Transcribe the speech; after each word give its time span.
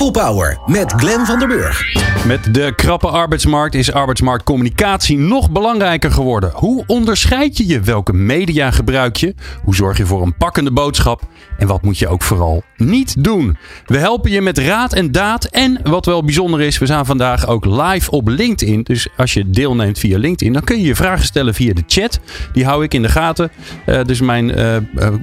People 0.00 0.22
Power 0.22 0.58
met 0.66 0.92
Glenn 0.92 1.26
van 1.26 1.38
der 1.38 1.48
Burg. 1.48 1.84
Met 2.26 2.54
de 2.54 2.72
krappe 2.76 3.08
arbeidsmarkt 3.08 3.74
is 3.74 3.92
arbeidsmarktcommunicatie 3.92 5.18
nog 5.18 5.50
belangrijker 5.50 6.12
geworden. 6.12 6.50
Hoe 6.54 6.84
onderscheid 6.86 7.56
je 7.56 7.66
je? 7.66 7.80
Welke 7.80 8.12
media 8.12 8.70
gebruik 8.70 9.16
je? 9.16 9.34
Hoe 9.64 9.74
zorg 9.74 9.96
je 9.96 10.06
voor 10.06 10.22
een 10.22 10.36
pakkende 10.36 10.70
boodschap? 10.72 11.22
En 11.58 11.66
wat 11.66 11.82
moet 11.82 11.98
je 11.98 12.08
ook 12.08 12.22
vooral 12.22 12.62
niet 12.76 13.24
doen? 13.24 13.56
We 13.86 13.98
helpen 13.98 14.30
je 14.30 14.40
met 14.40 14.58
raad 14.58 14.92
en 14.92 15.12
daad. 15.12 15.44
En 15.44 15.80
wat 15.82 16.06
wel 16.06 16.24
bijzonder 16.24 16.60
is, 16.60 16.78
we 16.78 16.86
zijn 16.86 17.04
vandaag 17.04 17.46
ook 17.46 17.64
live 17.64 18.10
op 18.10 18.28
LinkedIn. 18.28 18.82
Dus 18.82 19.08
als 19.16 19.32
je 19.32 19.50
deelneemt 19.50 19.98
via 19.98 20.18
LinkedIn, 20.18 20.52
dan 20.52 20.64
kun 20.64 20.78
je 20.78 20.86
je 20.86 20.94
vragen 20.94 21.24
stellen 21.24 21.54
via 21.54 21.72
de 21.72 21.82
chat. 21.86 22.20
Die 22.52 22.64
hou 22.64 22.84
ik 22.84 22.94
in 22.94 23.02
de 23.02 23.08
gaten. 23.08 23.50
Uh, 23.86 24.04
dus 24.04 24.20
mijn 24.20 24.58
uh, 24.58 24.76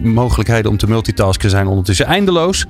mogelijkheden 0.03 0.71
om 0.71 0.77
te 0.77 0.87
multitasken 0.87 1.49
zijn 1.49 1.67
ondertussen 1.67 2.05
eindeloos. 2.05 2.65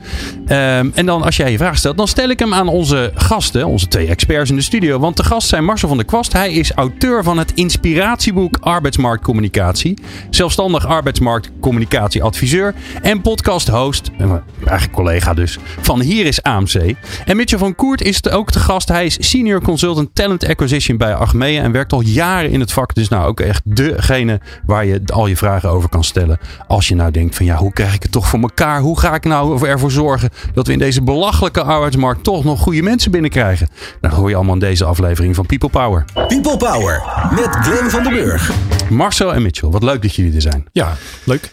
Uh, 0.48 0.77
en 0.77 1.05
dan 1.05 1.24
als 1.24 1.38
jij 1.38 1.52
je 1.52 1.58
vraag 1.58 1.77
stelt, 1.77 1.97
dan 1.98 2.08
stel 2.08 2.30
ik 2.30 2.40
hem 2.40 2.54
aan 2.54 2.68
onze 2.68 3.12
gasten, 3.16 3.68
onze 3.68 3.88
twee 3.88 4.08
experts 4.08 4.50
in 4.50 4.55
de 4.55 4.62
studio. 4.62 5.00
Want 5.00 5.18
de 5.18 5.24
gast 5.24 5.48
zijn 5.48 5.66
Marcel 5.66 5.88
van 5.88 5.98
der 5.98 6.05
Kwast. 6.05 6.34
Hij 6.34 6.54
is 6.54 6.72
auteur 6.72 7.24
van 7.24 7.38
het 7.38 7.52
inspiratieboek 7.54 8.58
Arbeidsmarktcommunicatie. 8.60 9.98
Zelfstandig 10.30 10.86
arbeidsmarktcommunicatieadviseur 10.86 12.76
en 13.02 13.22
podcast-host, 13.22 14.12
eigenlijk 14.60 14.91
collega 14.91 15.34
dus, 15.34 15.58
van 15.80 16.02
Hier 16.02 16.26
is 16.26 16.44
AMC. 16.44 16.96
En 17.26 17.38
Mitchell 17.38 17.60
van 17.60 17.76
Koert 17.76 18.02
is 18.02 18.30
ook 18.30 18.52
de 18.52 18.60
gast. 18.60 18.88
Hij 18.88 19.05
is 19.05 19.30
senior 19.30 19.62
consultant 19.62 20.10
talent 20.14 20.48
acquisition 20.48 20.98
bij 20.98 21.16
Achmea 21.16 21.64
en 21.64 21.71
werkt 21.71 21.93
al 21.93 22.02
jaren 22.02 22.52
in 22.52 22.60
het 22.60 22.71
vak. 22.71 22.96
Dus 22.96 23.08
nou 23.08 23.27
ook 23.27 23.40
echt 23.40 23.62
degene 23.64 24.40
waar 24.66 24.86
je 24.86 25.02
al 25.05 25.27
je 25.27 25.38
vragen 25.38 25.70
over 25.70 25.90
kan 25.90 26.04
stellen. 26.04 26.40
Als 26.68 26.88
je 26.88 26.96
nou 26.96 27.12
denkt 27.12 27.36
van 27.36 27.46
ja, 27.46 27.55
hoe 27.55 27.74
krijg 27.74 27.93
ik 27.93 28.04
het 28.04 28.12
toch 28.12 28.27
voor 28.27 28.40
elkaar? 28.40 28.80
Hoe 28.80 28.99
ga 28.99 29.14
ik 29.14 29.24
nou 29.24 29.68
ervoor 29.68 29.91
zorgen 29.91 30.30
dat 30.54 30.68
we 30.68 30.74
in 30.74 30.80
deze 30.80 31.02
belachelijke 31.02 31.64
arbeidsmarkt 31.88 32.24
toch 32.24 32.43
nog 32.43 32.60
goede 32.60 32.82
mensen 32.82 33.12
binnenkrijgen? 33.12 33.68
Dat 34.02 34.12
hoor 34.12 34.30
je 34.30 34.35
allemaal 34.35 34.54
in 34.54 34.60
deze 34.60 34.85
aflevering 34.85 35.35
van 35.35 35.46
People 35.46 35.70
Power. 35.70 36.05
People 36.13 36.57
Power 36.57 37.04
met 37.32 37.49
Glenn 37.49 37.90
van 37.90 38.04
den 38.04 38.12
Burg. 38.12 38.52
Marcel 38.90 39.34
en 39.34 39.41
Mitchell, 39.41 39.70
wat 39.70 39.84
leuk 39.84 40.02
dat 40.02 40.15
jullie 40.15 40.35
er 40.35 40.41
zijn. 40.41 40.65
Ja, 40.71 40.93
leuk. 41.24 41.52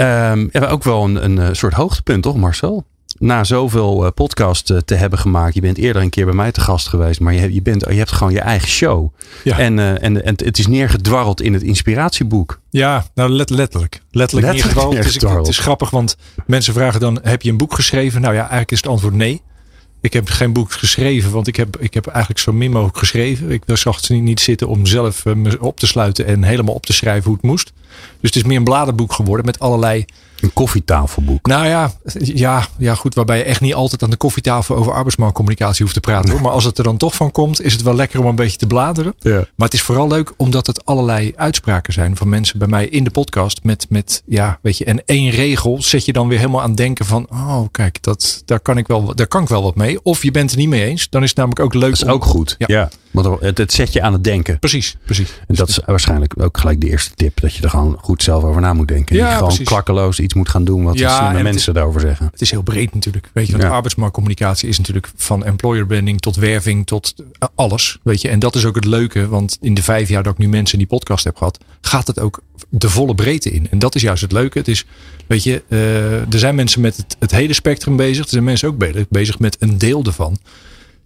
Um, 0.00 0.48
ja, 0.52 0.66
ook 0.66 0.84
wel 0.84 1.04
een, 1.04 1.38
een 1.38 1.56
soort 1.56 1.72
hoogtepunt, 1.72 2.22
toch 2.22 2.36
Marcel? 2.36 2.84
Na 3.18 3.44
zoveel 3.44 4.04
uh, 4.04 4.10
podcast 4.14 4.70
uh, 4.70 4.78
te 4.78 4.94
hebben 4.94 5.18
gemaakt. 5.18 5.54
Je 5.54 5.60
bent 5.60 5.78
eerder 5.78 6.02
een 6.02 6.10
keer 6.10 6.24
bij 6.24 6.34
mij 6.34 6.52
te 6.52 6.60
gast 6.60 6.88
geweest. 6.88 7.20
Maar 7.20 7.34
je, 7.34 7.54
je, 7.54 7.62
bent, 7.62 7.84
je 7.88 7.94
hebt 7.94 8.12
gewoon 8.12 8.32
je 8.32 8.40
eigen 8.40 8.68
show. 8.68 9.14
Ja. 9.44 9.58
En, 9.58 9.78
uh, 9.78 10.02
en, 10.02 10.24
en 10.24 10.34
het 10.44 10.58
is 10.58 10.66
neergedwarreld 10.66 11.40
in 11.40 11.52
het 11.52 11.62
inspiratieboek. 11.62 12.60
Ja, 12.70 13.04
nou 13.14 13.30
let, 13.30 13.50
letterlijk. 13.50 14.02
Letterlijk, 14.10 14.12
letterlijk 14.12 14.52
neergedwarreld. 14.52 14.94
neergedwarreld. 14.94 15.46
Het, 15.46 15.48
is, 15.48 15.56
het 15.56 15.58
is 15.58 15.64
grappig, 15.64 15.90
want 15.90 16.16
mensen 16.46 16.74
vragen 16.74 17.00
dan: 17.00 17.18
heb 17.22 17.42
je 17.42 17.50
een 17.50 17.56
boek 17.56 17.74
geschreven? 17.74 18.20
Nou 18.20 18.34
ja, 18.34 18.40
eigenlijk 18.40 18.70
is 18.70 18.76
het 18.76 18.86
antwoord 18.86 19.14
nee. 19.14 19.42
Ik 20.02 20.12
heb 20.12 20.28
geen 20.28 20.52
boek 20.52 20.72
geschreven, 20.72 21.30
want 21.30 21.46
ik 21.46 21.56
heb, 21.56 21.76
ik 21.76 21.94
heb 21.94 22.06
eigenlijk 22.06 22.40
zo 22.40 22.52
min 22.52 22.70
mogelijk 22.70 22.98
geschreven. 22.98 23.50
Ik 23.50 23.62
zag 23.66 24.08
niet, 24.08 24.22
niet 24.22 24.40
zitten 24.40 24.68
om 24.68 24.86
zelf 24.86 25.24
me 25.24 25.60
op 25.60 25.78
te 25.78 25.86
sluiten 25.86 26.26
en 26.26 26.42
helemaal 26.42 26.74
op 26.74 26.86
te 26.86 26.92
schrijven 26.92 27.24
hoe 27.24 27.34
het 27.34 27.42
moest. 27.42 27.72
Dus 28.20 28.30
het 28.30 28.36
is 28.36 28.44
meer 28.44 28.56
een 28.56 28.64
bladerboek 28.64 29.12
geworden 29.12 29.46
met 29.46 29.58
allerlei 29.58 30.04
een 30.42 30.52
koffietafelboek. 30.52 31.46
Nou 31.46 31.66
ja, 31.66 31.92
ja, 32.18 32.66
ja, 32.78 32.94
goed. 32.94 33.14
Waarbij 33.14 33.38
je 33.38 33.44
echt 33.44 33.60
niet 33.60 33.74
altijd 33.74 34.02
aan 34.02 34.10
de 34.10 34.16
koffietafel 34.16 34.76
over 34.76 34.92
arbeidsmarktcommunicatie 34.92 35.82
hoeft 35.82 35.94
te 35.94 36.00
praten. 36.00 36.30
Hoor. 36.30 36.40
Maar 36.40 36.52
als 36.52 36.64
het 36.64 36.78
er 36.78 36.84
dan 36.84 36.96
toch 36.96 37.14
van 37.14 37.30
komt, 37.30 37.62
is 37.62 37.72
het 37.72 37.82
wel 37.82 37.94
lekker 37.94 38.20
om 38.20 38.26
een 38.26 38.34
beetje 38.34 38.56
te 38.56 38.66
bladeren. 38.66 39.14
Ja. 39.18 39.36
Maar 39.36 39.68
het 39.68 39.74
is 39.74 39.82
vooral 39.82 40.08
leuk 40.08 40.32
omdat 40.36 40.66
het 40.66 40.84
allerlei 40.84 41.32
uitspraken 41.36 41.92
zijn 41.92 42.16
van 42.16 42.28
mensen 42.28 42.58
bij 42.58 42.68
mij 42.68 42.86
in 42.86 43.04
de 43.04 43.10
podcast. 43.10 43.60
Met, 43.62 43.86
met 43.88 44.22
ja, 44.26 44.58
weet 44.62 44.78
je, 44.78 44.84
en 44.84 45.04
één 45.04 45.30
regel 45.30 45.82
zet 45.82 46.04
je 46.04 46.12
dan 46.12 46.28
weer 46.28 46.38
helemaal 46.38 46.62
aan 46.62 46.74
denken 46.74 47.06
van, 47.06 47.26
oh 47.30 47.62
kijk, 47.70 48.02
dat, 48.02 48.42
daar, 48.44 48.60
kan 48.60 48.78
ik 48.78 48.86
wel, 48.86 49.14
daar 49.14 49.26
kan 49.26 49.42
ik 49.42 49.48
wel 49.48 49.62
wat 49.62 49.76
mee. 49.76 50.04
Of 50.04 50.22
je 50.22 50.30
bent 50.30 50.50
het 50.50 50.58
niet 50.58 50.68
mee 50.68 50.84
eens. 50.84 51.08
Dan 51.10 51.22
is 51.22 51.28
het 51.28 51.38
namelijk 51.38 51.60
ook 51.60 51.74
leuk. 51.74 51.90
Dat 51.90 52.02
is 52.02 52.14
ook 52.14 52.24
goed. 52.24 52.54
Ja. 52.58 52.66
ja. 52.68 52.90
Want 53.12 53.40
het, 53.40 53.58
het 53.58 53.72
zet 53.72 53.92
je 53.92 54.02
aan 54.02 54.12
het 54.12 54.24
denken. 54.24 54.58
Precies, 54.58 54.96
precies. 55.04 55.28
En 55.46 55.54
dat 55.54 55.68
is 55.68 55.78
waarschijnlijk 55.86 56.42
ook 56.42 56.58
gelijk 56.58 56.80
de 56.80 56.88
eerste 56.88 57.14
tip. 57.14 57.40
Dat 57.40 57.54
je 57.54 57.62
er 57.62 57.70
gewoon 57.70 57.96
goed 58.00 58.22
zelf 58.22 58.44
over 58.44 58.60
na 58.60 58.72
moet 58.72 58.88
denken. 58.88 59.16
Ja, 59.16 59.26
je 59.26 59.32
gewoon 59.32 59.48
precies. 59.48 59.66
klakkeloos 59.66 60.20
iets 60.20 60.34
moet 60.34 60.48
gaan 60.48 60.64
doen 60.64 60.84
wat 60.84 60.98
ja, 60.98 61.32
de 61.32 61.42
mensen 61.42 61.74
daarover 61.74 62.00
zeggen. 62.00 62.28
Het 62.32 62.40
is 62.40 62.50
heel 62.50 62.62
breed 62.62 62.94
natuurlijk. 62.94 63.30
Weet 63.32 63.46
je, 63.46 63.52
want 63.52 63.64
ja. 63.64 63.70
arbeidsmarktcommunicatie 63.70 64.68
is 64.68 64.78
natuurlijk 64.78 65.10
van 65.16 65.44
employer 65.44 65.86
branding 65.86 66.20
tot 66.20 66.36
werving 66.36 66.86
tot 66.86 67.14
eh, 67.38 67.48
alles. 67.54 67.98
Weet 68.02 68.20
je, 68.20 68.28
en 68.28 68.38
dat 68.38 68.54
is 68.54 68.64
ook 68.64 68.74
het 68.74 68.84
leuke. 68.84 69.28
Want 69.28 69.58
in 69.60 69.74
de 69.74 69.82
vijf 69.82 70.08
jaar 70.08 70.22
dat 70.22 70.32
ik 70.32 70.38
nu 70.38 70.48
mensen 70.48 70.78
in 70.78 70.86
die 70.86 70.98
podcast 70.98 71.24
heb 71.24 71.36
gehad, 71.36 71.58
gaat 71.80 72.06
het 72.06 72.20
ook 72.20 72.40
de 72.68 72.90
volle 72.90 73.14
breedte 73.14 73.50
in. 73.50 73.66
En 73.70 73.78
dat 73.78 73.94
is 73.94 74.02
juist 74.02 74.22
het 74.22 74.32
leuke. 74.32 74.58
Het 74.58 74.68
is, 74.68 74.84
weet 75.26 75.42
je, 75.42 75.62
uh, 75.68 76.32
er 76.32 76.38
zijn 76.38 76.54
mensen 76.54 76.80
met 76.80 76.96
het, 76.96 77.16
het 77.18 77.30
hele 77.30 77.52
spectrum 77.52 77.96
bezig. 77.96 78.24
Er 78.24 78.30
zijn 78.30 78.44
mensen 78.44 78.68
ook 78.68 79.06
bezig 79.08 79.38
met 79.38 79.56
een 79.58 79.78
deel 79.78 80.04
ervan 80.04 80.38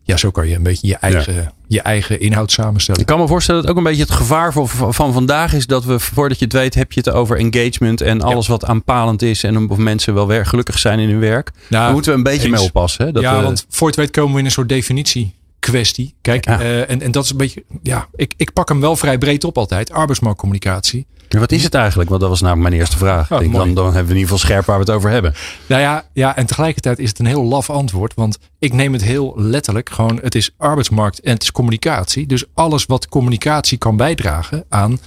ja, 0.06 0.16
zo 0.16 0.30
kan 0.30 0.48
je 0.48 0.54
een 0.54 0.62
beetje 0.62 0.86
je 0.86 0.96
eigen, 0.96 1.34
ja. 1.34 1.52
je 1.66 1.80
eigen 1.80 2.20
inhoud 2.20 2.52
samenstellen. 2.52 3.00
Ik 3.00 3.06
kan 3.06 3.18
me 3.18 3.26
voorstellen 3.26 3.62
dat 3.62 3.70
ook 3.70 3.76
een 3.76 3.82
beetje 3.82 4.02
het 4.02 4.10
gevaar 4.10 4.52
van, 4.52 4.68
van 4.68 5.12
vandaag 5.12 5.52
is 5.52 5.66
dat 5.66 5.84
we, 5.84 6.00
voordat 6.00 6.38
je 6.38 6.44
het 6.44 6.54
weet, 6.54 6.74
heb 6.74 6.92
je 6.92 7.00
het 7.00 7.10
over 7.10 7.38
engagement 7.38 8.00
en 8.00 8.22
alles 8.22 8.46
ja. 8.46 8.52
wat 8.52 8.64
aanpalend 8.64 9.22
is 9.22 9.42
en 9.42 9.70
of 9.70 9.76
mensen 9.76 10.14
wel 10.14 10.26
weer 10.26 10.46
gelukkig 10.46 10.78
zijn 10.78 10.98
in 10.98 11.08
hun 11.08 11.20
werk. 11.20 11.50
Nou, 11.68 11.84
Daar 11.84 11.92
moeten 11.92 12.10
we 12.12 12.16
een 12.16 12.24
beetje 12.24 12.48
eens. 12.48 12.56
mee 12.56 12.66
oppassen. 12.66 13.06
Hè? 13.06 13.12
Dat 13.12 13.22
ja, 13.22 13.36
we, 13.36 13.42
want 13.42 13.66
voor 13.68 13.86
het 13.86 13.96
weet 13.96 14.10
komen 14.10 14.32
we 14.32 14.38
in 14.38 14.44
een 14.44 14.50
soort 14.50 14.68
definitie 14.68 15.34
kwestie. 15.70 16.14
Kijk, 16.20 16.44
ja. 16.44 16.60
uh, 16.60 16.90
en, 16.90 17.02
en 17.02 17.10
dat 17.10 17.24
is 17.24 17.30
een 17.30 17.36
beetje, 17.36 17.64
ja, 17.82 18.08
ik, 18.14 18.34
ik 18.36 18.52
pak 18.52 18.68
hem 18.68 18.80
wel 18.80 18.96
vrij 18.96 19.18
breed 19.18 19.44
op 19.44 19.58
altijd. 19.58 19.92
Arbeidsmarktcommunicatie. 19.92 21.06
Ja, 21.28 21.38
wat 21.38 21.52
is 21.52 21.62
het 21.62 21.74
eigenlijk? 21.74 22.08
Want 22.08 22.20
dat 22.20 22.30
was 22.30 22.40
namelijk 22.40 22.68
mijn 22.68 22.80
eerste 22.80 22.96
vraag. 22.96 23.32
Oh, 23.32 23.38
denk, 23.38 23.52
dan, 23.52 23.74
dan 23.74 23.84
hebben 23.84 24.04
we 24.04 24.12
in 24.12 24.20
ieder 24.20 24.32
geval 24.32 24.38
scherp 24.38 24.64
waar 24.64 24.78
we 24.78 24.84
het 24.84 24.94
over 24.94 25.10
hebben. 25.10 25.34
Nou 25.66 25.80
ja, 25.82 26.04
ja, 26.12 26.36
en 26.36 26.46
tegelijkertijd 26.46 26.98
is 26.98 27.08
het 27.08 27.18
een 27.18 27.26
heel 27.26 27.44
laf 27.44 27.70
antwoord. 27.70 28.14
Want 28.14 28.38
ik 28.58 28.72
neem 28.72 28.92
het 28.92 29.02
heel 29.02 29.32
letterlijk. 29.36 29.90
Gewoon, 29.90 30.18
het 30.22 30.34
is 30.34 30.50
arbeidsmarkt 30.56 31.20
en 31.20 31.32
het 31.32 31.42
is 31.42 31.52
communicatie. 31.52 32.26
Dus 32.26 32.44
alles 32.54 32.86
wat 32.86 33.08
communicatie 33.08 33.78
kan 33.78 33.96
bijdragen 33.96 34.64
aan 34.68 34.98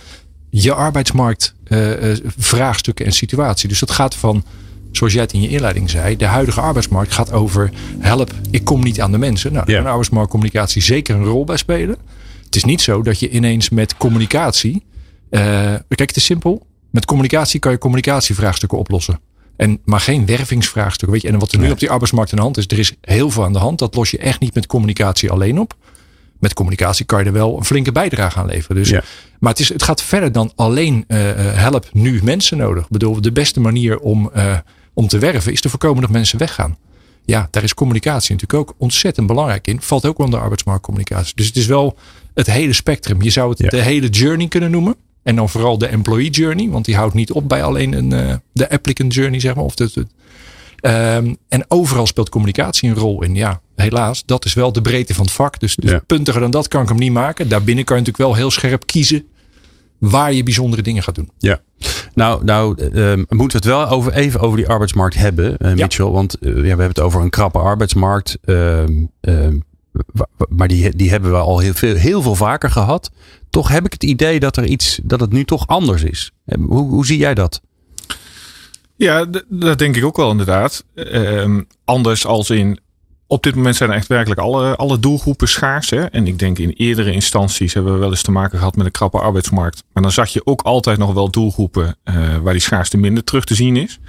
je 0.49 0.73
arbeidsmarkt 0.73 1.53
uh, 1.67 2.09
uh, 2.09 2.17
vraagstukken 2.37 3.05
en 3.05 3.11
situatie. 3.11 3.69
Dus 3.69 3.79
dat 3.79 3.91
gaat 3.91 4.15
van, 4.15 4.43
zoals 4.91 5.13
jij 5.13 5.21
het 5.21 5.33
in 5.33 5.41
je 5.41 5.49
inleiding 5.49 5.89
zei, 5.89 6.15
de 6.17 6.25
huidige 6.25 6.61
arbeidsmarkt 6.61 7.13
gaat 7.13 7.31
over 7.31 7.71
help, 7.99 8.33
ik 8.51 8.63
kom 8.63 8.83
niet 8.83 9.01
aan 9.01 9.11
de 9.11 9.17
mensen. 9.17 9.53
Nou, 9.53 9.65
daar 9.65 9.81
ja. 9.81 9.87
arbeidsmarktcommunicatie 9.87 10.81
zeker 10.81 11.15
een 11.15 11.25
rol 11.25 11.43
bij 11.43 11.57
spelen. 11.57 11.97
Het 12.45 12.55
is 12.55 12.63
niet 12.63 12.81
zo 12.81 13.01
dat 13.01 13.19
je 13.19 13.29
ineens 13.29 13.69
met 13.69 13.97
communicatie 13.97 14.83
uh, 15.29 15.41
kijk, 15.87 16.09
het 16.09 16.15
is 16.15 16.25
simpel. 16.25 16.67
Met 16.89 17.05
communicatie 17.05 17.59
kan 17.59 17.71
je 17.71 17.77
communicatievraagstukken 17.77 18.77
oplossen. 18.77 19.19
En, 19.55 19.79
maar 19.85 19.99
geen 19.99 20.25
wervingsvraagstukken. 20.25 21.11
Weet 21.11 21.21
je? 21.21 21.27
En 21.27 21.39
wat 21.39 21.51
er 21.51 21.59
nu 21.59 21.71
op 21.71 21.79
die 21.79 21.89
arbeidsmarkt 21.89 22.31
aan 22.31 22.37
de 22.37 22.43
hand 22.43 22.57
is, 22.57 22.67
er 22.67 22.79
is 22.79 22.93
heel 23.01 23.29
veel 23.29 23.43
aan 23.43 23.53
de 23.53 23.59
hand. 23.59 23.79
Dat 23.79 23.95
los 23.95 24.11
je 24.11 24.17
echt 24.17 24.39
niet 24.39 24.53
met 24.53 24.67
communicatie 24.67 25.31
alleen 25.31 25.59
op. 25.59 25.75
Met 26.39 26.53
communicatie 26.53 27.05
kan 27.05 27.19
je 27.19 27.25
er 27.25 27.31
wel 27.31 27.57
een 27.57 27.65
flinke 27.65 27.91
bijdrage 27.91 28.39
aan 28.39 28.45
leveren. 28.45 28.75
Dus, 28.75 28.89
ja. 28.89 29.03
Maar 29.39 29.51
het, 29.51 29.59
is, 29.59 29.69
het 29.69 29.83
gaat 29.83 30.01
verder 30.01 30.31
dan 30.31 30.51
alleen 30.55 31.03
uh, 31.07 31.17
help 31.35 31.89
nu 31.91 32.19
mensen 32.23 32.57
nodig. 32.57 32.83
Ik 32.83 32.89
bedoel, 32.89 33.21
de 33.21 33.31
beste 33.31 33.59
manier 33.59 33.99
om, 33.99 34.31
uh, 34.35 34.57
om 34.99 35.07
te 35.07 35.19
werven 35.19 35.51
is 35.51 35.61
te 35.61 35.69
voorkomen 35.69 36.01
dat 36.01 36.09
mensen 36.09 36.39
weggaan. 36.39 36.77
Ja, 37.25 37.47
daar 37.51 37.63
is 37.63 37.73
communicatie 37.73 38.35
natuurlijk 38.35 38.59
ook 38.59 38.75
ontzettend 38.77 39.27
belangrijk 39.27 39.67
in. 39.67 39.81
Valt 39.81 40.05
ook 40.05 40.17
onder 40.17 40.39
arbeidsmarktcommunicatie. 40.39 41.35
Dus 41.35 41.47
het 41.47 41.55
is 41.55 41.65
wel 41.65 41.97
het 42.33 42.47
hele 42.47 42.73
spectrum. 42.73 43.21
Je 43.21 43.29
zou 43.29 43.49
het 43.49 43.59
ja. 43.59 43.69
de 43.69 43.81
hele 43.81 44.09
journey 44.09 44.47
kunnen 44.47 44.71
noemen. 44.71 44.95
En 45.23 45.35
dan 45.35 45.49
vooral 45.49 45.77
de 45.77 45.87
employee 45.87 46.29
journey, 46.29 46.69
want 46.69 46.85
die 46.85 46.95
houdt 46.95 47.13
niet 47.13 47.31
op 47.31 47.49
bij 47.49 47.63
alleen 47.63 47.93
een, 47.93 48.13
uh, 48.13 48.35
de 48.51 48.69
applicant 48.69 49.13
journey, 49.13 49.39
zeg 49.39 49.55
maar. 49.55 49.63
Of 49.63 49.75
de, 49.75 49.89
de 49.93 50.07
um, 51.15 51.37
en 51.47 51.65
overal 51.67 52.07
speelt 52.07 52.29
communicatie 52.29 52.89
een 52.89 52.95
rol 52.95 53.23
in. 53.23 53.35
Ja, 53.35 53.61
helaas, 53.75 54.25
dat 54.25 54.45
is 54.45 54.53
wel 54.53 54.71
de 54.71 54.81
breedte 54.81 55.13
van 55.13 55.25
het 55.25 55.33
vak. 55.33 55.59
Dus, 55.59 55.75
dus 55.75 55.91
ja. 55.91 56.01
puntiger 56.05 56.41
dan 56.41 56.51
dat 56.51 56.67
kan 56.67 56.81
ik 56.81 56.89
hem 56.89 56.97
niet 56.97 57.11
maken. 57.11 57.49
Daarbinnen 57.49 57.85
kan 57.85 57.95
je 57.95 58.01
natuurlijk 58.01 58.29
wel 58.29 58.39
heel 58.39 58.51
scherp 58.51 58.85
kiezen 58.85 59.27
waar 59.99 60.33
je 60.33 60.43
bijzondere 60.43 60.81
dingen 60.81 61.03
gaat 61.03 61.15
doen. 61.15 61.31
Ja. 61.37 61.61
Nou, 62.13 62.43
nou 62.43 62.83
um, 62.93 63.25
moeten 63.29 63.61
we 63.61 63.67
het 63.67 63.77
wel 63.77 63.87
over, 63.87 64.13
even 64.13 64.39
over 64.39 64.57
die 64.57 64.67
arbeidsmarkt 64.67 65.15
hebben, 65.15 65.55
uh, 65.59 65.73
Mitchell. 65.73 66.05
Ja. 66.05 66.11
Want 66.11 66.37
uh, 66.39 66.55
ja, 66.55 66.61
we 66.61 66.67
hebben 66.67 66.87
het 66.87 66.99
over 66.99 67.21
een 67.21 67.29
krappe 67.29 67.59
arbeidsmarkt. 67.59 68.37
Um, 68.45 69.11
maar 70.49 70.67
die, 70.67 70.95
die 70.95 71.09
hebben 71.09 71.31
we 71.31 71.37
al 71.37 71.59
heel 71.59 71.73
veel, 71.73 71.95
heel 71.95 72.21
veel 72.21 72.35
vaker 72.35 72.71
gehad. 72.71 73.11
Toch 73.49 73.67
heb 73.67 73.85
ik 73.85 73.93
het 73.93 74.03
idee 74.03 74.39
dat 74.39 74.57
er 74.57 74.65
iets, 74.65 74.99
dat 75.03 75.19
het 75.19 75.31
nu 75.31 75.43
toch 75.43 75.67
anders 75.67 76.03
is. 76.03 76.31
Hoe, 76.45 76.89
hoe 76.89 77.05
zie 77.05 77.17
jij 77.17 77.33
dat? 77.33 77.61
Ja, 78.95 79.25
dat 79.49 79.77
denk 79.77 79.95
ik 79.95 80.05
ook 80.05 80.17
wel 80.17 80.31
inderdaad. 80.31 80.85
Um, 80.95 81.67
anders 81.85 82.25
als 82.25 82.49
in 82.49 82.79
op 83.31 83.43
dit 83.43 83.55
moment 83.55 83.75
zijn 83.75 83.91
echt 83.91 84.07
werkelijk 84.07 84.39
alle, 84.39 84.75
alle 84.75 84.99
doelgroepen 84.99 85.47
schaars. 85.47 85.89
Hè? 85.89 86.05
En 86.05 86.27
ik 86.27 86.39
denk 86.39 86.59
in 86.59 86.69
eerdere 86.69 87.11
instanties 87.11 87.73
hebben 87.73 87.93
we 87.93 87.99
wel 87.99 88.09
eens 88.09 88.21
te 88.21 88.31
maken 88.31 88.57
gehad 88.57 88.75
met 88.75 88.85
een 88.85 88.91
krappe 88.91 89.19
arbeidsmarkt. 89.19 89.83
Maar 89.93 90.03
dan 90.03 90.11
zag 90.11 90.29
je 90.29 90.45
ook 90.45 90.61
altijd 90.61 90.97
nog 90.97 91.13
wel 91.13 91.29
doelgroepen 91.29 91.97
uh, 92.03 92.37
waar 92.37 92.53
die 92.53 92.61
schaarste 92.61 92.97
minder 92.97 93.23
terug 93.23 93.45
te 93.45 93.55
zien 93.55 93.75
is. 93.75 93.99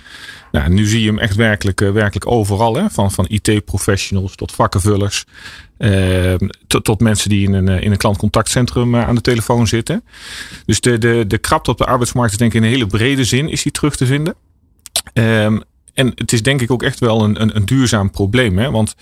Nou, 0.52 0.70
nu 0.70 0.87
zie 0.87 1.00
je 1.00 1.06
hem 1.06 1.19
echt 1.19 1.34
werkelijk, 1.34 1.81
uh, 1.81 1.93
werkelijk 1.93 2.26
overal. 2.26 2.75
Hè? 2.75 2.90
Van, 2.90 3.11
van 3.11 3.26
IT-professionals 3.28 4.34
tot 4.34 4.52
vakkenvullers. 4.52 5.25
Uh, 5.78 6.34
tot, 6.66 6.84
tot 6.84 7.00
mensen 7.00 7.28
die 7.28 7.46
in 7.46 7.52
een, 7.52 7.69
in 7.69 7.90
een 7.90 7.96
klantcontactcentrum 7.96 8.96
aan 8.96 9.14
de 9.14 9.20
telefoon 9.20 9.66
zitten. 9.66 10.05
Dus 10.66 10.81
de, 10.81 10.99
de, 10.99 11.25
de 11.26 11.38
krapte 11.38 11.70
op 11.70 11.78
de 11.78 11.87
arbeidsmarkt 11.87 12.32
is 12.32 12.38
denk 12.38 12.55
ik 12.55 12.61
in 12.61 12.66
een 12.66 12.73
hele 12.73 12.87
brede 12.87 13.25
zin 13.25 13.49
is 13.49 13.62
die 13.62 13.73
terug 13.73 13.96
te 13.96 14.06
vinden. 14.06 14.34
Um, 15.12 15.62
en 16.00 16.12
het 16.14 16.32
is 16.32 16.43
denk 16.43 16.61
ik 16.61 16.70
ook 16.70 16.82
echt 16.82 17.00
wel 17.00 17.25
een, 17.25 17.41
een, 17.41 17.56
een 17.56 17.64
duurzaam 17.64 18.11
probleem. 18.11 18.58
Hè? 18.58 18.70
Want 18.70 18.94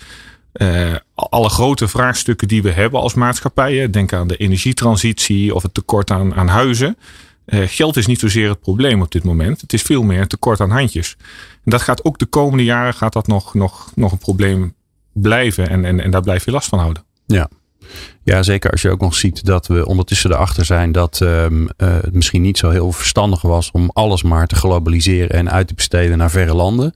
uh, 0.53 0.95
alle 1.13 1.49
grote 1.49 1.87
vraagstukken 1.87 2.47
die 2.47 2.61
we 2.61 2.71
hebben 2.71 2.99
als 2.99 3.13
maatschappijen, 3.13 3.91
denk 3.91 4.13
aan 4.13 4.27
de 4.27 4.37
energietransitie 4.37 5.55
of 5.55 5.63
het 5.63 5.73
tekort 5.73 6.11
aan, 6.11 6.33
aan 6.35 6.47
huizen. 6.47 6.97
Uh, 7.45 7.63
geld 7.67 7.97
is 7.97 8.07
niet 8.07 8.19
zozeer 8.19 8.49
het 8.49 8.59
probleem 8.59 9.01
op 9.01 9.11
dit 9.11 9.23
moment. 9.23 9.61
Het 9.61 9.73
is 9.73 9.81
veel 9.81 10.03
meer 10.03 10.27
tekort 10.27 10.59
aan 10.59 10.71
handjes. 10.71 11.15
En 11.63 11.71
dat 11.71 11.81
gaat 11.81 12.03
ook 12.03 12.19
de 12.19 12.25
komende 12.25 12.63
jaren 12.63 12.93
gaat 12.93 13.13
dat 13.13 13.27
nog, 13.27 13.53
nog, 13.53 13.91
nog 13.95 14.11
een 14.11 14.17
probleem 14.17 14.73
blijven. 15.13 15.69
En, 15.69 15.85
en, 15.85 15.99
en 15.99 16.11
daar 16.11 16.21
blijf 16.21 16.45
je 16.45 16.51
last 16.51 16.69
van 16.69 16.79
houden. 16.79 17.03
Ja. 17.25 17.49
Ja, 18.29 18.43
zeker 18.43 18.71
als 18.71 18.81
je 18.81 18.89
ook 18.89 19.01
nog 19.01 19.15
ziet 19.15 19.45
dat 19.45 19.67
we 19.67 19.85
ondertussen 19.85 20.31
erachter 20.31 20.65
zijn 20.65 20.91
dat 20.91 21.19
um, 21.19 21.61
uh, 21.61 21.67
het 21.77 22.13
misschien 22.13 22.41
niet 22.41 22.57
zo 22.57 22.69
heel 22.69 22.91
verstandig 22.91 23.41
was 23.41 23.71
om 23.71 23.89
alles 23.93 24.23
maar 24.23 24.47
te 24.47 24.55
globaliseren 24.55 25.29
en 25.29 25.51
uit 25.51 25.67
te 25.67 25.73
besteden 25.73 26.17
naar 26.17 26.29
verre 26.29 26.53
landen. 26.53 26.93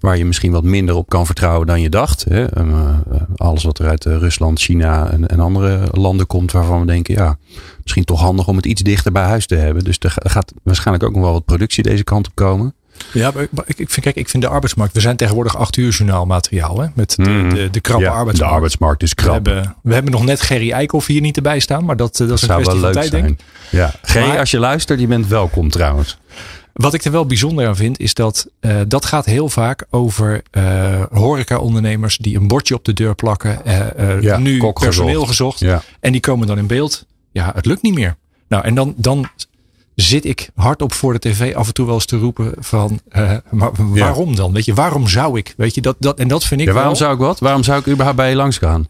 Waar 0.00 0.16
je 0.16 0.24
misschien 0.24 0.52
wat 0.52 0.64
minder 0.64 0.94
op 0.94 1.08
kan 1.08 1.26
vertrouwen 1.26 1.66
dan 1.66 1.80
je 1.80 1.88
dacht. 1.88 2.24
Hè? 2.28 2.58
Uh, 2.58 2.96
alles 3.36 3.64
wat 3.64 3.78
er 3.78 3.88
uit 3.88 4.04
Rusland, 4.04 4.60
China 4.60 5.10
en, 5.10 5.26
en, 5.26 5.40
andere 5.40 5.88
landen 5.90 6.26
komt 6.26 6.52
waarvan 6.52 6.80
we 6.80 6.86
denken, 6.86 7.14
ja, 7.14 7.36
misschien 7.82 8.04
toch 8.04 8.20
handig 8.20 8.48
om 8.48 8.56
het 8.56 8.66
iets 8.66 8.82
dichter 8.82 9.12
bij 9.12 9.24
huis 9.24 9.46
te 9.46 9.54
hebben. 9.54 9.84
Dus 9.84 9.96
er 9.98 10.14
gaat 10.16 10.52
waarschijnlijk 10.62 11.06
ook 11.06 11.14
nog 11.14 11.22
wel 11.22 11.32
wat 11.32 11.44
productie 11.44 11.82
deze 11.82 12.04
kant 12.04 12.26
op 12.26 12.34
komen. 12.34 12.74
Ja, 13.12 13.30
maar 13.34 13.42
ik, 13.42 13.78
ik, 13.78 13.90
vind, 13.90 14.00
kijk, 14.04 14.16
ik 14.16 14.28
vind 14.28 14.42
de 14.42 14.48
arbeidsmarkt. 14.48 14.94
We 14.94 15.00
zijn 15.00 15.16
tegenwoordig 15.16 15.56
acht 15.56 15.76
uur 15.76 15.90
journaalmateriaal. 15.90 16.80
Hè, 16.80 16.86
met 16.94 17.16
de, 17.16 17.22
Mm. 17.30 17.54
de, 17.54 17.70
de 17.70 17.80
krappe 17.80 18.02
Ja, 18.04 18.10
arbeidsmarkt. 18.10 18.38
De 18.50 18.54
arbeidsmarkt 18.54 19.02
is 19.02 19.08
we, 19.08 19.14
krap. 19.14 19.32
hebben, 19.32 19.74
we 19.82 19.94
hebben 19.94 20.12
nog 20.12 20.24
net 20.24 20.40
Gerry 20.40 20.70
Eikhoff 20.72 21.06
hier 21.06 21.20
niet 21.20 21.36
erbij 21.36 21.58
staan. 21.58 21.84
Maar 21.84 21.96
dat, 21.96 22.20
eh, 22.20 22.26
dat 22.28 22.36
is 22.36 22.42
een 22.42 22.48
zou 22.48 22.62
wel 22.64 22.74
kwestie 22.74 22.82
leuk 22.84 22.92
van 22.92 23.10
tijd, 23.10 23.10
denk 23.10 23.38
zijn. 23.70 23.90
ik. 23.92 23.94
Ja. 24.02 24.10
Gerry, 24.22 24.38
als 24.38 24.50
je 24.50 24.58
luistert, 24.58 25.00
je 25.00 25.06
bent 25.06 25.26
welkom 25.26 25.70
trouwens. 25.70 26.18
Wat 26.72 26.94
ik 26.94 27.04
er 27.04 27.12
wel 27.12 27.26
bijzonder 27.26 27.66
aan 27.66 27.76
vind, 27.76 27.98
is 27.98 28.14
dat 28.14 28.48
eh, 28.60 28.76
dat 28.88 29.04
gaat 29.04 29.24
heel 29.24 29.48
vaak 29.48 29.84
over 29.90 30.42
eh 30.50 31.02
horeca-ondernemers 31.10 32.16
die 32.16 32.36
een 32.36 32.48
bordje 32.48 32.74
op 32.74 32.84
de 32.84 32.92
deur 32.92 33.14
plakken. 33.14 33.58
Ja, 34.20 34.38
nu 34.38 34.58
personeel 34.72 35.06
gezocht. 35.26 35.28
gezocht. 35.28 35.58
Ja. 35.58 35.82
En 36.00 36.12
die 36.12 36.20
komen 36.20 36.46
dan 36.46 36.58
in 36.58 36.66
beeld. 36.66 37.06
Ja, 37.32 37.52
het 37.54 37.66
lukt 37.66 37.82
niet 37.82 37.94
meer. 37.94 38.16
Nou, 38.48 38.64
en 38.64 38.74
dan, 38.74 38.94
dan 38.96 39.28
zit 40.02 40.24
ik 40.24 40.50
hardop 40.54 40.92
voor 40.92 41.12
de 41.12 41.18
tv 41.18 41.54
af 41.54 41.66
en 41.66 41.74
toe 41.74 41.86
wel 41.86 41.94
eens 41.94 42.06
te 42.06 42.16
roepen 42.18 42.54
van, 42.58 43.00
eh, 43.08 43.36
maar 43.50 43.70
waarom 43.74 44.36
dan? 44.36 44.52
Weet 44.52 44.64
je, 44.64 44.74
waarom 44.74 45.08
zou 45.08 45.38
ik? 45.38 45.54
Weet 45.56 45.74
je, 45.74 45.80
dat, 45.80 45.96
dat, 45.98 46.18
en 46.18 46.28
dat 46.28 46.44
vind 46.44 46.60
ik 46.60 46.66
Ja, 46.66 46.72
waarom 46.72 46.92
wel, 46.92 47.00
zou 47.00 47.14
ik 47.14 47.20
wat? 47.20 47.40
Waarom 47.40 47.62
zou 47.62 47.78
ik 47.80 47.86
überhaupt 47.86 48.16
bij 48.16 48.30
je 48.30 48.36
langs 48.36 48.58
gaan? 48.58 48.88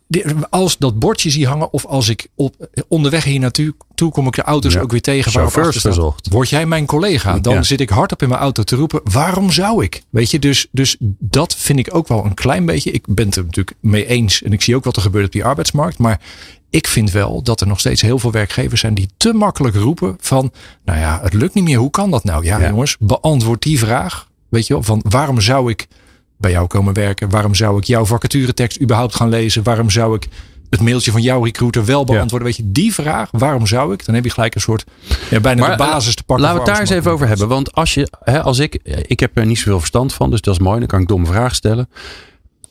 als 0.50 0.78
dat 0.78 0.98
bordje 0.98 1.30
zie 1.30 1.46
hangen 1.46 1.72
of 1.72 1.86
als 1.86 2.08
ik 2.08 2.28
op, 2.34 2.68
onderweg 2.88 3.24
hier 3.24 3.40
naartoe 3.40 3.74
toe 4.02 4.12
kom 4.12 4.26
ik 4.26 4.34
de 4.34 4.42
auto's 4.42 4.72
Ja. 4.72 4.80
ook 4.80 4.90
weer 4.90 5.00
tegen. 5.00 5.30
Chauffeurs 5.32 5.76
verzocht. 5.80 6.28
Word 6.30 6.48
jij 6.48 6.66
mijn 6.66 6.86
collega? 6.86 7.38
Dan 7.38 7.54
Ja. 7.54 7.62
zit 7.62 7.80
ik 7.80 7.88
hardop 7.90 8.22
in 8.22 8.28
mijn 8.28 8.40
auto 8.40 8.62
te 8.62 8.76
roepen. 8.76 9.00
Waarom 9.04 9.50
zou 9.52 9.84
ik? 9.84 10.02
Weet 10.10 10.30
je, 10.30 10.38
dus, 10.38 10.66
dus 10.70 10.96
dat 11.18 11.54
vind 11.56 11.78
ik 11.78 11.94
ook 11.94 12.08
wel 12.08 12.24
een 12.24 12.34
klein 12.34 12.66
beetje. 12.66 12.90
Ik 12.90 13.04
ben 13.08 13.26
het 13.26 13.36
er 13.36 13.44
natuurlijk 13.44 13.76
mee 13.80 14.06
eens. 14.06 14.42
En 14.42 14.52
ik 14.52 14.62
zie 14.62 14.76
ook 14.76 14.84
wat 14.84 14.96
er 14.96 15.02
gebeurt 15.02 15.26
op 15.26 15.32
die 15.32 15.44
arbeidsmarkt. 15.44 15.98
Maar 15.98 16.20
ik 16.70 16.86
vind 16.86 17.10
wel 17.10 17.42
dat 17.42 17.60
er 17.60 17.66
nog 17.66 17.80
steeds 17.80 18.00
heel 18.02 18.18
veel 18.18 18.30
werkgevers 18.32 18.80
zijn 18.80 18.94
die 18.94 19.08
te 19.16 19.32
makkelijk 19.32 19.74
roepen 19.76 20.16
van, 20.20 20.52
nou 20.84 20.98
ja, 20.98 21.20
het 21.22 21.32
lukt 21.32 21.54
niet 21.54 21.64
meer. 21.64 21.78
Hoe 21.78 21.90
kan 21.90 22.10
dat 22.10 22.24
nou? 22.24 22.44
Ja, 22.44 22.58
Ja. 22.58 22.68
jongens, 22.68 22.96
beantwoord 22.98 23.62
die 23.62 23.78
vraag. 23.78 24.28
Weet 24.48 24.66
je 24.66 24.72
wel, 24.74 24.82
van 24.82 25.00
waarom 25.08 25.40
zou 25.40 25.70
ik 25.70 25.86
bij 26.38 26.50
jou 26.50 26.66
komen 26.66 26.94
werken? 26.94 27.28
Waarom 27.30 27.54
zou 27.54 27.78
ik 27.78 27.84
jouw 27.84 28.04
vacaturetekst 28.04 28.80
überhaupt 28.80 29.14
gaan 29.14 29.28
lezen? 29.28 29.62
Waarom 29.62 29.90
zou 29.90 30.14
ik 30.14 30.28
het 30.72 30.80
mailtje 30.80 31.10
van 31.10 31.22
jouw 31.22 31.44
recruiter 31.44 31.84
wel 31.84 32.04
beantwoorden? 32.04 32.48
Weet 32.48 32.56
je, 32.56 32.72
die 32.72 32.94
vraag, 32.94 33.28
waarom 33.30 33.66
zou 33.66 33.92
ik? 33.92 34.04
Dan 34.06 34.14
heb 34.14 34.24
je 34.24 34.30
gelijk 34.30 34.54
een 34.54 34.60
soort, 34.60 34.84
ja, 35.30 35.40
bijna 35.40 35.60
Maar, 35.60 35.70
de 35.70 35.76
basis 35.76 36.14
te 36.14 36.22
pakken. 36.22 36.44
Laten 36.44 36.60
we 36.60 36.64
het 36.64 36.74
daar 36.74 36.80
eens 36.80 36.98
even 36.98 37.10
over 37.10 37.28
hebben. 37.28 37.48
Want 37.48 37.72
als 37.72 37.94
je, 37.94 38.08
hè, 38.24 38.42
als 38.42 38.58
ik, 38.58 38.74
ik 39.06 39.20
heb 39.20 39.38
er 39.38 39.46
niet 39.46 39.58
zoveel 39.58 39.78
verstand 39.78 40.14
van, 40.14 40.30
dus 40.30 40.40
dat 40.40 40.54
is 40.54 40.60
mooi. 40.60 40.78
Dan 40.78 40.88
kan 40.88 41.00
ik 41.00 41.08
domme 41.08 41.26
vragen 41.26 41.56
stellen. 41.56 41.88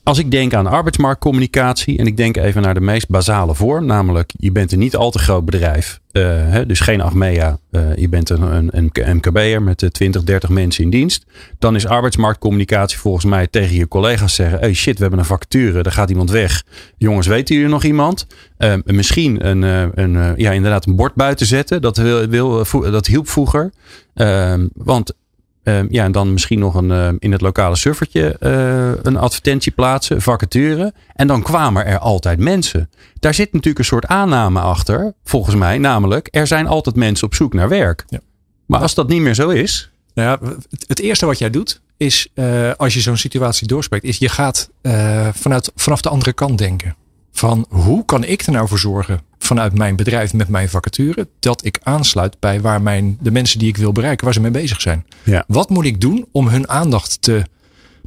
Als 0.04 0.18
ik 0.18 0.32
denk 0.32 0.54
aan 0.54 0.68
arbeidsmarktcommunicatie 0.68 1.98
en 1.98 2.06
ik 2.06 2.18
denk 2.18 2.38
even 2.38 2.62
naar 2.62 2.74
de 2.74 2.82
meest 2.82 3.10
basale 3.10 3.56
vorm, 3.56 3.86
namelijk 3.86 4.32
je 4.38 4.52
bent 4.52 4.72
een 4.72 4.80
niet 4.80 4.96
al 4.96 5.12
te 5.12 5.20
groot 5.20 5.46
bedrijf, 5.46 6.00
eh, 6.12 6.58
dus 6.68 6.80
geen 6.80 7.02
Achmea, 7.02 7.58
eh, 7.72 7.96
je 7.96 8.10
bent 8.10 8.30
een, 8.30 8.42
een, 8.42 8.70
een 8.72 9.16
MKB'er 9.16 9.62
met 9.62 9.84
eh, 9.84 9.90
20, 9.90 10.24
30 10.24 10.50
mensen 10.50 10.84
in 10.84 10.90
dienst, 10.90 11.26
dan 11.60 11.76
is 11.76 11.88
arbeidsmarktcommunicatie 11.88 12.98
volgens 12.98 13.26
mij 13.26 13.48
tegen 13.48 13.76
je 13.76 13.88
collega's 13.88 14.36
zeggen, 14.36 14.60
hey 14.60 14.74
shit, 14.74 14.96
we 14.96 15.02
hebben 15.02 15.20
een 15.20 15.26
vacature, 15.26 15.84
er 15.84 15.92
gaat 15.92 16.10
iemand 16.10 16.32
weg. 16.32 16.64
Jongens, 16.98 17.28
weten 17.28 17.56
jullie 17.56 17.70
nog 17.70 17.84
iemand? 17.84 18.28
Eh, 18.62 18.74
misschien 18.86 19.48
een, 19.48 19.64
eh, 19.64 20.04
een, 20.04 20.16
eh, 20.16 20.32
ja, 20.36 20.52
inderdaad 20.52 20.86
een 20.86 20.96
bord 20.96 21.14
buiten 21.16 21.46
zetten, 21.46 21.82
dat, 21.82 21.98
wil, 21.98 22.28
wil, 22.28 22.66
dat 22.72 23.08
hielp 23.08 23.30
vroeger. 23.30 23.72
Ehm, 24.14 24.68
want 24.74 25.14
Ehm, 25.64 25.88
ja, 25.90 26.04
en 26.04 26.12
dan 26.12 26.34
misschien 26.34 26.60
nog 26.60 26.76
een, 26.76 26.92
ehm, 26.92 27.16
in 27.20 27.32
het 27.32 27.42
lokale 27.42 27.76
suffertje 27.76 28.38
eh, 28.40 29.04
een 29.04 29.18
advertentie 29.18 29.72
plaatsen, 29.72 30.22
vacature. 30.22 30.94
En 31.14 31.28
dan 31.28 31.42
kwamen 31.42 31.86
er 31.86 31.98
altijd 31.98 32.40
mensen. 32.40 32.90
Daar 33.20 33.34
zit 33.34 33.54
natuurlijk 33.54 33.80
een 33.80 33.86
soort 33.86 34.06
aanname 34.06 34.60
achter, 34.60 35.14
volgens 35.24 35.56
mij. 35.56 35.78
Namelijk, 35.78 36.28
er 36.32 36.48
zijn 36.48 36.68
altijd 36.68 36.96
mensen 36.96 37.28
op 37.28 37.36
zoek 37.36 37.54
naar 37.54 37.70
werk. 37.70 38.06
Ja. 38.08 38.20
Maar 38.66 38.80
als 38.80 38.96
dat 38.96 39.08
niet 39.08 39.22
meer 39.22 39.34
zo 39.34 39.50
is. 39.50 39.92
Nou 40.14 40.30
ja, 40.30 40.56
het, 40.88 41.00
eerste 41.00 41.26
wat 41.26 41.38
jij 41.38 41.50
doet 41.50 41.82
is, 41.98 42.28
eh, 42.34 42.72
als 42.78 42.94
je 42.94 43.02
zo'n 43.02 43.18
situatie 43.18 43.68
doorspreekt, 43.68 44.04
is 44.04 44.18
je 44.18 44.30
gaat 44.30 44.70
eh, 44.82 45.28
vanuit, 45.34 45.72
vanaf 45.76 46.02
de 46.02 46.10
andere 46.10 46.34
kant 46.34 46.58
denken. 46.58 46.96
Van 47.32 47.66
hoe 47.70 48.06
kan 48.06 48.24
ik 48.24 48.42
er 48.42 48.52
nou 48.52 48.68
voor 48.68 48.80
zorgen 48.80 49.22
vanuit 49.40 49.74
mijn 49.78 49.96
bedrijf 49.96 50.34
met 50.34 50.48
mijn 50.48 50.70
vacature 50.70 51.28
dat 51.40 51.66
ik 51.66 51.80
aansluit 51.84 52.40
bij 52.40 52.62
waar 52.62 52.82
mijn, 52.82 53.18
de 53.22 53.32
mensen 53.32 53.60
die 53.60 53.68
ik 53.68 53.78
wil 53.78 53.92
bereiken, 53.92 54.26
waar 54.26 54.34
ze 54.34 54.42
mee 54.42 54.52
bezig 54.52 54.82
zijn. 54.82 55.06
Ja. 55.24 55.44
Wat 55.48 55.70
moet 55.70 55.86
ik 55.86 56.02
doen 56.02 56.26
om 56.32 56.48
hun 56.48 56.70
aandacht 56.70 57.22
te, 57.22 57.44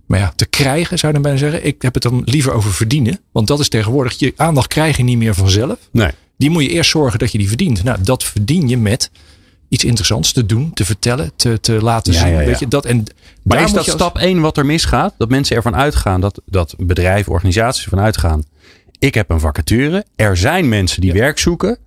maar 0.07 0.19
ja, 0.19 0.33
te 0.37 0.47
krijgen, 0.47 0.99
zou 0.99 1.13
je 1.13 1.21
dan 1.23 1.31
bijna 1.33 1.39
zeggen. 1.51 1.67
Ik 1.67 1.83
heb 1.83 1.95
het 1.95 2.03
dan 2.03 2.23
liever 2.25 2.53
over 2.53 2.73
verdienen. 2.75 3.21
Want 3.33 3.47
dat 3.47 3.61
is 3.61 3.69
tegenwoordig, 3.69 4.19
je 4.19 4.33
aandacht 4.37 4.67
krijg 4.67 4.97
je 4.97 5.03
niet 5.03 5.19
meer 5.19 5.35
vanzelf. 5.35 5.79
Nee. 5.93 6.11
Die 6.37 6.51
moet 6.51 6.63
je 6.63 6.69
eerst 6.69 6.91
zorgen 6.91 7.19
dat 7.19 7.33
je 7.33 7.39
die 7.39 7.49
verdient. 7.49 7.83
Nou, 7.83 7.99
dat 8.03 8.25
verdien 8.25 8.69
je 8.69 8.77
met 8.79 9.11
iets 9.69 9.85
interessants 9.85 10.33
te 10.33 10.47
doen, 10.47 10.73
te 10.73 10.85
vertellen, 10.85 11.33
te, 11.37 11.61
te 11.61 11.73
laten 11.83 12.13
Ja, 12.13 12.19
zien. 12.19 12.29
ja, 12.33 12.41
ja. 12.41 12.47
Weet 12.47 12.59
je, 12.59 12.69
dat, 12.69 12.85
en 12.85 13.05
Maar 13.43 13.63
is 13.63 13.73
dat 13.73 13.79
als- 13.87 13.91
stap 13.91 14.19
1 14.19 14.41
wat 14.41 14.57
er 14.57 14.67
misgaat? 14.67 15.15
Dat 15.19 15.29
mensen 15.29 15.57
ervan 15.57 15.77
uitgaan, 15.77 16.21
dat, 16.21 16.41
dat 16.47 16.75
bedrijven, 16.79 17.33
organisaties 17.33 17.85
ervan 17.85 18.01
uitgaan. 18.01 18.45
Ik 19.05 19.15
heb 19.15 19.31
een 19.31 19.41
vacature. 19.41 20.05
Er 20.17 20.37
zijn 20.37 20.69
mensen 20.69 21.01
die 21.01 21.13
werk 21.13 21.39
zoeken. 21.39 21.79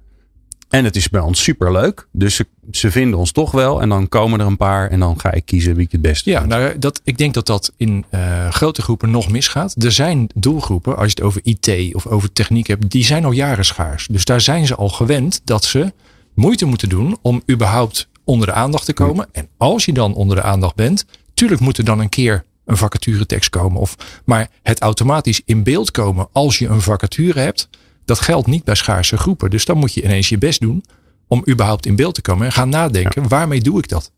En 0.69 0.83
het 0.83 0.95
is 0.95 1.09
bij 1.09 1.21
ons 1.21 1.43
superleuk. 1.43 2.07
Dus 2.11 2.35
ze, 2.35 2.47
ze 2.71 2.91
vinden 2.91 3.19
ons 3.19 3.31
toch 3.31 3.51
wel. 3.51 3.81
En 3.81 3.89
dan 3.89 4.07
komen 4.07 4.39
er 4.39 4.45
een 4.45 4.57
paar. 4.57 4.89
En 4.89 4.99
dan 4.99 5.19
ga 5.19 5.31
ik 5.31 5.45
kiezen 5.45 5.75
wie 5.75 5.85
ik 5.85 5.91
het 5.91 6.01
beste 6.01 6.29
Ja, 6.29 6.39
vind. 6.39 6.49
nou, 6.49 6.79
dat, 6.79 7.01
ik 7.03 7.17
denk 7.17 7.33
dat 7.33 7.45
dat 7.45 7.73
in 7.77 8.05
eh, 8.09 8.49
grote 8.51 8.81
groepen 8.81 9.11
nog 9.11 9.29
misgaat. 9.29 9.83
Er 9.83 9.91
zijn 9.91 10.29
doelgroepen, 10.35 10.97
als 10.97 11.05
je 11.05 11.13
het 11.15 11.21
over 11.21 11.41
IT 11.43 11.95
of 11.95 12.07
over 12.07 12.33
techniek 12.33 12.67
hebt, 12.67 12.89
die 12.89 13.05
zijn 13.05 13.25
al 13.25 13.31
jaren 13.31 13.65
schaars. 13.65 14.07
Dus 14.11 14.25
daar 14.25 14.41
zijn 14.41 14.65
ze 14.65 14.75
al 14.75 14.89
gewend 14.89 15.41
dat 15.43 15.63
ze 15.65 15.93
moeite 16.33 16.65
moeten 16.65 16.89
doen 16.89 17.17
om 17.21 17.41
überhaupt 17.51 18.07
onder 18.23 18.47
de 18.47 18.53
aandacht 18.53 18.85
te 18.85 18.93
komen. 18.93 19.27
En 19.31 19.47
als 19.57 19.85
je 19.85 19.93
dan 19.93 20.13
onder 20.13 20.35
de 20.35 20.43
aandacht 20.43 20.75
bent, 20.75 21.05
tuurlijk 21.33 21.61
moet 21.61 21.77
er 21.77 21.85
dan 21.85 21.99
een 21.99 22.09
keer 22.09 22.43
een 22.67 22.77
vacaturetekst 22.77 23.49
komen. 23.49 23.81
Of, 23.81 23.95
maar 24.25 24.49
het 24.63 24.79
automatisch 24.79 25.41
in 25.45 25.63
beeld 25.63 25.91
komen 25.91 26.27
als 26.31 26.59
je 26.59 26.67
een 26.67 26.81
vacature 26.81 27.39
hebt, 27.39 27.69
dat 28.05 28.19
geldt 28.19 28.47
niet 28.47 28.63
bij 28.63 28.75
schaarse 28.75 29.17
groepen. 29.17 29.49
Dus 29.49 29.65
dan 29.65 29.77
moet 29.77 29.93
je 29.93 30.03
ineens 30.03 30.29
je 30.29 30.37
best 30.37 30.59
doen 30.59 30.83
om 31.27 31.43
überhaupt 31.49 31.85
in 31.85 31.95
beeld 31.95 32.15
te 32.15 32.21
komen 32.21 32.45
en 32.45 32.51
gaan 32.51 32.69
nadenken, 32.69 33.27
waarmee 33.27 33.61
doe 33.61 33.77
ik 33.77 33.89
dat? 33.89 34.11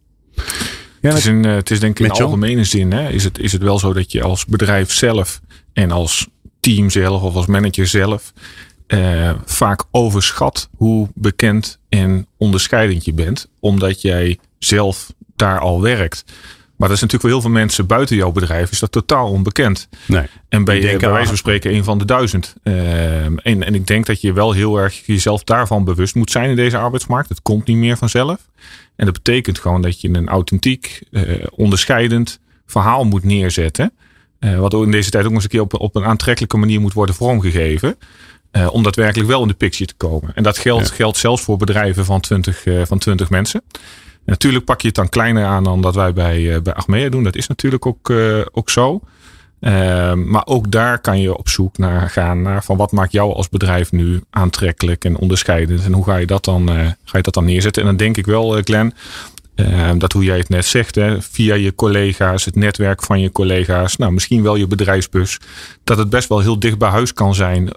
het, 1.01 1.17
is 1.17 1.25
in, 1.25 1.45
eh, 1.45 1.55
het 1.55 1.71
is 1.71 1.79
denk 1.79 1.99
ik 1.99 2.05
in 2.05 2.11
John? 2.11 2.23
algemene 2.23 2.63
zin. 2.63 2.91
Hè, 2.91 3.09
is, 3.09 3.23
het, 3.23 3.39
is 3.39 3.51
het 3.51 3.61
wel 3.61 3.79
zo 3.79 3.93
dat 3.93 4.11
je 4.11 4.21
als 4.21 4.45
bedrijf 4.45 4.91
zelf 4.91 5.41
en 5.73 5.91
als 5.91 6.27
team 6.59 6.89
zelf 6.89 7.21
of 7.21 7.35
als 7.35 7.45
manager 7.45 7.87
zelf 7.87 8.33
eh, 8.87 9.33
vaak 9.45 9.83
overschat 9.91 10.69
hoe 10.75 11.09
bekend 11.13 11.79
en 11.89 12.27
onderscheidend 12.37 13.05
je 13.05 13.13
bent. 13.13 13.49
Omdat 13.59 14.01
jij 14.01 14.39
zelf 14.59 15.13
daar 15.35 15.59
al 15.59 15.81
werkt. 15.81 16.23
Maar 16.79 16.87
dat 16.87 16.97
is 16.97 17.03
natuurlijk 17.03 17.21
voor 17.21 17.29
heel 17.29 17.41
veel 17.41 17.59
mensen 17.59 17.85
buiten 17.85 18.15
jouw 18.15 18.31
bedrijf 18.31 18.71
is 18.71 18.79
dat 18.79 18.91
totaal 18.91 19.29
onbekend. 19.29 19.89
Nee. 20.05 20.25
En 20.49 20.63
bij 20.63 20.81
wijze 20.81 21.07
ah. 21.07 21.25
van 21.25 21.37
spreken 21.37 21.73
een 21.73 21.83
van 21.83 21.97
de 21.97 22.05
duizend. 22.05 22.55
Ehm, 22.63 23.37
en, 23.37 23.63
en 23.63 23.75
ik 23.75 23.87
denk 23.87 24.05
dat 24.05 24.21
je 24.21 24.33
wel 24.33 24.51
heel 24.51 24.77
erg 24.77 25.05
jezelf 25.05 25.43
daarvan 25.43 25.83
bewust 25.83 26.15
moet 26.15 26.31
zijn 26.31 26.49
in 26.49 26.55
deze 26.55 26.77
arbeidsmarkt. 26.77 27.29
Het 27.29 27.41
komt 27.41 27.65
niet 27.67 27.77
meer 27.77 27.97
vanzelf. 27.97 28.47
En 28.95 29.05
dat 29.05 29.13
betekent 29.13 29.59
gewoon 29.59 29.81
dat 29.81 30.01
je 30.01 30.09
een 30.09 30.27
authentiek, 30.27 31.01
eh, 31.11 31.23
onderscheidend 31.49 32.39
verhaal 32.65 33.03
moet 33.03 33.23
neerzetten. 33.23 33.93
Uh, 34.39 34.59
wat 34.59 34.73
in 34.73 34.91
deze 34.91 35.09
tijd 35.09 35.25
ook 35.25 35.31
eens 35.31 35.43
een 35.43 35.49
keer 35.49 35.61
op, 35.61 35.79
op 35.79 35.95
een 35.95 36.05
aantrekkelijke 36.05 36.57
manier 36.57 36.81
moet 36.81 36.93
worden 36.93 37.15
vormgegeven. 37.15 37.97
Uh, 38.51 38.73
om 38.73 38.83
daadwerkelijk 38.83 39.29
wel 39.29 39.41
in 39.41 39.47
de 39.47 39.53
picture 39.53 39.85
te 39.85 39.93
komen. 39.97 40.31
En 40.35 40.43
dat 40.43 40.57
geldt, 40.57 40.91
geldt 40.91 41.17
zelfs 41.17 41.41
voor 41.41 41.57
bedrijven 41.57 42.05
van 42.05 42.19
20, 42.19 42.65
uh, 42.65 42.81
van 42.85 42.97
20 42.97 43.29
mensen. 43.29 43.61
Natuurlijk 44.29 44.65
pak 44.65 44.81
je 44.81 44.87
het 44.87 44.95
dan 44.95 45.09
kleiner 45.09 45.45
aan 45.45 45.63
dan 45.63 45.81
dat 45.81 45.95
wij 45.95 46.13
bij, 46.13 46.61
bij 46.61 46.73
Achmea 46.73 47.09
doen. 47.09 47.23
Dat 47.23 47.35
is 47.35 47.47
natuurlijk 47.47 47.85
ook, 47.85 48.13
ook 48.51 48.69
zo. 48.69 49.01
Ehm, 49.59 50.29
maar 50.29 50.45
ook 50.45 50.71
daar 50.71 50.99
kan 50.99 51.21
je 51.21 51.37
op 51.37 51.49
zoek 51.49 51.77
naar 51.77 52.09
gaan 52.09 52.41
naar 52.41 52.63
van 52.63 52.77
wat 52.77 52.91
maakt 52.91 53.11
jou 53.11 53.33
als 53.33 53.49
bedrijf 53.49 53.91
nu 53.91 54.21
aantrekkelijk 54.29 55.05
en 55.05 55.17
onderscheidend. 55.17 55.85
En 55.85 55.93
hoe 55.93 56.03
ga 56.03 56.15
je 56.15 56.25
dat 56.25 56.45
dan, 56.45 56.67
ga 57.03 57.17
je 57.17 57.23
dat 57.23 57.33
dan 57.33 57.45
neerzetten? 57.45 57.81
En 57.81 57.87
dan 57.87 57.97
denk 57.97 58.17
ik 58.17 58.25
wel, 58.25 58.61
Glenn, 58.63 58.93
Ehm, 59.59 59.97
dat 59.97 60.11
hoe 60.11 60.23
jij 60.23 60.37
het 60.37 60.49
net 60.49 60.65
zegt, 60.65 60.95
hè, 60.95 61.21
via 61.21 61.55
je 61.55 61.75
collega's, 61.75 62.45
het 62.45 62.55
netwerk 62.55 63.03
van 63.03 63.19
je 63.19 63.31
collega's, 63.31 63.95
nou 63.95 64.11
misschien 64.11 64.43
wel 64.43 64.55
je 64.55 64.67
bedrijfsbus, 64.67 65.39
dat 65.83 65.97
het 65.97 66.09
best 66.09 66.29
wel 66.29 66.39
heel 66.39 66.59
dicht 66.59 66.77
bij 66.77 66.89
huis 66.89 67.13
kan 67.13 67.35
zijn 67.35 67.69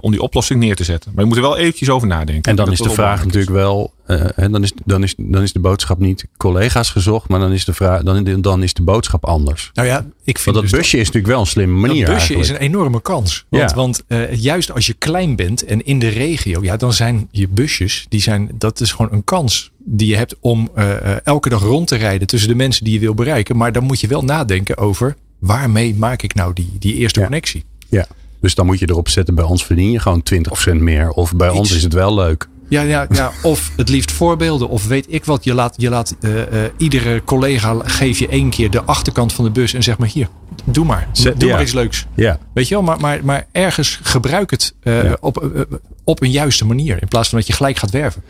om 0.00 0.10
die 0.10 0.22
oplossing 0.22 0.60
neer 0.60 0.76
te 0.76 0.84
zetten. 0.84 1.10
Maar 1.14 1.20
je 1.20 1.28
moet 1.28 1.36
er 1.36 1.42
wel 1.42 1.56
eventjes 1.56 1.90
over 1.90 2.08
nadenken. 2.08 2.50
En 2.50 2.56
dan 2.56 2.72
is 2.72 2.78
de 2.78 2.90
vraag 2.90 3.24
natuurlijk 3.24 3.52
wel, 3.52 3.92
uh, 4.08 4.24
dan, 4.50 4.62
is, 4.62 4.72
dan, 4.84 5.02
is, 5.02 5.14
dan 5.16 5.42
is 5.42 5.52
de 5.52 5.58
boodschap 5.58 5.98
niet 5.98 6.26
collega's 6.36 6.90
gezocht, 6.90 7.28
maar 7.28 7.40
dan 7.40 7.52
is 7.52 7.64
de, 7.64 7.72
vraag, 7.72 8.02
dan, 8.02 8.40
dan 8.40 8.62
is 8.62 8.74
de 8.74 8.82
boodschap 8.82 9.24
anders. 9.26 9.70
Nou 9.74 9.88
ja, 9.88 9.98
ik 10.24 10.38
vind 10.38 10.44
Want 10.44 10.56
dat 10.56 10.62
dus 10.70 10.70
busje 10.80 10.96
is 10.96 11.06
natuurlijk 11.06 11.32
wel 11.32 11.40
een 11.40 11.46
slimme 11.46 11.74
manier. 11.80 12.04
Dat 12.06 12.14
busje 12.14 12.34
eigenlijk. 12.34 12.60
is 12.62 12.66
een 12.68 12.74
enorme 12.74 13.02
kans. 13.02 13.44
Want, 13.48 13.70
Ja. 13.70 13.76
want 13.76 14.04
uh, 14.08 14.34
juist 14.34 14.72
als 14.72 14.86
je 14.86 14.92
klein 14.94 15.36
bent 15.36 15.64
en 15.64 15.84
in 15.84 15.98
de 15.98 16.08
regio, 16.08 16.62
ja, 16.62 16.76
dan 16.76 16.92
zijn 16.92 17.28
je 17.30 17.48
busjes, 17.48 18.06
die 18.08 18.20
zijn, 18.20 18.50
dat 18.54 18.80
is 18.80 18.92
gewoon 18.92 19.12
een 19.12 19.24
kans 19.24 19.70
die 19.84 20.08
je 20.08 20.16
hebt 20.16 20.36
om 20.40 20.70
uh, 20.76 20.84
uh, 20.88 21.16
elke 21.24 21.48
dag 21.48 21.62
rond 21.62 21.88
te 21.88 21.96
rijden 21.96 22.26
tussen 22.26 22.48
de 22.48 22.54
mensen 22.54 22.84
die 22.84 22.92
je 22.94 23.00
wil 23.00 23.14
bereiken. 23.14 23.56
Maar 23.56 23.72
dan 23.72 23.84
moet 23.84 24.00
je 24.00 24.06
wel 24.06 24.24
nadenken 24.24 24.76
over 24.76 25.16
waarmee 25.38 25.94
maak 25.94 26.22
ik 26.22 26.34
nou 26.34 26.52
die, 26.52 26.76
die 26.78 26.94
eerste 26.94 27.18
Ja. 27.20 27.26
connectie. 27.26 27.64
Ja. 27.88 28.06
Dus 28.40 28.54
dan 28.54 28.66
moet 28.66 28.78
je 28.78 28.88
erop 28.88 29.08
zetten, 29.08 29.34
bij 29.34 29.44
ons 29.44 29.64
verdien 29.64 29.90
je 29.90 29.98
gewoon 29.98 30.22
20% 30.70 30.74
meer. 30.74 31.10
Of 31.10 31.34
bij 31.34 31.48
ons 31.48 31.72
is 31.74 31.82
het 31.82 31.92
wel 31.92 32.14
leuk. 32.14 32.48
Ja, 32.68 32.82
ja, 32.82 33.06
ja, 33.10 33.32
of 33.42 33.70
het 33.76 33.88
liefst 33.88 34.12
voorbeelden. 34.12 34.68
Of 34.68 34.86
weet 34.86 35.06
ik 35.08 35.24
wat. 35.24 35.44
Je 35.44 35.54
laat, 35.54 35.74
je 35.76 35.88
laat 35.88 36.16
uh, 36.20 36.34
uh, 36.36 36.42
iedere 36.76 37.24
collega 37.24 37.76
geef 37.84 38.18
je 38.18 38.28
één 38.28 38.50
keer 38.50 38.70
de 38.70 38.82
achterkant 38.82 39.32
van 39.32 39.44
de 39.44 39.50
bus 39.50 39.74
en 39.74 39.82
zeg 39.82 39.98
maar 39.98 40.08
hier, 40.08 40.28
doe 40.64 40.84
maar. 40.84 41.08
Doe 41.22 41.34
ja. 41.38 41.52
maar 41.52 41.62
iets 41.62 41.72
leuks. 41.72 42.06
Ja, 42.14 42.38
Weet 42.54 42.68
je 42.68 42.74
wel, 42.74 42.82
maar, 42.84 43.00
maar, 43.00 43.24
maar 43.24 43.46
ergens 43.52 44.00
gebruik 44.02 44.50
het 44.50 44.74
uh, 44.82 45.04
Ja. 45.04 45.16
op, 45.20 45.66
op 46.04 46.22
een 46.22 46.30
juiste 46.30 46.66
manier. 46.66 46.98
In 47.00 47.08
plaats 47.08 47.28
van 47.28 47.38
dat 47.38 47.46
je 47.46 47.52
gelijk 47.52 47.76
gaat 47.76 47.90
werven. 47.90 48.22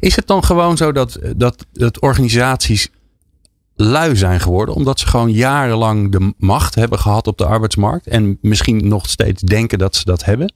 Is 0.00 0.16
het 0.16 0.26
dan 0.26 0.44
gewoon 0.44 0.76
zo 0.76 0.92
dat, 0.92 1.18
dat, 1.36 1.66
dat 1.72 2.00
organisaties 2.00 2.88
lui 3.76 4.16
zijn 4.16 4.40
geworden, 4.40 4.74
omdat 4.74 5.00
ze 5.00 5.06
gewoon 5.06 5.32
jarenlang 5.32 6.12
de 6.12 6.34
macht 6.38 6.74
hebben 6.74 6.98
gehad 6.98 7.26
op 7.26 7.38
de 7.38 7.46
arbeidsmarkt 7.46 8.06
en 8.06 8.38
misschien 8.40 8.88
nog 8.88 9.08
steeds 9.08 9.42
denken 9.42 9.78
dat 9.78 9.96
ze 9.96 10.04
dat 10.04 10.24
hebben? 10.24 10.52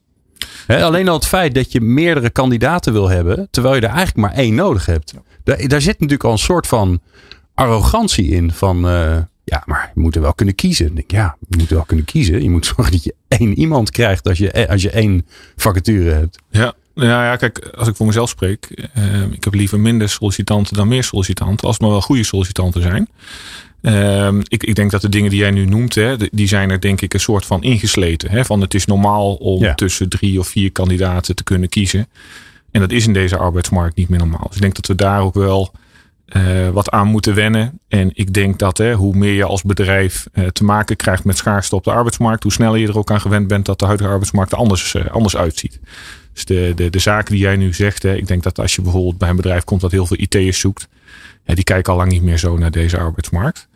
Alleen 0.67 1.07
al 1.07 1.15
het 1.15 1.27
feit 1.27 1.55
dat 1.55 1.71
je 1.71 1.81
meerdere 1.81 2.29
kandidaten 2.29 2.93
wil 2.93 3.09
hebben, 3.09 3.47
terwijl 3.51 3.75
je 3.75 3.81
er 3.81 3.87
eigenlijk 3.87 4.17
maar 4.17 4.33
één 4.33 4.55
nodig 4.55 4.85
hebt. 4.85 5.13
Daar, 5.43 5.67
daar 5.67 5.81
zit 5.81 5.93
natuurlijk 5.99 6.23
al 6.23 6.31
een 6.31 6.37
soort 6.37 6.67
van 6.67 7.01
arrogantie 7.53 8.29
in 8.29 8.51
van, 8.51 8.87
eh, 8.87 9.17
ja, 9.43 9.63
maar 9.65 9.91
je 9.95 10.01
moet 10.01 10.15
er 10.15 10.21
wel 10.21 10.33
kunnen 10.33 10.55
kiezen. 10.55 10.85
Ik 10.85 10.95
denk, 10.95 11.11
ja, 11.11 11.37
je 11.49 11.57
moet 11.57 11.69
er 11.69 11.75
wel 11.75 11.85
kunnen 11.85 12.05
kiezen. 12.05 12.43
Je 12.43 12.49
moet 12.49 12.65
zorgen 12.75 12.91
dat 12.91 13.03
je 13.03 13.15
één 13.27 13.59
iemand 13.59 13.91
krijgt 13.91 14.27
als 14.27 14.37
je, 14.37 14.67
als 14.67 14.81
je 14.81 14.89
één 14.89 15.27
vacature 15.55 16.11
hebt. 16.11 16.37
Ja, 16.49 16.73
nou 16.93 17.09
ja, 17.09 17.35
kijk, 17.35 17.59
als 17.75 17.87
ik 17.87 17.95
voor 17.95 18.05
mezelf 18.05 18.29
spreek, 18.29 18.89
uh, 18.97 19.21
ik 19.31 19.43
heb 19.43 19.53
liever 19.53 19.79
minder 19.79 20.09
sollicitanten 20.09 20.75
dan 20.75 20.87
meer 20.87 21.03
sollicitanten, 21.03 21.67
als 21.67 21.73
het 21.73 21.81
maar 21.81 21.91
wel 21.91 22.01
goede 22.01 22.23
sollicitanten 22.23 22.81
zijn. 22.81 23.09
Uh, 23.81 24.29
ik, 24.47 24.63
ik 24.63 24.75
denk 24.75 24.91
dat 24.91 25.01
de 25.01 25.09
dingen 25.09 25.29
die 25.29 25.39
jij 25.39 25.51
nu 25.51 25.65
noemt, 25.65 25.95
hè, 25.95 26.15
die 26.31 26.47
zijn 26.47 26.69
er 26.69 26.81
denk 26.81 27.01
ik 27.01 27.13
een 27.13 27.19
soort 27.19 27.45
van 27.45 27.63
ingesleten. 27.63 28.31
Hè, 28.31 28.45
van 28.45 28.61
het 28.61 28.73
is 28.73 28.85
normaal 28.85 29.33
om 29.35 29.61
Ja. 29.61 29.73
tussen 29.73 30.09
drie 30.09 30.39
of 30.39 30.47
vier 30.47 30.71
kandidaten 30.71 31.35
te 31.35 31.43
kunnen 31.43 31.69
kiezen. 31.69 32.07
En 32.71 32.79
dat 32.81 32.91
is 32.91 33.07
in 33.07 33.13
deze 33.13 33.37
arbeidsmarkt 33.37 33.95
niet 33.95 34.09
meer 34.09 34.19
normaal. 34.19 34.45
Dus 34.47 34.55
ik 34.55 34.61
denk 34.61 34.75
dat 34.75 34.87
we 34.87 34.95
daar 34.95 35.21
ook 35.21 35.33
wel 35.33 35.71
uh, 36.37 36.69
wat 36.69 36.89
aan 36.89 37.07
moeten 37.07 37.35
wennen. 37.35 37.79
En 37.87 38.09
ik 38.13 38.33
denk 38.33 38.59
dat 38.59 38.77
hè, 38.77 38.93
hoe 38.93 39.15
meer 39.15 39.33
je 39.33 39.43
als 39.43 39.63
bedrijf 39.63 40.27
uh, 40.33 40.47
te 40.47 40.63
maken 40.63 40.95
krijgt 40.95 41.23
met 41.23 41.37
schaarste 41.37 41.75
op 41.75 41.83
de 41.83 41.91
arbeidsmarkt, 41.91 42.43
hoe 42.43 42.51
sneller 42.51 42.79
je 42.79 42.87
er 42.87 42.97
ook 42.97 43.11
aan 43.11 43.21
gewend 43.21 43.47
bent 43.47 43.65
dat 43.65 43.79
de 43.79 43.85
huidige 43.85 44.09
arbeidsmarkt 44.09 44.51
er 44.51 44.57
anders, 44.57 44.93
uh, 44.93 45.05
anders 45.05 45.35
uitziet. 45.37 45.79
Dus 46.33 46.45
de, 46.45 46.71
de, 46.75 46.89
de 46.89 46.99
zaken 46.99 47.33
die 47.33 47.43
jij 47.43 47.55
nu 47.55 47.73
zegt, 47.73 48.03
hè, 48.03 48.15
ik 48.15 48.27
denk 48.27 48.43
dat 48.43 48.59
als 48.59 48.75
je 48.75 48.81
bijvoorbeeld 48.81 49.17
bij 49.17 49.29
een 49.29 49.35
bedrijf 49.35 49.63
komt 49.63 49.81
dat 49.81 49.91
heel 49.91 50.05
veel 50.05 50.17
IT'ers 50.19 50.59
zoekt, 50.59 50.87
ja, 51.45 51.55
die 51.55 51.63
kijken 51.63 51.91
al 51.91 51.97
lang 51.97 52.11
niet 52.11 52.23
meer 52.23 52.37
zo 52.37 52.57
naar 52.57 52.71
deze 52.71 52.97
arbeidsmarkt. 52.97 53.67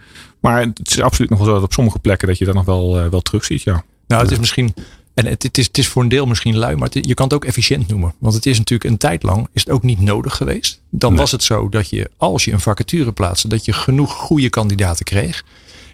Maar 0.46 0.62
het 0.62 0.80
is 0.92 1.02
absoluut 1.02 1.30
nog 1.30 1.40
wel 1.40 1.48
zo 1.48 1.54
dat 1.54 1.64
op 1.64 1.74
sommige 1.74 2.00
plekken 2.00 2.28
dat 2.28 2.38
je 2.38 2.46
dat 2.46 2.54
nog 2.54 2.66
wel, 2.66 3.04
uh, 3.04 3.08
wel 3.10 3.22
terugziet, 3.22 3.64
ja. 3.64 3.84
Nou, 4.08 4.22
het 4.22 4.32
is 4.32 4.40
misschien. 4.40 4.74
En 5.14 5.26
het, 5.26 5.44
het, 5.44 5.58
is, 5.58 5.66
het 5.68 5.78
is 5.78 5.88
voor 5.88 6.04
een 6.04 6.10
deel 6.10 6.26
misschien 6.26 6.58
lui, 6.58 6.76
maar 6.76 6.90
het, 6.92 7.08
je 7.08 7.14
kan 7.14 7.26
het 7.26 7.36
ook 7.36 7.46
efficiënt 7.46 7.88
noemen. 7.88 8.14
Want 8.20 8.34
het 8.34 8.46
is 8.46 8.58
natuurlijk 8.58 8.90
een 8.90 8.98
tijd 8.98 9.24
lang 9.24 9.48
is 9.54 9.64
het 9.64 9.74
ook 9.74 9.84
niet 9.84 10.00
nodig 10.02 10.36
geweest. 10.36 10.82
Dan 10.90 11.10
Nee. 11.12 11.20
was 11.20 11.32
het 11.32 11.44
zo 11.44 11.70
dat 11.70 11.90
je, 11.90 12.10
als 12.18 12.46
je 12.46 12.52
een 12.52 12.60
vacature 12.60 13.12
plaatste, 13.12 13.48
dat 13.48 13.66
je 13.66 13.74
genoeg 13.74 14.14
goede 14.14 14.50
kandidaten 14.50 15.06
kreeg. 15.06 15.44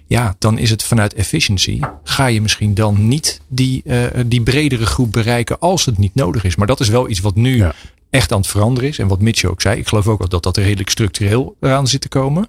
Ja, 0.07 0.35
dan 0.39 0.57
is 0.57 0.69
het 0.69 0.83
vanuit 0.83 1.13
efficiency. 1.13 1.79
Ga 2.03 2.25
je 2.25 2.41
misschien 2.41 2.73
dan 2.73 3.07
niet 3.07 3.41
die, 3.47 3.81
uh, 3.85 4.03
die 4.25 4.41
bredere 4.41 4.85
groep 4.85 5.11
bereiken 5.11 5.59
als 5.59 5.85
het 5.85 5.97
niet 5.97 6.15
nodig 6.15 6.43
is. 6.43 6.55
Maar 6.55 6.67
dat 6.67 6.79
is 6.79 6.89
wel 6.89 7.09
iets 7.09 7.19
wat 7.19 7.35
nu 7.35 7.57
Ja. 7.57 7.73
echt 8.09 8.31
aan 8.31 8.37
het 8.39 8.47
veranderen 8.47 8.89
is. 8.89 8.99
En 8.99 9.07
wat 9.07 9.21
Mitch 9.21 9.43
ook 9.43 9.61
zei. 9.61 9.79
Ik 9.79 9.87
geloof 9.87 10.07
ook 10.07 10.19
wel 10.19 10.29
dat 10.29 10.43
dat 10.43 10.57
redelijk 10.57 10.89
structureel 10.89 11.55
eraan 11.59 11.87
zit 11.87 12.01
te 12.01 12.07
komen. 12.09 12.47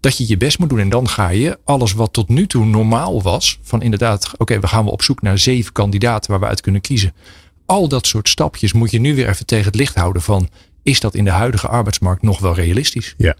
Dat 0.00 0.16
je 0.16 0.28
je 0.28 0.36
best 0.36 0.58
moet 0.58 0.68
doen. 0.68 0.78
En 0.78 0.88
dan 0.88 1.08
ga 1.08 1.28
je 1.28 1.58
alles 1.64 1.92
wat 1.92 2.12
tot 2.12 2.28
nu 2.28 2.46
toe 2.46 2.64
normaal 2.64 3.22
was. 3.22 3.58
Van 3.62 3.82
inderdaad, 3.82 4.32
oké, 4.36 4.60
we 4.60 4.66
gaan 4.66 4.84
we 4.84 4.90
op 4.90 5.02
zoek 5.02 5.22
naar 5.22 5.38
zeven 5.38 5.72
kandidaten 5.72 6.30
waar 6.30 6.40
we 6.40 6.46
uit 6.46 6.60
kunnen 6.60 6.80
kiezen. 6.80 7.12
Al 7.66 7.88
dat 7.88 8.06
soort 8.06 8.28
stapjes 8.28 8.72
moet 8.72 8.90
je 8.90 9.00
nu 9.00 9.14
weer 9.14 9.28
even 9.28 9.46
tegen 9.46 9.64
het 9.64 9.74
licht 9.74 9.94
houden 9.94 10.22
van. 10.22 10.48
Is 10.82 11.00
dat 11.00 11.14
in 11.14 11.24
de 11.24 11.30
huidige 11.30 11.68
arbeidsmarkt 11.68 12.22
nog 12.22 12.38
wel 12.38 12.54
realistisch? 12.54 13.14
Ja. 13.16 13.36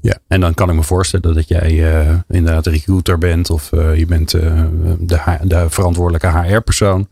Ja, 0.00 0.18
en 0.28 0.40
dan 0.40 0.54
kan 0.54 0.68
ik 0.70 0.74
me 0.74 0.82
voorstellen 0.82 1.34
dat 1.34 1.48
jij 1.48 1.72
uh, 1.72 2.18
inderdaad 2.28 2.66
recruiter 2.66 3.18
bent 3.18 3.50
of 3.50 3.72
uh, 3.72 3.96
je 3.96 4.06
bent 4.06 4.34
uh, 4.34 4.64
de, 4.98 5.38
de, 5.42 5.66
verantwoordelijke 5.68 6.38
HR-persoon. 6.38 7.08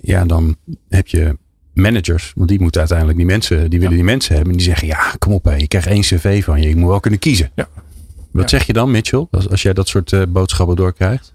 Ja, 0.00 0.24
dan 0.24 0.56
heb 0.88 1.06
je 1.06 1.36
managers, 1.72 2.32
want 2.34 2.48
die 2.48 2.60
moeten 2.60 2.80
uiteindelijk 2.80 3.18
die 3.18 3.26
mensen, 3.26 3.70
die 3.70 3.80
willen 3.80 3.94
die 3.94 4.04
mensen 4.04 4.34
hebben. 4.34 4.52
En 4.52 4.58
die 4.58 4.66
zeggen, 4.66 4.88
ja, 4.88 5.14
kom 5.18 5.32
op, 5.32 5.44
hé, 5.44 5.54
je 5.54 5.68
krijgt 5.68 5.86
één 5.86 6.02
cv 6.02 6.44
van 6.44 6.62
je, 6.62 6.68
je 6.68 6.76
moet 6.76 6.88
wel 6.88 7.00
kunnen 7.00 7.20
kiezen. 7.20 7.50
Ja. 7.54 7.68
Wat 8.30 8.50
zeg 8.50 8.66
je 8.66 8.72
dan, 8.72 8.90
Mitchell, 8.90 9.26
als, 9.30 9.48
als 9.48 9.62
jij 9.62 9.72
dat 9.72 9.88
soort 9.88 10.12
uh, 10.12 10.22
boodschappen 10.28 10.76
doorkrijgt? 10.76 11.34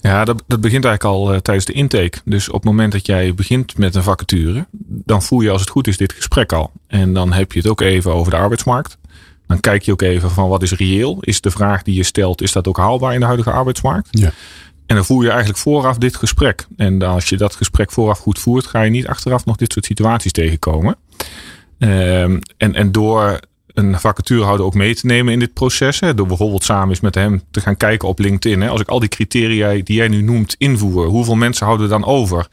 Ja, 0.00 0.24
dat, 0.24 0.42
dat 0.46 0.60
begint 0.60 0.84
eigenlijk 0.84 1.16
al 1.16 1.34
uh, 1.34 1.38
tijdens 1.38 1.66
de 1.66 1.72
intake. 1.72 2.18
Dus 2.24 2.48
op 2.48 2.54
het 2.54 2.64
moment 2.64 2.92
dat 2.92 3.06
jij 3.06 3.34
begint 3.34 3.78
met 3.78 3.94
een 3.94 4.02
vacature, 4.02 4.66
dan 4.86 5.22
voer 5.22 5.42
je 5.42 5.50
als 5.50 5.60
het 5.60 5.70
goed 5.70 5.86
is 5.86 5.96
dit 5.96 6.12
gesprek 6.12 6.52
al. 6.52 6.70
En 6.86 7.12
dan 7.12 7.32
heb 7.32 7.52
je 7.52 7.58
het 7.58 7.68
ook 7.68 7.80
even 7.80 8.14
over 8.14 8.30
de 8.30 8.38
arbeidsmarkt. 8.38 8.98
Dan 9.46 9.60
kijk 9.60 9.82
je 9.82 9.92
ook 9.92 10.02
even 10.02 10.30
van 10.30 10.48
wat 10.48 10.62
is 10.62 10.72
reëel? 10.72 11.18
Is 11.20 11.40
de 11.40 11.50
vraag 11.50 11.82
die 11.82 11.94
je 11.94 12.02
stelt, 12.02 12.42
is 12.42 12.52
dat 12.52 12.68
ook 12.68 12.76
haalbaar 12.76 13.14
in 13.14 13.20
de 13.20 13.26
huidige 13.26 13.50
arbeidsmarkt? 13.50 14.08
Ja. 14.10 14.32
En 14.90 14.96
dan 14.96 15.04
voer 15.04 15.22
je 15.22 15.28
eigenlijk 15.28 15.58
vooraf 15.58 15.98
dit 15.98 16.16
gesprek. 16.16 16.66
En 16.76 17.02
als 17.02 17.28
je 17.28 17.36
dat 17.36 17.54
gesprek 17.54 17.90
vooraf 17.90 18.18
goed 18.18 18.38
voert, 18.38 18.66
ga 18.66 18.82
je 18.82 18.90
niet 18.90 19.06
achteraf 19.06 19.44
nog 19.44 19.56
dit 19.56 19.72
soort 19.72 19.84
situaties 19.84 20.32
tegenkomen. 20.32 20.96
Um, 21.78 22.40
en, 22.56 22.74
en 22.74 22.92
door 22.92 23.40
een 23.66 24.00
vacaturehouder 24.00 24.66
ook 24.66 24.74
mee 24.74 24.94
te 24.94 25.06
nemen 25.06 25.32
in 25.32 25.38
dit 25.38 25.52
proces. 25.52 26.00
Hè, 26.00 26.14
door 26.14 26.26
bijvoorbeeld 26.26 26.64
samen 26.64 26.88
eens 26.88 27.00
met 27.00 27.14
hem 27.14 27.42
te 27.50 27.60
gaan 27.60 27.76
kijken 27.76 28.08
op 28.08 28.18
LinkedIn. 28.18 28.60
Hè, 28.60 28.68
als 28.68 28.80
ik 28.80 28.88
al 28.88 29.00
die 29.00 29.08
criteria 29.08 29.72
die 29.72 29.96
jij 29.96 30.08
nu 30.08 30.22
noemt 30.22 30.54
invoer, 30.58 31.06
hoeveel 31.06 31.36
mensen 31.36 31.66
houden 31.66 31.86
we 31.86 31.92
dan 31.92 32.04
over? 32.04 32.48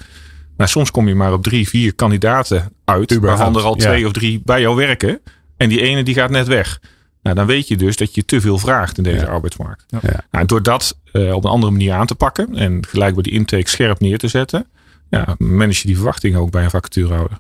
Nou, 0.58 0.70
soms 0.70 0.92
kom 0.92 1.08
je 1.08 1.16
maar 1.16 1.34
op 1.34 1.44
drie, 1.44 1.70
vier 1.70 1.96
kandidaten 1.96 2.74
uit, 2.86 3.20
waarvan 3.20 3.56
er 3.56 3.64
al 3.64 3.76
twee 3.76 4.00
ja. 4.00 4.06
of 4.06 4.12
drie 4.12 4.42
bij 4.46 4.62
jou 4.62 4.76
werken. 4.76 5.20
En 5.58 5.70
die 5.70 5.82
ene 5.82 6.04
die 6.04 6.16
gaat 6.16 6.30
net 6.30 6.48
weg. 6.48 6.80
Nou, 7.28 7.40
dan 7.40 7.48
weet 7.48 7.68
je 7.68 7.78
dus 7.78 7.96
dat 7.98 8.16
je 8.16 8.26
te 8.26 8.42
veel 8.42 8.58
vraagt 8.58 8.98
in 8.98 9.04
deze 9.04 9.26
Ja. 9.26 9.32
arbeidsmarkt. 9.32 9.84
Ja. 9.88 10.00
Ja. 10.02 10.26
Nou, 10.32 10.46
door 10.46 10.64
dat 10.64 10.98
uh, 11.14 11.34
op 11.34 11.44
een 11.44 11.50
andere 11.52 11.72
manier 11.72 11.94
aan 11.94 12.06
te 12.06 12.16
pakken 12.16 12.56
en 12.56 12.86
gelijk 12.86 13.14
bij 13.14 13.24
die 13.24 13.34
intake 13.34 13.70
scherp 13.70 14.00
neer 14.00 14.18
te 14.18 14.28
zetten, 14.28 14.66
ja, 15.10 15.36
manage 15.38 15.80
je 15.82 15.88
die 15.88 15.96
verwachtingen 15.96 16.40
ook 16.40 16.52
bij 16.52 16.64
een 16.64 16.70
vacaturehouder. 16.70 17.38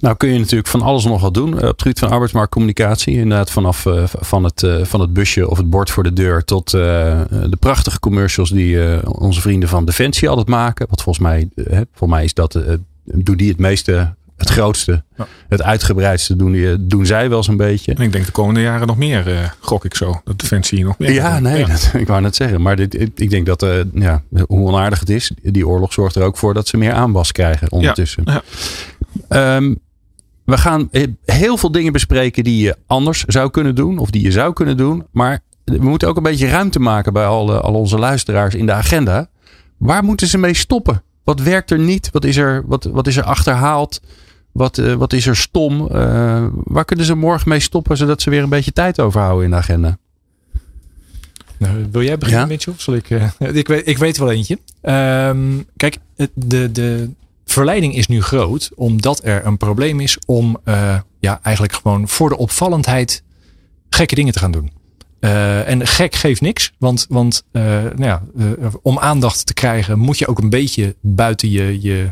Nou 0.00 0.16
kun 0.16 0.32
je 0.32 0.38
natuurlijk 0.38 0.68
van 0.68 0.82
alles 0.82 1.04
nog 1.04 1.20
wat 1.20 1.34
doen 1.34 1.48
eh, 1.48 1.54
op 1.56 1.60
het 1.70 1.82
gebied 1.82 1.98
van 1.98 2.10
arbeidsmarktcommunicatie. 2.10 3.14
Inderdaad 3.14 3.50
vanaf 3.50 3.84
uh, 3.84 4.02
van, 4.06 4.44
het, 4.44 4.62
uh, 4.62 4.84
van 4.84 5.00
het 5.00 5.12
busje 5.12 5.48
of 5.48 5.56
het 5.56 5.70
bord 5.70 5.90
voor 5.90 6.02
de 6.02 6.12
deur 6.12 6.44
tot 6.44 6.74
uh, 6.74 6.80
de 7.30 7.56
prachtige 7.58 8.00
commercials 8.00 8.50
die 8.50 9.08
onze 9.18 9.40
vrienden 9.40 9.68
van 9.68 9.84
Defensie 9.84 10.28
altijd 10.28 10.48
maken. 10.48 10.86
Want 10.86 11.02
volgens 11.02 11.24
mij, 11.24 11.48
voor 11.92 12.08
mij 12.08 12.24
is 12.24 12.34
dat, 12.34 12.58
doen 13.04 13.36
die 13.36 13.48
het 13.48 13.58
meeste, 13.58 14.14
het 14.40 14.50
grootste, 14.50 15.02
ja. 15.16 15.26
het 15.48 15.62
uitgebreidste 15.62 16.36
doen, 16.36 16.52
die, 16.52 16.86
doen 16.86 17.06
zij 17.06 17.28
wel 17.28 17.42
zo'n 17.42 17.56
beetje. 17.56 17.94
En 17.94 18.02
ik 18.02 18.12
denk 18.12 18.26
de 18.26 18.32
komende 18.32 18.60
jaren 18.60 18.86
nog 18.86 18.96
meer, 18.96 19.54
gok 19.60 19.84
ik 19.84 19.94
zo. 19.94 20.20
Dat 20.24 20.38
Defensie 20.38 20.84
nog 20.84 20.98
meer. 20.98 21.12
Ja, 21.12 21.38
nee, 21.38 21.58
ja. 21.58 21.66
Dat, 21.66 21.90
ik 22.02 22.06
wou 22.06 22.20
net 22.20 22.36
zeggen. 22.36 22.62
Maar 22.62 22.76
dit, 22.76 23.20
ik 23.20 23.30
denk 23.30 23.46
dat, 23.46 23.66
ja, 23.94 24.22
hoe 24.46 24.68
onaardig 24.68 25.00
het 25.00 25.10
is, 25.10 25.32
die 25.42 25.66
oorlog 25.66 25.92
zorgt 25.92 26.16
er 26.16 26.22
ook 26.22 26.36
voor 26.36 26.54
dat 26.54 26.68
ze 26.68 26.76
meer 26.76 26.92
aanwas 26.92 27.32
krijgen 27.32 27.72
ondertussen. 27.72 28.24
Ja. 29.28 29.56
Um, 29.56 29.80
we 30.50 30.58
gaan 30.58 30.88
heel 31.24 31.56
veel 31.56 31.72
dingen 31.72 31.92
bespreken 31.92 32.44
die 32.44 32.64
je 32.64 32.76
anders 32.86 33.24
zou 33.24 33.50
kunnen 33.50 33.74
doen. 33.74 33.98
Of 33.98 34.10
die 34.10 34.22
je 34.22 34.32
zou 34.32 34.52
kunnen 34.52 34.76
doen. 34.76 35.06
Maar 35.10 35.40
we 35.64 35.78
moeten 35.78 36.08
ook 36.08 36.16
een 36.16 36.22
beetje 36.22 36.48
ruimte 36.48 36.80
maken 36.80 37.12
bij 37.12 37.26
al, 37.26 37.52
al 37.52 37.74
onze 37.74 37.98
luisteraars 37.98 38.54
in 38.54 38.66
de 38.66 38.72
agenda. 38.72 39.28
Waar 39.76 40.04
moeten 40.04 40.26
ze 40.26 40.38
mee 40.38 40.54
stoppen? 40.54 41.02
Wat 41.24 41.40
werkt 41.40 41.70
er 41.70 41.78
niet? 41.78 42.10
Wat 42.12 42.24
is 42.24 42.36
er, 42.36 42.62
wat, 42.66 42.84
wat 42.84 43.06
is 43.06 43.16
er 43.16 43.24
achterhaald? 43.24 44.00
Wat, 44.52 44.78
uh, 44.78 44.94
wat 44.94 45.12
is 45.12 45.26
er 45.26 45.36
stom? 45.36 45.88
Uh, 45.92 46.46
waar 46.52 46.84
kunnen 46.84 47.06
ze 47.06 47.14
morgen 47.14 47.48
mee 47.48 47.60
stoppen 47.60 47.96
zodat 47.96 48.22
ze 48.22 48.30
weer 48.30 48.42
een 48.42 48.48
beetje 48.48 48.72
tijd 48.72 49.00
overhouden 49.00 49.44
in 49.44 49.50
de 49.50 49.56
agenda? 49.56 49.98
Nou, 51.58 51.88
wil 51.90 52.02
jij 52.02 52.18
beginnen, 52.18 52.44
ja? 52.44 52.50
Mitchell? 52.50 52.74
Zal 52.76 52.94
ik, 52.94 53.10
uh, 53.10 53.28
ik, 53.52 53.68
weet, 53.68 53.86
ik 53.86 53.98
weet 53.98 54.16
wel 54.16 54.30
eentje. 54.30 54.58
Um, 54.82 55.66
kijk, 55.76 55.98
de, 56.34 56.70
de 56.72 57.10
verleiding 57.44 57.96
is 57.96 58.06
nu 58.06 58.22
groot 58.22 58.70
omdat 58.74 59.20
er 59.24 59.46
een 59.46 59.56
probleem 59.56 60.00
is 60.00 60.18
om 60.26 60.60
ja, 61.20 61.40
eigenlijk 61.42 61.74
gewoon 61.74 62.08
voor 62.08 62.28
de 62.28 62.36
opvallendheid 62.36 63.22
gekke 63.90 64.14
dingen 64.14 64.32
te 64.32 64.38
gaan 64.38 64.52
doen. 64.52 64.72
Uh, 65.20 65.68
en 65.68 65.86
gek 65.86 66.14
geeft 66.14 66.40
niks, 66.40 66.72
want, 66.78 67.06
want 67.08 67.44
nou 67.52 68.04
ja, 68.04 68.22
om 68.82 68.98
aandacht 68.98 69.46
te 69.46 69.54
krijgen 69.54 69.98
moet 69.98 70.18
je 70.18 70.26
ook 70.26 70.38
een 70.38 70.50
beetje 70.50 70.96
buiten 71.00 71.50
je, 71.50 71.82
je 71.82 72.10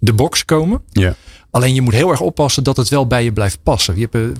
de 0.00 0.12
box 0.12 0.44
komen. 0.44 0.82
Ja. 0.90 1.14
Alleen 1.50 1.74
je 1.74 1.80
moet 1.80 1.94
heel 1.94 2.10
erg 2.10 2.20
oppassen 2.20 2.64
dat 2.64 2.76
het 2.76 2.88
wel 2.88 3.06
bij 3.06 3.24
je 3.24 3.32
blijft 3.32 3.58
passen. 3.62 3.98
Je 3.98 4.08
hebt 4.10 4.38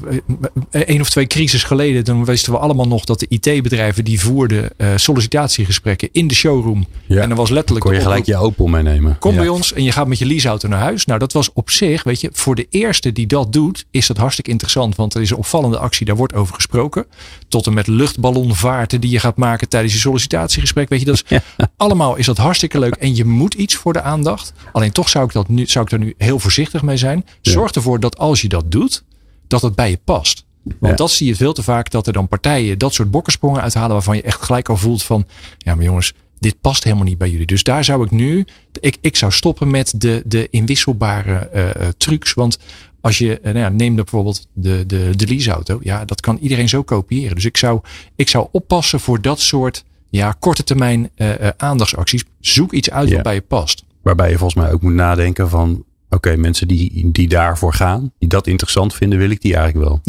één 0.71 1.01
of 1.01 1.11
twee 1.11 1.27
crisis 1.27 1.63
geleden, 1.63 2.05
dan 2.05 2.25
wisten 2.25 2.53
we 2.53 2.59
allemaal 2.59 2.89
nog 2.89 3.05
dat 3.05 3.21
de 3.21 3.27
IT-bedrijven 3.29 4.05
die 4.05 4.21
voerden 4.21 4.71
uh, 4.77 4.89
sollicitatiegesprekken 4.97 6.09
in 6.13 6.27
de 6.27 6.35
showroom. 6.35 6.87
Ja. 7.07 7.23
En 7.23 7.29
dan 7.29 7.39
was 7.39 7.51
letterlijk. 7.51 7.87
Kon 7.87 7.95
je 7.95 8.01
gelijk 8.01 8.27
je 8.27 8.37
Opel 8.37 8.67
meenemen. 8.67 9.19
Kom 9.19 9.33
ja. 9.33 9.39
bij 9.39 9.49
ons 9.49 9.73
en 9.73 9.83
je 9.83 9.93
gaat 9.93 10.07
met 10.07 10.19
je 10.19 10.27
leaseauto 10.27 10.69
naar 10.69 10.79
huis. 10.79 11.05
Nou, 11.05 11.19
dat 11.19 11.33
was 11.33 11.53
op 11.53 11.71
zich, 11.71 12.03
weet 12.03 12.21
je, 12.21 12.31
voor 12.33 12.55
de 12.55 12.67
eerste 12.71 13.13
die 13.13 13.27
dat 13.27 13.53
doet, 13.53 13.85
is 13.91 14.07
dat 14.07 14.17
hartstikke 14.17 14.51
interessant. 14.51 14.97
Want 14.97 15.15
er 15.15 15.21
is 15.21 15.31
een 15.31 15.37
opvallende 15.37 15.79
actie, 15.79 16.07
daar 16.07 16.17
wordt 16.17 16.35
over 16.35 16.55
gesproken. 16.55 17.07
Tot 17.49 17.67
en 17.67 17.75
met 17.75 17.87
luchtballonvaarten 17.87 19.01
die 19.01 19.11
je 19.11 19.19
gaat 19.19 19.37
maken 19.37 19.69
tijdens 19.69 19.93
je 19.93 19.99
sollicitatiegesprek. 19.99 20.89
Weet 20.89 21.01
je, 21.01 21.07
dat 21.07 21.15
is 21.15 21.25
ja. 21.29 21.43
allemaal 21.77 22.17
is 22.17 22.27
dat 22.27 22.37
hartstikke 22.37 22.79
leuk. 22.79 22.95
En 22.95 23.17
je 23.17 23.25
moet 23.25 23.55
iets 23.55 23.75
voor 23.75 23.93
de 23.93 24.03
aandacht. 24.03 24.53
Alleen 24.73 24.93
toch 24.93 25.09
zou 25.09 25.25
ik, 25.25 25.33
dat 25.33 25.49
nu, 25.49 25.67
zou 25.67 25.85
ik 25.85 25.91
daar 25.91 26.01
nu 26.01 26.15
heel 26.19 26.39
voorzichtig 26.39 26.83
mee 26.83 26.97
zijn. 27.01 27.25
Zorg 27.41 27.73
ervoor 27.73 28.01
dat 28.01 28.19
als 28.19 28.41
je 28.41 28.49
dat 28.49 28.71
doet, 28.71 29.05
dat 29.47 29.63
het 29.63 29.75
bij 29.75 29.91
je 29.91 30.01
past. 30.05 30.45
Want 30.63 30.77
ja. 30.81 30.95
dat 30.95 31.11
zie 31.11 31.27
je 31.27 31.37
veel 31.37 31.53
te 31.53 31.63
vaak, 31.63 31.91
dat 31.91 32.07
er 32.07 32.13
dan 32.13 32.29
partijen 32.29 32.79
dat 32.79 32.95
soort 32.95 33.11
bokkensprongen 33.11 33.63
uithalen 33.63 33.93
waarvan 33.93 34.17
je 34.17 34.23
echt 34.23 34.43
gelijk 34.43 34.69
al 34.69 34.77
voelt 34.77 35.03
van, 35.03 35.27
ja 35.59 35.75
maar 35.75 35.85
jongens, 35.85 36.13
dit 36.39 36.61
past 36.61 36.85
helemaal 36.85 37.05
niet 37.05 37.19
bij 37.19 37.31
jullie. 37.31 37.47
Dus 37.47 37.63
daar 37.63 37.85
zou 37.85 38.05
ik 38.05 38.11
nu, 38.11 38.45
ik, 38.81 38.97
ik 39.01 39.17
zou 39.17 39.33
stoppen 39.33 39.71
met 39.71 39.95
de, 39.97 40.23
de 40.27 40.49
inwisselbare 40.51 41.51
uh, 41.55 41.89
trucs. 41.97 42.35
Want 42.35 42.59
als 43.01 43.19
je, 43.19 43.39
uh, 43.39 43.45
nou 43.45 43.59
ja, 43.59 43.69
neem 43.69 43.95
bijvoorbeeld 43.95 44.47
de, 44.53 44.87
de, 44.87 45.17
de 45.17 45.27
leaseauto, 45.27 45.79
ja, 45.83 46.05
dat 46.05 46.21
kan 46.21 46.39
iedereen 46.41 46.69
zo 46.69 46.83
kopiëren. 46.83 47.35
Dus 47.35 47.45
ik 47.45 47.57
zou, 47.57 47.81
ik 48.17 48.29
zou 48.29 48.49
oppassen 48.53 49.01
voor 49.01 49.21
dat 49.21 49.41
soort 49.41 49.85
ja, 50.11 50.37
korte 50.39 50.65
termijn 50.65 51.11
uh, 51.17 51.31
aandachtsacties. 51.57 52.25
Zoek 52.41 52.73
iets 52.73 52.91
uit 52.91 53.09
Ja. 53.09 53.15
wat 53.15 53.23
bij 53.23 53.35
je 53.35 53.41
past. 53.41 53.85
Waarbij 54.03 54.31
je 54.31 54.39
volgens 54.39 54.63
mij 54.63 54.73
ook 54.73 54.83
moet 54.83 54.93
nadenken 54.93 55.49
van... 55.49 55.85
Oké, 56.11 56.37
mensen 56.37 56.69
die, 56.69 57.11
die 57.13 57.29
daarvoor 57.29 57.73
gaan, 57.73 58.13
die 58.19 58.29
dat 58.29 58.47
interessant 58.47 58.95
vinden, 58.95 59.19
wil 59.19 59.31
ik 59.31 59.41
die 59.41 59.55
eigenlijk 59.57 59.89
wel. 59.89 60.01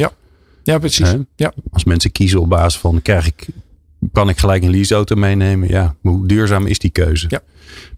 Ja, 0.63 0.79
precies. 0.79 1.10
Hè? 1.10 1.17
Ja. 1.36 1.53
Als 1.72 1.84
mensen 1.84 2.12
kiezen 2.12 2.39
op 2.39 2.50
basis 2.50 2.79
van, 2.79 3.01
krijg 3.01 3.27
ik, 3.27 3.48
kan 4.12 4.29
ik 4.29 4.38
gelijk 4.38 4.63
een 4.63 4.70
leaseauto 4.70 5.15
meenemen? 5.15 5.67
Ja, 5.70 5.96
hoe 6.01 6.27
duurzaam 6.27 6.65
is 6.65 6.79
die 6.79 6.89
keuze? 6.89 7.25
Ja. 7.29 7.41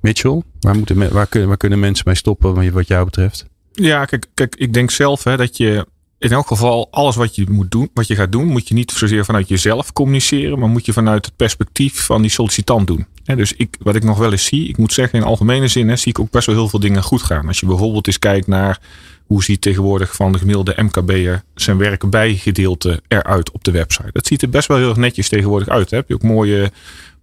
Mitchell, 0.02 0.42
waar, 0.60 0.76
moeten, 0.76 1.14
waar, 1.14 1.28
kunnen, 1.28 1.48
waar 1.48 1.58
kunnen 1.58 1.80
mensen 1.80 2.04
mee 2.08 2.16
stoppen 2.16 2.72
wat 2.74 2.88
jou 2.88 3.06
betreft? 3.06 3.46
Ja, 3.72 4.06
kijk, 4.06 4.26
kijk 4.34 4.56
ik 4.56 4.74
denk 4.74 4.92
zelf 4.92 5.24
hè, 5.24 5.38
dat 5.38 5.58
je 5.58 5.88
in 6.18 6.32
elk 6.32 6.48
geval 6.48 6.88
alles 6.92 7.16
wat 7.16 7.36
je 7.36 7.46
moet 7.50 7.72
doen, 7.72 7.90
wat 7.94 8.08
je 8.08 8.16
gaat 8.16 8.32
doen, 8.32 8.48
moet 8.48 8.68
je 8.68 8.74
niet 8.74 8.92
zozeer 8.92 9.26
vanuit 9.26 9.48
jezelf 9.48 9.94
communiceren, 9.94 10.60
maar 10.60 10.70
moet 10.70 10.86
je 10.86 10.94
vanuit 10.94 11.26
het 11.26 11.36
perspectief 11.36 12.06
van 12.06 12.22
die 12.22 12.32
sollicitant 12.32 12.88
doen. 12.88 13.06
Dus 13.25 13.53
ik, 13.53 13.75
wat 13.80 13.96
ik 13.96 14.03
nog 14.03 14.18
wel 14.18 14.32
eens 14.32 14.46
zie, 14.46 14.68
ik 14.68 14.77
moet 14.77 14.94
zeggen 14.94 15.20
in 15.20 15.25
algemene 15.25 15.68
zin, 15.68 15.89
hè, 15.89 15.96
zie 15.96 16.12
ik 16.12 16.20
ook 16.20 16.32
best 16.32 16.46
wel 16.46 16.56
heel 16.56 16.68
veel 16.68 16.80
dingen 16.80 17.03
goed 17.03 17.22
gaan. 17.22 17.48
Als 17.48 17.60
je 17.60 17.65
bijvoorbeeld 17.65 18.08
eens 18.08 18.20
kijkt 18.20 18.48
naar 18.48 18.80
hoe 19.25 19.44
ziet 19.44 19.62
tegenwoordig 19.62 20.15
van 20.15 20.32
de 20.32 20.38
gemiddelde 20.38 20.75
MKB'er 20.77 21.44
zijn 21.56 21.77
werk 21.77 22.10
bijgedeelte 22.10 23.01
eruit 23.08 23.51
op 23.51 23.63
de 23.63 23.72
website. 23.72 24.10
Dat 24.12 24.25
ziet 24.25 24.42
er 24.42 24.50
best 24.50 24.68
wel 24.68 24.77
heel 24.77 24.94
netjes 24.94 25.30
tegenwoordig 25.30 25.70
uit. 25.70 25.89
Hè. 25.89 25.98
Heb 25.98 26.08
je 26.08 26.13
ook 26.13 26.24
mooie, 26.24 26.72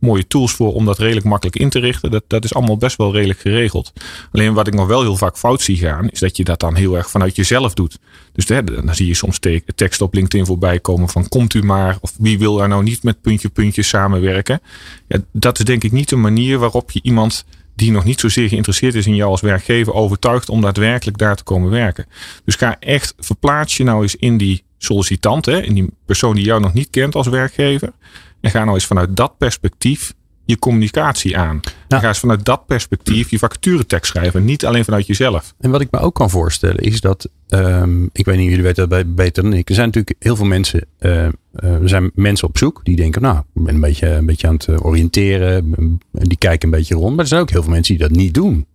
mooie 0.01 0.27
tools 0.27 0.53
voor 0.53 0.75
om 0.75 0.85
dat 0.85 0.99
redelijk 0.99 1.27
makkelijk 1.27 1.57
in 1.57 1.69
te 1.69 1.79
richten. 1.79 2.11
Dat, 2.11 2.25
dat 2.27 2.45
is 2.45 2.55
allemaal 2.55 2.77
best 2.77 2.97
wel 2.97 3.13
redelijk 3.13 3.41
geregeld. 3.41 3.93
Alleen 4.33 4.55
wat 4.55 4.67
ik 4.67 4.75
nog 4.75 4.87
wel 4.87 5.01
heel 5.01 5.17
vaak 5.17 5.39
fout 5.39 5.63
zie 5.63 5.77
gaan, 5.77 6.09
is 6.11 6.19
dat 6.19 6.37
je 6.37 6.45
dat 6.45 6.61
dan 6.61 6.75
heel 6.75 6.97
erg 6.97 7.11
vanuit 7.11 7.37
jezelf 7.37 7.75
doet. 7.75 7.99
Dus 8.33 8.47
dan 8.47 8.95
zie 8.95 9.07
je 9.07 9.15
soms 9.15 9.39
te- 9.39 9.63
tekst 9.75 10.01
op 10.01 10.15
LinkedIn 10.15 10.47
voorbij 10.47 10.81
komen 10.81 11.09
van 11.09 11.29
komt 11.29 11.55
u 11.55 11.63
maar, 11.63 11.99
of 12.01 12.13
wie 12.19 12.39
wil 12.39 12.57
daar 12.57 12.69
nou 12.69 12.83
niet 12.83 13.03
met 13.03 13.21
puntje 13.21 13.49
puntje 13.49 13.83
samenwerken. 13.83 14.61
Ja, 15.09 15.19
dat 15.33 15.59
is 15.59 15.65
denk 15.65 15.85
ik 15.85 15.93
niet 15.93 16.09
de 16.09 16.17
manier 16.17 16.59
waarop 16.59 16.91
je 16.91 17.01
iemand 17.03 17.45
die 17.75 17.91
nog 17.91 18.05
niet 18.05 18.21
zozeer 18.21 18.49
geïnteresseerd 18.49 18.95
is 18.95 19.07
in 19.07 19.15
jou 19.15 19.31
als 19.31 19.41
werkgever 19.41 19.93
overtuigt 19.93 20.49
om 20.49 20.61
daadwerkelijk 20.61 21.19
daar 21.19 21.37
te 21.37 21.43
komen 21.43 21.71
werken. 21.71 22.07
Dus 22.45 22.55
ga 22.55 22.77
echt, 22.79 23.15
verplaats 23.19 23.77
je 23.77 23.85
nou 23.85 24.03
eens 24.03 24.17
in 24.17 24.37
die 24.37 24.63
sollicitant, 24.79 25.47
hè, 25.47 25.63
in 25.63 25.75
die 25.75 25.91
persoon 26.07 26.35
die 26.35 26.45
jou 26.45 26.61
nog 26.61 26.73
niet 26.73 26.91
kent 26.91 27.15
als 27.15 27.27
werkgever. 27.27 27.93
En 28.41 28.51
ga 28.51 28.65
nou 28.65 28.75
eens 28.75 28.87
vanuit 28.87 29.17
dat 29.17 29.39
perspectief 29.39 30.15
je 30.51 30.59
communicatie 30.59 31.37
aan. 31.39 31.61
En 31.89 32.01
ga 32.01 32.09
eens 32.09 32.19
vanuit 32.19 32.45
dat 32.45 32.67
perspectief 32.67 33.31
je 33.31 33.39
vacaturetekst 33.39 34.11
schrijven. 34.11 34.45
Niet 34.45 34.67
alleen 34.67 34.85
vanuit 34.85 35.07
jezelf. 35.07 35.55
En 35.61 35.71
wat 35.71 35.81
ik 35.81 35.91
me 35.91 35.99
ook 35.99 36.15
kan 36.15 36.31
voorstellen 36.31 36.85
is 36.85 37.01
dat, 37.01 37.29
ehm, 37.49 38.05
ik 38.13 38.25
weet 38.25 38.37
niet, 38.37 38.49
jullie 38.49 38.63
weten 38.63 38.89
dat 38.89 39.15
beter 39.15 39.43
dan 39.43 39.53
ik. 39.53 39.69
Er 39.69 39.75
zijn 39.75 39.87
natuurlijk 39.87 40.17
heel 40.19 40.37
veel 40.37 40.47
mensen, 40.47 40.87
er 40.99 41.89
zijn 41.89 42.11
mensen 42.15 42.49
op 42.49 42.59
zoek 42.59 42.81
die 42.83 42.97
denken, 42.97 43.23
nou, 43.23 43.39
ik 43.39 43.65
ben 43.65 43.75
een 43.75 43.81
beetje, 43.81 44.09
een 44.09 44.27
beetje 44.27 44.47
aan 44.47 44.55
het 44.55 44.69
eh, 44.69 44.85
oriënteren. 44.85 45.99
Die 46.13 46.39
kijken 46.39 46.69
een 46.69 46.79
beetje 46.79 46.95
rond. 46.95 47.11
Maar 47.11 47.25
er 47.25 47.31
zijn 47.31 47.41
ook 47.41 47.51
heel 47.51 47.63
veel 47.63 47.73
mensen 47.73 47.97
die 47.97 48.09
dat 48.09 48.17
niet 48.17 48.35
doen. 48.35 48.67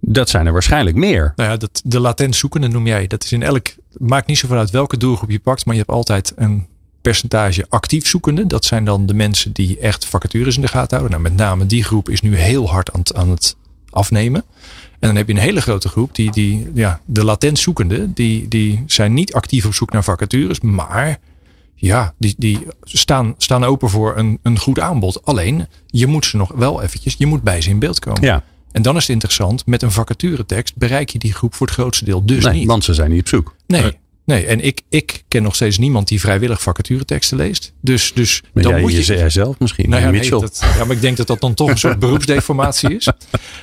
Dat 0.00 0.28
zijn 0.28 0.46
er 0.46 0.52
waarschijnlijk 0.52 0.96
meer. 0.96 1.32
Nou 1.36 1.50
ja, 1.50 1.56
dat, 1.56 1.82
de 1.84 2.00
latent 2.00 2.36
zoekende 2.36 2.68
noem 2.68 2.86
jij. 2.86 3.06
Dat 3.06 3.24
is 3.24 3.32
in 3.32 3.42
elk. 3.42 3.66
Maakt 3.96 4.26
niet 4.26 4.38
zoveel 4.38 4.56
uit 4.56 4.70
welke 4.70 4.96
doelgroep 4.96 5.30
je 5.30 5.38
pakt, 5.38 5.64
maar 5.64 5.74
je 5.74 5.80
hebt 5.80 5.92
altijd 5.92 6.32
een 6.36 6.66
percentage 7.00 7.66
actief 7.68 8.06
zoekende. 8.06 8.46
Dat 8.46 8.64
zijn 8.64 8.84
dan 8.84 9.06
de 9.06 9.14
mensen 9.14 9.52
die 9.52 9.78
echt 9.78 10.04
vacatures 10.04 10.56
in 10.56 10.62
de 10.62 10.68
gaten 10.68 10.98
houden. 10.98 11.20
Nou, 11.20 11.34
met 11.34 11.46
name 11.46 11.66
die 11.66 11.84
groep 11.84 12.08
is 12.08 12.20
nu 12.20 12.36
heel 12.36 12.70
hard 12.70 12.92
aan 12.92 13.00
het, 13.00 13.14
aan 13.14 13.30
het 13.30 13.56
afnemen. 13.90 14.44
En 14.90 15.08
dan 15.08 15.16
heb 15.16 15.26
je 15.26 15.32
een 15.32 15.40
hele 15.40 15.60
grote 15.60 15.88
groep 15.88 16.14
die, 16.14 16.30
die 16.30 16.70
ja, 16.74 17.00
de 17.04 17.24
latent 17.24 17.58
zoekende, 17.58 18.12
die, 18.12 18.48
die 18.48 18.84
zijn 18.86 19.14
niet 19.14 19.34
actief 19.34 19.66
op 19.66 19.74
zoek 19.74 19.92
naar 19.92 20.04
vacatures, 20.04 20.60
maar 20.60 21.18
ja, 21.74 22.14
die, 22.18 22.34
die 22.38 22.66
staan, 22.82 23.34
staan 23.38 23.64
open 23.64 23.90
voor 23.90 24.16
een, 24.16 24.38
een 24.42 24.58
goed 24.58 24.80
aanbod. 24.80 25.24
Alleen, 25.24 25.66
je 25.86 26.06
moet 26.06 26.26
ze 26.26 26.36
nog 26.36 26.52
wel 26.54 26.82
eventjes, 26.82 27.14
je 27.18 27.26
moet 27.26 27.42
bij 27.42 27.60
ze 27.60 27.70
in 27.70 27.78
beeld 27.78 27.98
komen. 27.98 28.22
Ja, 28.22 28.44
En 28.72 28.82
dan 28.82 28.96
is 28.96 29.02
het 29.02 29.10
interessant, 29.10 29.66
met 29.66 29.82
een 29.82 29.90
vacaturetekst 29.90 30.76
bereik 30.76 31.10
je 31.10 31.18
die 31.18 31.32
groep 31.32 31.54
voor 31.54 31.66
het 31.66 31.76
grootste 31.76 32.04
deel 32.04 32.24
dus 32.24 32.44
nee, 32.44 32.54
niet. 32.54 32.66
want 32.66 32.84
ze 32.84 32.94
zijn 32.94 33.10
niet 33.10 33.20
op 33.20 33.28
zoek. 33.28 33.54
Nee, 33.66 33.98
Nee. 34.30 34.38
nee. 34.38 34.46
En 34.46 34.60
ik, 34.64 34.80
ik 34.88 35.22
ken 35.28 35.42
nog 35.42 35.54
steeds 35.54 35.78
niemand 35.78 36.08
die 36.08 36.20
vrijwillig 36.20 36.62
vacatureteksten 36.62 37.36
leest. 37.36 37.72
Dus, 37.80 38.12
dus 38.14 38.42
Maar 38.52 38.62
dan 38.62 38.72
jij, 38.72 38.80
moet 38.80 38.92
je... 38.92 39.14
jezelf 39.16 39.58
misschien, 39.58 39.90
Nou 39.90 40.02
ja, 40.02 40.10
nee, 40.10 40.30
dat, 40.30 40.64
ja, 40.78 40.84
maar 40.84 40.96
ik 40.96 41.00
denk 41.02 41.16
dat 41.16 41.26
dat 41.26 41.40
dan 41.40 41.54
toch 41.54 41.68
een 41.70 41.78
soort 41.78 41.98
beroepsdeformatie 42.08 42.96
is. 42.96 43.08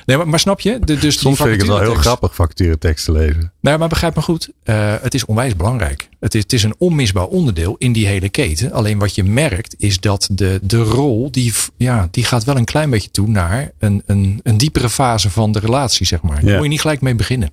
Nee, 0.06 0.16
maar, 0.16 0.28
maar 0.28 0.38
snap 0.40 0.60
je? 0.60 0.78
De, 0.78 0.84
dus 0.84 1.00
die 1.00 1.10
Soms 1.12 1.36
vind 1.36 1.48
ik 1.52 1.58
het 1.58 1.68
wel 1.68 1.80
heel 1.80 1.94
grappig 1.94 2.34
vacaturetekst 2.34 3.04
te 3.04 3.12
lezen. 3.12 3.52
Nou, 3.60 3.78
maar 3.78 3.88
begrijp 3.88 4.14
me 4.14 4.22
goed. 4.22 4.48
eh, 4.64 4.94
het 5.00 5.14
is 5.14 5.24
onwijs 5.24 5.56
belangrijk. 5.56 6.08
Het 6.20 6.34
is, 6.34 6.42
het 6.42 6.52
is 6.52 6.62
een 6.62 6.74
onmisbaar 6.78 7.26
onderdeel 7.26 7.74
in 7.78 7.92
die 7.92 8.06
hele 8.06 8.28
keten. 8.28 8.72
Alleen 8.72 8.98
wat 8.98 9.14
je 9.14 9.24
merkt 9.24 9.74
is 9.78 10.00
dat 10.00 10.28
de, 10.32 10.58
de 10.62 10.82
rol, 10.82 11.30
die, 11.30 11.52
ja, 11.76 12.08
die 12.10 12.24
gaat 12.24 12.44
wel 12.44 12.56
een 12.56 12.64
klein 12.64 12.90
beetje 12.90 13.10
toe 13.10 13.28
naar 13.28 13.70
een, 13.78 14.02
een, 14.06 14.40
een 14.42 14.56
diepere 14.58 14.90
fase 14.90 15.30
van 15.30 15.52
de 15.52 15.58
relatie, 15.58 16.06
zeg 16.06 16.22
maar. 16.22 16.40
Daar 16.40 16.44
Ja. 16.50 16.54
moet 16.54 16.62
je 16.64 16.68
niet 16.70 16.80
gelijk 16.80 17.00
mee 17.00 17.14
beginnen. 17.14 17.50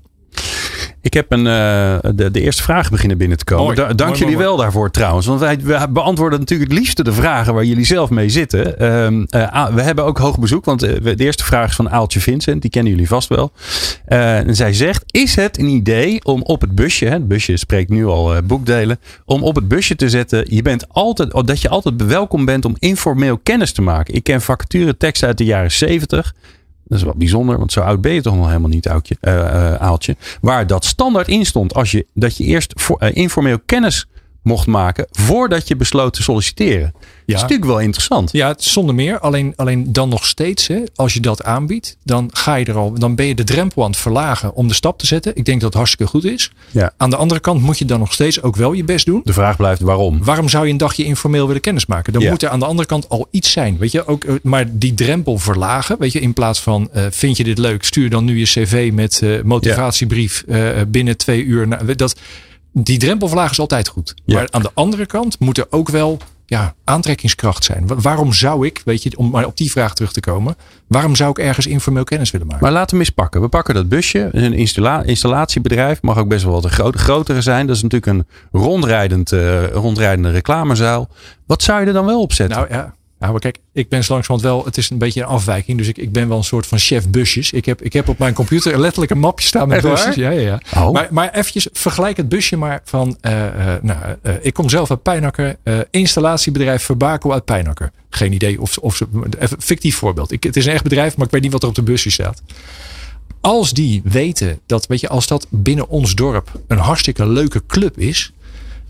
Ik 1.06 1.14
heb 1.14 1.32
een, 1.32 1.48
eh, 1.48 1.98
de, 2.16 2.32
de 2.32 2.42
eerste 2.42 2.64
vragen 2.64 2.92
beginnen 2.92 3.18
binnen 3.18 3.38
te 3.38 3.44
komen. 3.44 3.64
Mooi. 3.64 3.76
Da- 3.76 3.88
dank 3.88 4.00
Mooi, 4.00 4.20
jullie 4.20 4.36
mooi, 4.36 4.48
wel 4.48 4.58
daarvoor 4.58 4.92
trouwens. 4.92 5.26
Want 5.26 5.40
wij, 5.40 5.60
we 5.60 5.88
beantwoorden 5.90 6.40
natuurlijk 6.40 6.70
het 6.70 6.80
liefste 6.80 7.04
de 7.04 7.14
vragen 7.14 7.54
waar 7.54 7.66
jullie 7.66 7.86
zelf 7.86 8.10
mee 8.10 8.30
zitten. 8.30 8.80
Ehm, 8.80 9.24
eh, 9.30 9.68
we 9.68 9.82
hebben 9.82 10.04
ook 10.06 10.18
hoog 10.18 10.40
bezoek. 10.40 10.66
Want 10.66 10.84
eh, 10.84 11.04
de 11.04 11.24
eerste 11.24 11.44
vraag 11.44 11.70
is 11.70 11.76
van 11.76 11.90
Aaltje 11.90 12.20
Vincent. 12.20 12.62
Die 12.62 12.72
kennen 12.72 12.92
jullie 12.92 13.08
vast 13.08 13.30
wel. 13.30 13.52
En 14.06 14.56
zij 14.56 14.74
zegt, 14.74 15.04
is 15.12 15.36
het 15.36 15.58
een 15.58 15.68
idee 15.68 16.24
om 16.24 16.42
op 16.42 16.62
het 16.62 16.76
busje. 16.76 17.06
Hè, 17.06 17.12
het 17.12 17.28
busje 17.28 17.58
spreekt 17.58 17.90
nu 17.90 18.06
al 18.06 18.42
boekdelen. 18.44 19.00
Om 19.26 19.44
op 19.44 19.56
het 19.56 19.68
busje 19.68 19.96
te 19.96 20.10
zetten. 20.10 20.46
Je 20.56 20.62
bent 20.62 20.90
altijd, 20.90 21.34
oh, 21.34 21.44
dat 21.44 21.62
je 21.62 21.70
altijd 21.70 22.06
welkom 22.06 22.46
bent 22.46 22.66
om 22.66 22.76
informeel 22.80 23.38
kennis 23.38 23.72
te 23.72 23.82
maken. 23.82 24.14
Ik 24.14 24.24
ken 24.24 24.42
vacature 24.42 24.98
teksten 24.98 25.28
uit 25.28 25.38
de 25.38 25.46
jaren 25.46 25.72
70. 25.72 26.34
Dat 26.88 26.98
is 26.98 27.04
wel 27.04 27.14
bijzonder, 27.18 27.58
want 27.58 27.72
zo 27.72 27.82
oud 27.82 28.02
ben 28.02 28.14
je 28.14 28.22
toch 28.22 28.36
nog 28.36 28.48
helemaal 28.48 28.70
niet, 28.70 28.90
oudje, 28.90 29.18
eh, 29.22 29.74
eh, 29.74 29.82
Aaltje. 29.82 30.16
Waar 30.42 30.68
dat 30.68 30.86
standaard 30.86 31.28
in 31.28 31.46
stond, 31.46 31.74
als 31.74 31.92
je, 31.92 32.06
dat 32.14 32.38
je 32.38 32.44
eerst 32.44 32.74
eh, 32.98 33.16
informeel 33.16 33.60
kennis 33.66 34.08
mocht 34.46 34.68
maken 34.68 35.08
voordat 35.12 35.68
je 35.68 35.76
besloot 35.76 36.14
te 36.14 36.24
solliciteren. 36.24 36.92
Dat 37.26 37.36
is 37.36 37.42
natuurlijk 37.42 37.70
wel 37.70 37.80
interessant. 37.80 38.32
Ja, 38.32 38.54
zonder 38.58 38.96
meer. 38.96 39.20
Alleen, 39.20 39.54
alleen 39.56 39.92
dan 39.94 40.10
nog 40.10 40.26
steeds, 40.26 40.68
hè, 40.68 40.80
als 40.96 41.14
je 41.14 41.20
dat 41.20 41.44
aanbiedt, 41.44 41.98
dan 42.04 42.30
ga 42.34 42.56
je 42.56 42.66
er 42.66 42.76
al, 42.78 42.94
dan 42.94 43.16
ben 43.16 43.26
je 43.26 43.36
de 43.36 43.44
drempel 43.44 43.84
aan 43.84 43.90
het 43.90 44.00
verlagen 44.00 44.54
om 44.56 44.68
de 44.68 44.74
stap 44.74 45.00
te 45.00 45.06
zetten. 45.06 45.36
Ik 45.36 45.46
denk 45.46 45.58
dat 45.60 45.68
het 45.70 45.78
hartstikke 45.78 46.12
goed 46.12 46.24
is. 46.26 46.52
Ja. 46.72 46.94
Aan 46.98 47.10
de 47.10 47.16
andere 47.16 47.40
kant 47.40 47.62
moet 47.62 47.78
je 47.78 47.86
dan 47.86 48.00
nog 48.00 48.14
steeds 48.14 48.42
ook 48.42 48.56
wel 48.56 48.74
je 48.74 48.84
best 48.84 49.06
doen. 49.06 49.22
De 49.24 49.34
vraag 49.34 49.56
blijft 49.58 49.82
waarom. 49.82 50.24
Waarom 50.24 50.50
zou 50.50 50.66
je 50.66 50.72
een 50.72 50.78
dagje 50.78 51.04
informeel 51.04 51.46
willen 51.48 51.62
kennismaken? 51.62 52.14
Dan 52.14 52.22
Ja. 52.22 52.30
moet 52.30 52.44
er 52.44 52.50
aan 52.50 52.60
de 52.60 52.66
andere 52.66 52.88
kant 52.88 53.10
al 53.10 53.28
iets 53.32 53.52
zijn. 53.52 53.78
Weet 53.78 53.92
je, 53.92 54.08
ook, 54.08 54.24
eh, 54.24 54.34
maar 54.44 54.66
die 54.78 54.94
drempel 54.94 55.38
verlagen. 55.38 55.96
Weet 56.00 56.12
je, 56.12 56.20
in 56.20 56.34
plaats 56.34 56.60
van 56.60 56.90
eh, 56.94 57.04
vind 57.10 57.38
je 57.38 57.44
dit 57.44 57.58
leuk, 57.58 57.84
stuur 57.84 58.10
dan 58.10 58.26
nu 58.26 58.38
je 58.40 58.46
cv 58.46 58.90
met 58.94 59.22
eh, 59.22 59.42
motivatiebrief 59.44 60.44
binnen 60.88 61.18
twee 61.18 61.44
uur. 61.44 61.68
naar- 61.68 61.96
dat, 61.96 62.16
die 62.84 62.98
drempel 62.98 63.28
verlagen 63.28 63.52
is 63.52 63.60
altijd 63.60 63.88
goed. 63.88 64.14
Ja. 64.26 64.36
Maar 64.36 64.48
aan 64.52 64.62
de 64.62 64.72
andere 64.74 65.06
kant 65.06 65.40
moet 65.40 65.58
er 65.58 65.66
ook 65.70 65.90
wel 65.90 66.18
ja, 66.46 66.74
aantrekkingskracht 66.84 67.64
zijn. 67.64 67.88
Wa- 67.88 67.96
Waarom 67.96 68.34
zou 68.34 68.66
ik, 68.66 68.82
weet 68.86 69.04
je, 69.04 69.18
om 69.18 69.30
maar 69.30 69.46
op 69.46 69.58
die 69.58 69.72
vraag 69.72 69.94
terug 69.96 70.12
te 70.12 70.20
komen, 70.20 70.56
waarom 70.88 71.16
zou 71.16 71.30
ik 71.30 71.38
ergens 71.38 71.68
informeel 71.68 72.04
kennis 72.04 72.32
willen 72.32 72.48
maken? 72.48 72.64
Maar 72.64 72.72
laten 72.74 72.90
we 72.90 72.96
hem 72.98 73.06
eens 73.06 73.16
pakken. 73.16 73.42
We 73.42 73.48
pakken 73.48 73.74
dat 73.74 73.90
busje. 73.90 74.30
Een 74.32 74.54
installa- 74.54 75.04
installatiebedrijf. 75.04 76.02
Mag 76.02 76.18
ook 76.18 76.28
best 76.28 76.44
wel 76.44 76.54
wat 76.54 76.64
een 76.64 76.70
grote, 76.70 76.98
grotere 76.98 77.42
zijn. 77.42 77.68
Dat 77.68 77.76
is 77.76 77.82
natuurlijk 77.82 78.12
een 78.12 78.28
rondrijdend, 78.62 79.32
eh, 79.32 79.68
rondrijdende 79.68 80.32
reclamezaal. 80.32 81.10
Wat 81.46 81.64
zou 81.64 81.82
je 81.82 81.88
er 81.88 81.94
dan 81.94 82.06
wel 82.06 82.22
op 82.22 82.34
zetten? 82.34 82.58
Nou 82.58 82.70
ja. 82.74 82.94
Ja, 83.20 83.32
maar 83.32 83.40
kijk, 83.40 83.58
ik 83.74 83.90
ben 83.90 84.00
langzamerhand 84.00 84.42
wel, 84.42 84.66
het 84.66 84.78
is 84.78 84.90
een 84.90 84.98
beetje 84.98 85.22
een 85.22 85.28
afwijking. 85.28 85.78
Dus 85.78 85.88
ik, 85.88 85.98
ik 85.98 86.12
ben 86.12 86.28
wel 86.28 86.38
een 86.38 86.44
soort 86.44 86.68
van 86.68 86.78
chef 86.80 87.10
busjes. 87.10 87.52
Ik 87.52 87.66
heb, 87.66 87.82
ik 87.82 87.94
heb 87.94 88.08
op 88.10 88.18
mijn 88.18 88.34
computer 88.34 88.80
letterlijk 88.80 89.12
een 89.12 89.20
mapje 89.20 89.48
staan 89.48 89.68
met 89.68 89.82
busjes. 89.82 90.16
Ja, 90.16 90.30
ja, 90.30 90.40
ja. 90.74 90.84
Oh. 90.84 90.92
Maar, 90.94 91.08
maar 91.12 91.34
eventjes, 91.34 91.68
vergelijk 91.74 92.18
het 92.18 92.30
busje 92.30 92.58
maar 92.58 92.82
van, 92.84 93.18
eh, 93.22 93.48
eh, 93.76 93.84
nou, 93.84 93.98
eh, 94.22 94.34
ik 94.42 94.54
kom 94.54 94.70
zelf 94.70 94.90
uit 94.90 95.02
Pijnakker. 95.04 95.56
installatiebedrijf 95.92 96.84
Verbaco 96.84 97.32
uit 97.32 97.46
Pijnakker. 97.46 97.92
Geen 98.10 98.34
idee 98.34 98.62
of, 98.62 98.72
ze- 98.72 98.82
of 98.82 98.96
ze, 98.96 99.08
even 99.40 99.62
fictief 99.62 99.96
voorbeeld. 99.96 100.32
Ik, 100.32 100.44
het 100.44 100.56
is 100.56 100.66
een 100.66 100.74
echt 100.74 100.84
bedrijf, 100.84 101.18
maar 101.18 101.26
ik 101.26 101.32
weet 101.32 101.42
niet 101.42 101.52
wat 101.52 101.64
er 101.64 101.70
op 101.70 101.76
de 101.76 101.84
busje 101.84 102.10
staat. 102.12 102.42
Als 103.42 103.72
die 103.74 104.02
weten 104.04 104.60
dat, 104.66 104.88
weet 104.88 105.00
je, 105.00 105.10
als 105.10 105.28
dat 105.28 105.48
binnen 105.50 105.88
ons 105.90 106.16
dorp 106.16 106.52
een 106.68 106.78
hartstikke 106.78 107.28
leuke 107.28 107.66
club 107.68 107.98
is. 107.98 108.34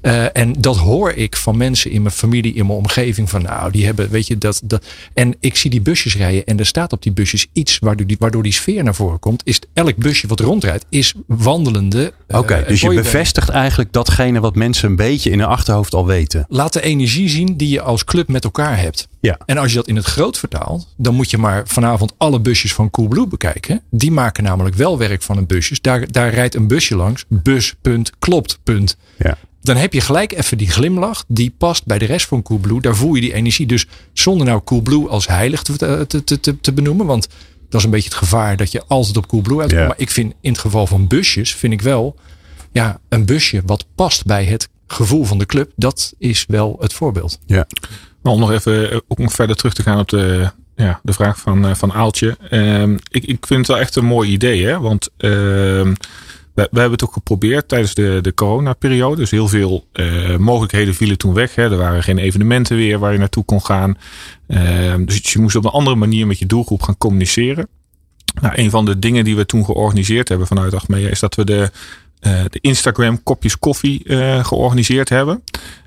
Eh, 0.05 0.25
en 0.33 0.53
dat 0.59 0.77
hoor 0.77 1.11
ik 1.11 1.35
van 1.35 1.57
mensen 1.57 1.91
in 1.91 2.01
mijn 2.01 2.13
familie, 2.13 2.53
in 2.53 2.65
mijn 2.65 2.77
omgeving. 2.77 3.29
Van 3.29 3.41
nou, 3.41 3.71
die 3.71 3.85
hebben, 3.85 4.09
weet 4.09 4.27
je, 4.27 4.37
dat. 4.37 4.61
dat 4.63 4.85
en 5.13 5.35
ik 5.39 5.55
zie 5.55 5.69
die 5.69 5.81
busjes 5.81 6.17
rijden. 6.17 6.45
En 6.45 6.59
er 6.59 6.65
staat 6.65 6.93
op 6.93 7.01
die 7.03 7.11
busjes 7.11 7.47
iets 7.53 7.79
waardoor 7.79 8.07
die, 8.07 8.15
waardoor 8.19 8.43
die 8.43 8.53
sfeer 8.53 8.83
naar 8.83 8.95
voren 8.95 9.19
komt. 9.19 9.41
Is 9.45 9.59
elk 9.73 9.95
busje 9.95 10.27
wat 10.27 10.39
rondrijdt, 10.39 10.85
is 10.89 11.13
wandelende. 11.27 12.13
eh, 12.27 12.37
Oké, 12.39 12.63
dus 12.67 12.81
je 12.81 12.93
bevestigt 12.93 13.49
eigenlijk 13.49 13.93
datgene 13.93 14.39
wat 14.39 14.55
mensen 14.55 14.89
een 14.89 14.95
beetje 14.95 15.29
in 15.29 15.39
hun 15.39 15.47
achterhoofd 15.47 15.93
al 15.93 16.05
weten. 16.05 16.45
Laat 16.47 16.73
de 16.73 16.81
energie 16.81 17.29
zien 17.29 17.57
die 17.57 17.69
je 17.69 17.81
als 17.81 18.03
club 18.03 18.27
met 18.27 18.43
elkaar 18.43 18.79
hebt. 18.79 19.07
Ja. 19.19 19.37
En 19.45 19.57
als 19.57 19.69
je 19.69 19.75
dat 19.77 19.87
in 19.87 19.95
het 19.95 20.05
groot 20.05 20.37
vertaalt, 20.37 20.93
dan 20.97 21.15
moet 21.15 21.29
je 21.29 21.37
maar 21.37 21.61
vanavond 21.67 22.13
alle 22.17 22.39
busjes 22.39 22.73
van 22.73 22.89
Coolblue 22.89 23.27
bekijken. 23.27 23.81
Die 23.91 24.11
maken 24.11 24.43
namelijk 24.43 24.75
wel 24.75 24.97
werk 24.97 25.21
van 25.21 25.37
een 25.37 25.45
busjes. 25.47 25.81
Daar, 25.81 26.11
daar 26.11 26.33
rijdt 26.33 26.55
een 26.55 26.67
busje 26.67 26.95
langs. 26.95 27.25
Bus, 27.27 27.75
punt, 27.81 28.11
klopt, 28.19 28.59
punt. 28.63 28.97
Ja. 29.17 29.37
Dan 29.65 29.75
heb 29.75 29.93
je 29.93 30.01
gelijk 30.01 30.31
even 30.31 30.57
die 30.57 30.69
glimlach. 30.69 31.23
Die 31.27 31.53
past 31.57 31.85
bij 31.85 31.97
de 31.97 32.05
rest 32.05 32.27
van 32.27 32.41
Coolblue. 32.41 32.81
Daar 32.81 32.95
voel 32.95 33.15
je 33.15 33.21
die 33.21 33.33
energie. 33.33 33.65
Dus 33.65 33.85
zonder 34.13 34.47
nou 34.47 34.61
Coolblue 34.63 35.07
als 35.07 35.27
heilig 35.27 35.61
te, 35.61 36.05
te, 36.07 36.23
te, 36.23 36.39
te, 36.39 36.59
te 36.59 36.73
benoemen. 36.73 37.05
Want 37.05 37.27
dat 37.69 37.79
is 37.79 37.85
een 37.85 37.91
beetje 37.91 38.09
het 38.09 38.17
gevaar 38.17 38.57
dat 38.57 38.71
je 38.71 38.83
altijd 38.87 39.17
op 39.17 39.27
Coolblue 39.27 39.61
uitkomt. 39.61 39.87
Maar 39.87 39.99
ik 39.99 40.11
vind 40.11 40.33
in 40.41 40.51
het 40.51 40.59
geval 40.59 40.87
van 40.87 41.07
busjes, 41.07 41.55
vind 41.55 41.73
ik 41.73 41.81
wel 41.81 42.15
ja, 42.71 42.99
een 43.09 43.25
busje 43.25 43.61
wat 43.65 43.85
past 43.95 44.25
bij 44.25 44.45
het 44.45 44.69
gevoel 44.87 45.23
van 45.23 45.37
de 45.37 45.45
club. 45.45 45.71
Dat 45.75 46.13
is 46.17 46.45
wel 46.47 46.77
het 46.79 46.93
voorbeeld. 46.93 47.39
Ja. 47.45 47.67
Maar 48.21 48.33
om 48.33 48.39
nog 48.39 48.51
even 48.51 48.91
eh, 48.91 48.97
ook 49.07 49.17
nog 49.17 49.31
verder 49.31 49.55
terug 49.55 49.73
te 49.73 49.81
gaan 49.81 49.99
op 49.99 50.09
de, 50.09 50.51
ja, 50.75 50.99
de 51.03 51.13
vraag 51.13 51.39
van, 51.39 51.65
eh, 51.65 51.75
van 51.75 51.93
Aaltje. 51.93 52.37
Ehm, 52.49 52.93
ik, 52.93 53.23
ik 53.23 53.45
vind 53.45 53.59
het 53.59 53.67
wel 53.67 53.79
echt 53.79 53.95
een 53.95 54.05
mooi 54.05 54.29
idee. 54.29 54.65
Hè? 54.65 54.79
Want 54.79 55.09
ehm, 55.17 55.93
we, 56.55 56.67
we 56.71 56.79
hebben 56.79 56.91
het 56.91 57.03
ook 57.03 57.13
geprobeerd 57.13 57.67
tijdens 57.67 57.93
de, 57.93 58.19
de 58.21 58.33
coronaperiode. 58.33 59.15
Dus 59.15 59.31
heel 59.31 59.47
veel 59.47 59.87
eh, 59.91 60.37
mogelijkheden 60.37 60.93
vielen 60.93 61.17
toen 61.17 61.33
weg. 61.33 61.55
Hè? 61.55 61.63
Er 61.63 61.77
waren 61.77 62.03
geen 62.03 62.17
evenementen 62.17 62.75
weer 62.75 62.99
waar 62.99 63.11
je 63.11 63.17
naartoe 63.17 63.45
kon 63.45 63.65
gaan. 63.65 63.97
Ehm, 64.47 65.05
dus 65.05 65.33
je 65.33 65.39
moest 65.39 65.55
op 65.55 65.65
een 65.65 65.71
andere 65.71 65.95
manier 65.95 66.27
met 66.27 66.39
je 66.39 66.45
doelgroep 66.45 66.81
gaan 66.81 66.97
communiceren. 66.97 67.67
Nou, 68.41 68.53
een 68.57 68.69
van 68.69 68.85
de 68.85 68.99
dingen 68.99 69.23
die 69.23 69.35
we 69.35 69.45
toen 69.45 69.65
georganiseerd 69.65 70.29
hebben 70.29 70.47
vanuit 70.47 70.73
Achmea 70.73 71.09
is 71.09 71.19
dat 71.19 71.35
we 71.35 71.45
de, 71.45 71.71
eh, 72.19 72.43
de 72.49 72.59
Instagram 72.61 73.23
kopjes 73.23 73.59
koffie 73.59 74.03
eh, 74.03 74.45
georganiseerd 74.45 75.09
hebben. 75.09 75.43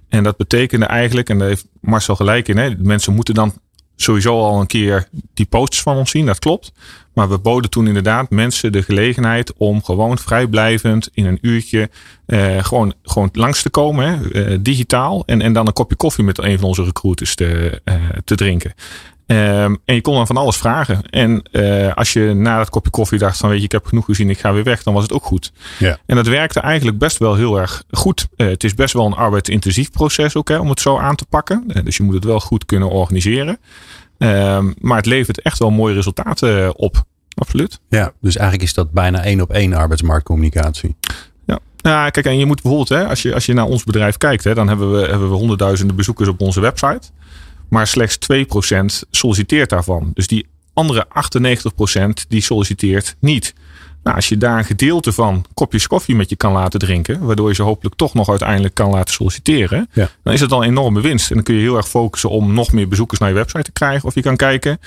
En 0.08 0.22
dat 0.22 0.36
betekende 0.36 0.86
eigenlijk, 0.86 1.28
en 1.28 1.38
daar 1.38 1.48
heeft 1.48 1.66
Marcel 1.80 2.16
gelijk 2.16 2.48
in, 2.48 2.56
hè, 2.56 2.70
mensen 2.78 3.14
moeten 3.14 3.34
dan 3.34 3.52
sowieso 3.96 4.40
al 4.40 4.60
een 4.60 4.66
keer 4.66 5.08
die 5.34 5.46
posts 5.46 5.82
van 5.82 5.96
ons 5.96 6.10
zien, 6.10 6.26
dat 6.26 6.38
klopt. 6.38 6.72
Maar 7.18 7.28
we 7.28 7.38
boden 7.38 7.70
toen 7.70 7.86
inderdaad 7.86 8.30
mensen 8.30 8.72
de 8.72 8.82
gelegenheid 8.82 9.52
om 9.56 9.84
gewoon 9.84 10.18
vrijblijvend 10.18 11.10
in 11.12 11.26
een 11.26 11.38
uurtje 11.40 11.90
eh, 12.26 12.64
gewoon, 12.64 12.94
gewoon 13.02 13.28
langs 13.32 13.62
te 13.62 13.70
komen, 13.70 14.06
hè, 14.08 14.30
eh, 14.30 14.58
digitaal. 14.60 15.22
En, 15.26 15.40
en 15.40 15.52
dan 15.52 15.66
een 15.66 15.72
kopje 15.72 15.96
koffie 15.96 16.24
met 16.24 16.38
een 16.38 16.58
van 16.58 16.68
onze 16.68 16.84
recruiters 16.84 17.34
te, 17.34 17.80
eh, 17.84 17.94
te 18.24 18.34
drinken. 18.34 18.74
Ehm, 19.26 19.74
en 19.84 19.94
je 19.94 20.00
kon 20.00 20.14
dan 20.14 20.26
van 20.26 20.36
alles 20.36 20.56
vragen. 20.56 21.02
En 21.10 21.42
als 21.94 22.12
je 22.12 22.32
na 22.34 22.56
dat 22.58 22.70
kopje 22.70 22.90
koffie 22.90 23.18
dacht 23.18 23.38
van 23.38 23.48
weet 23.48 23.58
je, 23.58 23.64
ik 23.64 23.72
heb 23.72 23.86
genoeg 23.86 24.04
gezien, 24.04 24.30
ik 24.30 24.38
ga 24.38 24.52
weer 24.52 24.64
weg, 24.64 24.82
dan 24.82 24.94
was 24.94 25.02
het 25.02 25.12
ook 25.12 25.24
goed. 25.24 25.52
Ja. 25.78 25.98
En 26.06 26.16
dat 26.16 26.26
werkte 26.26 26.60
eigenlijk 26.60 26.98
best 26.98 27.18
wel 27.18 27.34
heel 27.34 27.58
erg 27.58 27.82
goed. 27.90 28.28
Het 28.36 28.64
is 28.64 28.74
best 28.74 28.94
wel 28.94 29.06
een 29.06 29.14
arbeidsintensief 29.14 29.90
proces 29.90 30.36
ook, 30.36 30.48
hè, 30.48 30.58
om 30.58 30.68
het 30.68 30.80
zo 30.80 30.98
aan 30.98 31.16
te 31.16 31.26
pakken. 31.26 31.64
Dus 31.84 31.96
je 31.96 32.02
moet 32.02 32.14
het 32.14 32.24
wel 32.24 32.40
goed 32.40 32.64
kunnen 32.64 32.90
organiseren. 32.90 33.58
Ehm, 34.18 34.72
maar 34.78 34.96
het 34.96 35.06
levert 35.06 35.42
echt 35.42 35.58
wel 35.58 35.70
mooie 35.70 35.94
resultaten 35.94 36.64
eh, 36.64 36.70
op. 36.72 37.04
Absoluut. 37.34 37.80
ja, 37.88 38.12
dus 38.20 38.36
eigenlijk 38.36 38.68
is 38.68 38.74
dat 38.74 38.90
bijna 38.90 39.24
één 39.24 39.40
op 39.40 39.52
één 39.52 39.74
arbeidsmarktcommunicatie. 39.74 40.96
Ja. 41.46 41.58
ja, 41.76 42.10
kijk, 42.10 42.26
en 42.26 42.38
je 42.38 42.46
moet 42.46 42.62
bijvoorbeeld, 42.62 43.00
hè, 43.00 43.08
als, 43.08 43.22
je, 43.22 43.34
als 43.34 43.46
je 43.46 43.52
naar 43.52 43.64
ons 43.64 43.84
bedrijf 43.84 44.16
kijkt, 44.16 44.44
hè, 44.44 44.54
dan 44.54 44.68
hebben 44.68 44.92
we, 44.92 45.06
hebben 45.06 45.30
we 45.30 45.36
honderdduizenden 45.36 45.96
bezoekers 45.96 46.28
op 46.28 46.40
onze 46.40 46.60
website. 46.60 47.10
Maar 47.68 47.86
slechts 47.86 48.18
2% 48.32 49.06
solliciteert 49.10 49.70
daarvan. 49.70 50.10
Dus 50.14 50.26
die 50.26 50.46
andere 50.72 51.06
98% 51.08 52.26
die 52.28 52.40
solliciteert 52.40 53.16
niet. 53.20 53.54
Nou, 54.02 54.16
als 54.16 54.28
je 54.28 54.36
daar 54.36 54.58
een 54.58 54.64
gedeelte 54.64 55.12
van 55.12 55.44
kopjes 55.54 55.86
koffie 55.86 56.16
met 56.16 56.30
je 56.30 56.36
kan 56.36 56.52
laten 56.52 56.78
drinken, 56.80 57.20
waardoor 57.26 57.48
je 57.48 57.54
ze 57.54 57.62
hopelijk 57.62 57.94
toch 57.96 58.14
nog 58.14 58.28
uiteindelijk 58.28 58.74
kan 58.74 58.90
laten 58.90 59.14
solliciteren, 59.14 59.88
Ja. 59.92 60.08
dan 60.22 60.32
is 60.32 60.40
het 60.40 60.52
al 60.52 60.62
een 60.62 60.68
enorme 60.68 61.00
winst. 61.00 61.28
En 61.28 61.34
dan 61.34 61.44
kun 61.44 61.54
je 61.54 61.60
heel 61.60 61.76
erg 61.76 61.88
focussen 61.88 62.30
om 62.30 62.54
nog 62.54 62.72
meer 62.72 62.88
bezoekers 62.88 63.20
naar 63.20 63.28
je 63.28 63.34
website 63.34 63.62
te 63.62 63.72
krijgen. 63.72 64.08
Of 64.08 64.14
je 64.14 64.22
kan 64.22 64.36
kijken, 64.36 64.78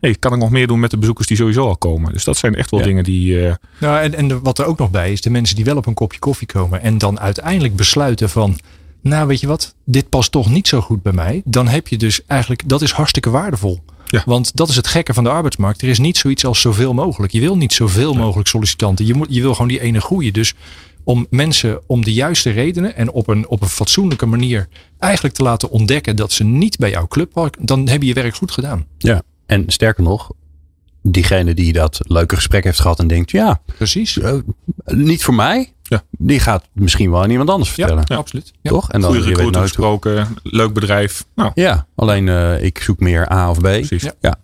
hey, 0.00 0.14
kan 0.18 0.32
ik 0.32 0.38
nog 0.38 0.50
meer 0.50 0.66
doen 0.66 0.80
met 0.80 0.90
de 0.90 0.98
bezoekers 0.98 1.26
die 1.26 1.36
sowieso 1.36 1.66
al 1.66 1.76
komen? 1.76 2.12
Dus 2.12 2.24
dat 2.24 2.36
zijn 2.36 2.54
echt 2.54 2.70
wel 2.70 2.80
Ja. 2.80 2.86
dingen 2.86 3.04
die. 3.04 3.46
eh, 3.46 3.54
Nou, 3.78 4.00
en, 4.02 4.14
en 4.14 4.42
wat 4.42 4.58
er 4.58 4.64
ook 4.66 4.78
nog 4.78 4.90
bij 4.90 5.12
is, 5.12 5.20
de 5.20 5.30
mensen 5.30 5.56
die 5.56 5.64
wel 5.64 5.76
op 5.76 5.86
een 5.86 5.94
kopje 5.94 6.18
koffie 6.18 6.46
komen 6.46 6.82
en 6.82 6.98
dan 6.98 7.20
uiteindelijk 7.20 7.76
besluiten 7.76 8.30
van, 8.30 8.58
nou 9.02 9.26
weet 9.26 9.40
je 9.40 9.46
wat, 9.46 9.74
dit 9.84 10.08
past 10.08 10.32
toch 10.32 10.50
niet 10.50 10.68
zo 10.68 10.80
goed 10.80 11.02
bij 11.02 11.12
mij. 11.12 11.42
Dan 11.44 11.68
heb 11.68 11.88
je 11.88 11.96
dus 11.98 12.20
eigenlijk, 12.26 12.68
dat 12.68 12.82
is 12.82 12.90
hartstikke 12.92 13.30
waardevol. 13.30 13.82
Ja. 14.10 14.22
Want 14.26 14.56
dat 14.56 14.68
is 14.68 14.76
het 14.76 14.86
gekke 14.86 15.14
van 15.14 15.24
de 15.24 15.30
arbeidsmarkt. 15.30 15.82
Er 15.82 15.88
is 15.88 15.98
niet 15.98 16.16
zoiets 16.18 16.44
als 16.44 16.60
zoveel 16.60 16.94
mogelijk. 16.94 17.32
Je 17.32 17.40
wil 17.40 17.56
niet 17.56 17.72
zoveel 17.72 18.14
mogelijk 18.14 18.48
sollicitanten. 18.48 19.06
Je, 19.06 19.14
moet, 19.14 19.26
je 19.30 19.40
wil 19.40 19.52
gewoon 19.52 19.68
die 19.68 19.80
ene 19.80 20.00
goeie. 20.00 20.32
Dus 20.32 20.54
om 21.04 21.26
mensen 21.30 21.80
om 21.86 22.04
de 22.04 22.12
juiste 22.12 22.50
redenen 22.50 22.96
en 22.96 23.10
op 23.10 23.28
een, 23.28 23.48
op 23.48 23.62
een 23.62 23.68
fatsoenlijke 23.68 24.26
manier 24.26 24.68
eigenlijk 24.98 25.34
te 25.34 25.42
laten 25.42 25.70
ontdekken 25.70 26.16
dat 26.16 26.32
ze 26.32 26.44
niet 26.44 26.78
bij 26.78 26.90
jouw 26.90 27.06
club 27.06 27.32
pakken, 27.32 27.66
dan 27.66 27.88
heb 27.88 28.00
je 28.02 28.08
je 28.08 28.14
werk 28.14 28.34
goed 28.34 28.50
gedaan. 28.50 28.86
Ja. 28.98 29.22
En 29.46 29.64
sterker 29.66 30.02
nog, 30.02 30.30
diegene 31.02 31.54
die 31.54 31.72
dat 31.72 32.00
leuke 32.02 32.34
gesprek 32.34 32.64
heeft 32.64 32.80
gehad 32.80 32.98
en 32.98 33.06
denkt, 33.06 33.30
ja, 33.30 33.60
Precies. 33.76 34.18
eh, 34.18 34.34
niet 34.84 35.24
voor 35.24 35.34
mij. 35.34 35.72
Ja. 35.90 36.02
Die 36.10 36.40
gaat 36.40 36.64
misschien 36.72 37.10
wel 37.10 37.22
aan 37.22 37.30
iemand 37.30 37.50
anders 37.50 37.74
Ja, 37.74 37.86
vertellen. 37.86 38.18
absoluut. 38.20 38.52
Ja. 38.62 38.70
Toch? 38.70 38.90
En 38.92 39.00
dan 39.00 39.12
weet 39.12 39.24
recruiter 39.24 39.60
gesproken, 39.62 40.26
leuk 40.42 40.72
bedrijf. 40.72 41.24
Nou, 41.34 41.50
Ja, 41.54 41.86
alleen 41.96 42.28
eh, 42.28 42.62
ik 42.64 42.78
zoek 42.82 43.00
meer 43.00 43.32
A 43.32 43.50
of 43.50 43.58
B. 43.58 43.62
precies. 43.62 44.02
Ja. 44.02 44.12
Ja. 44.20 44.36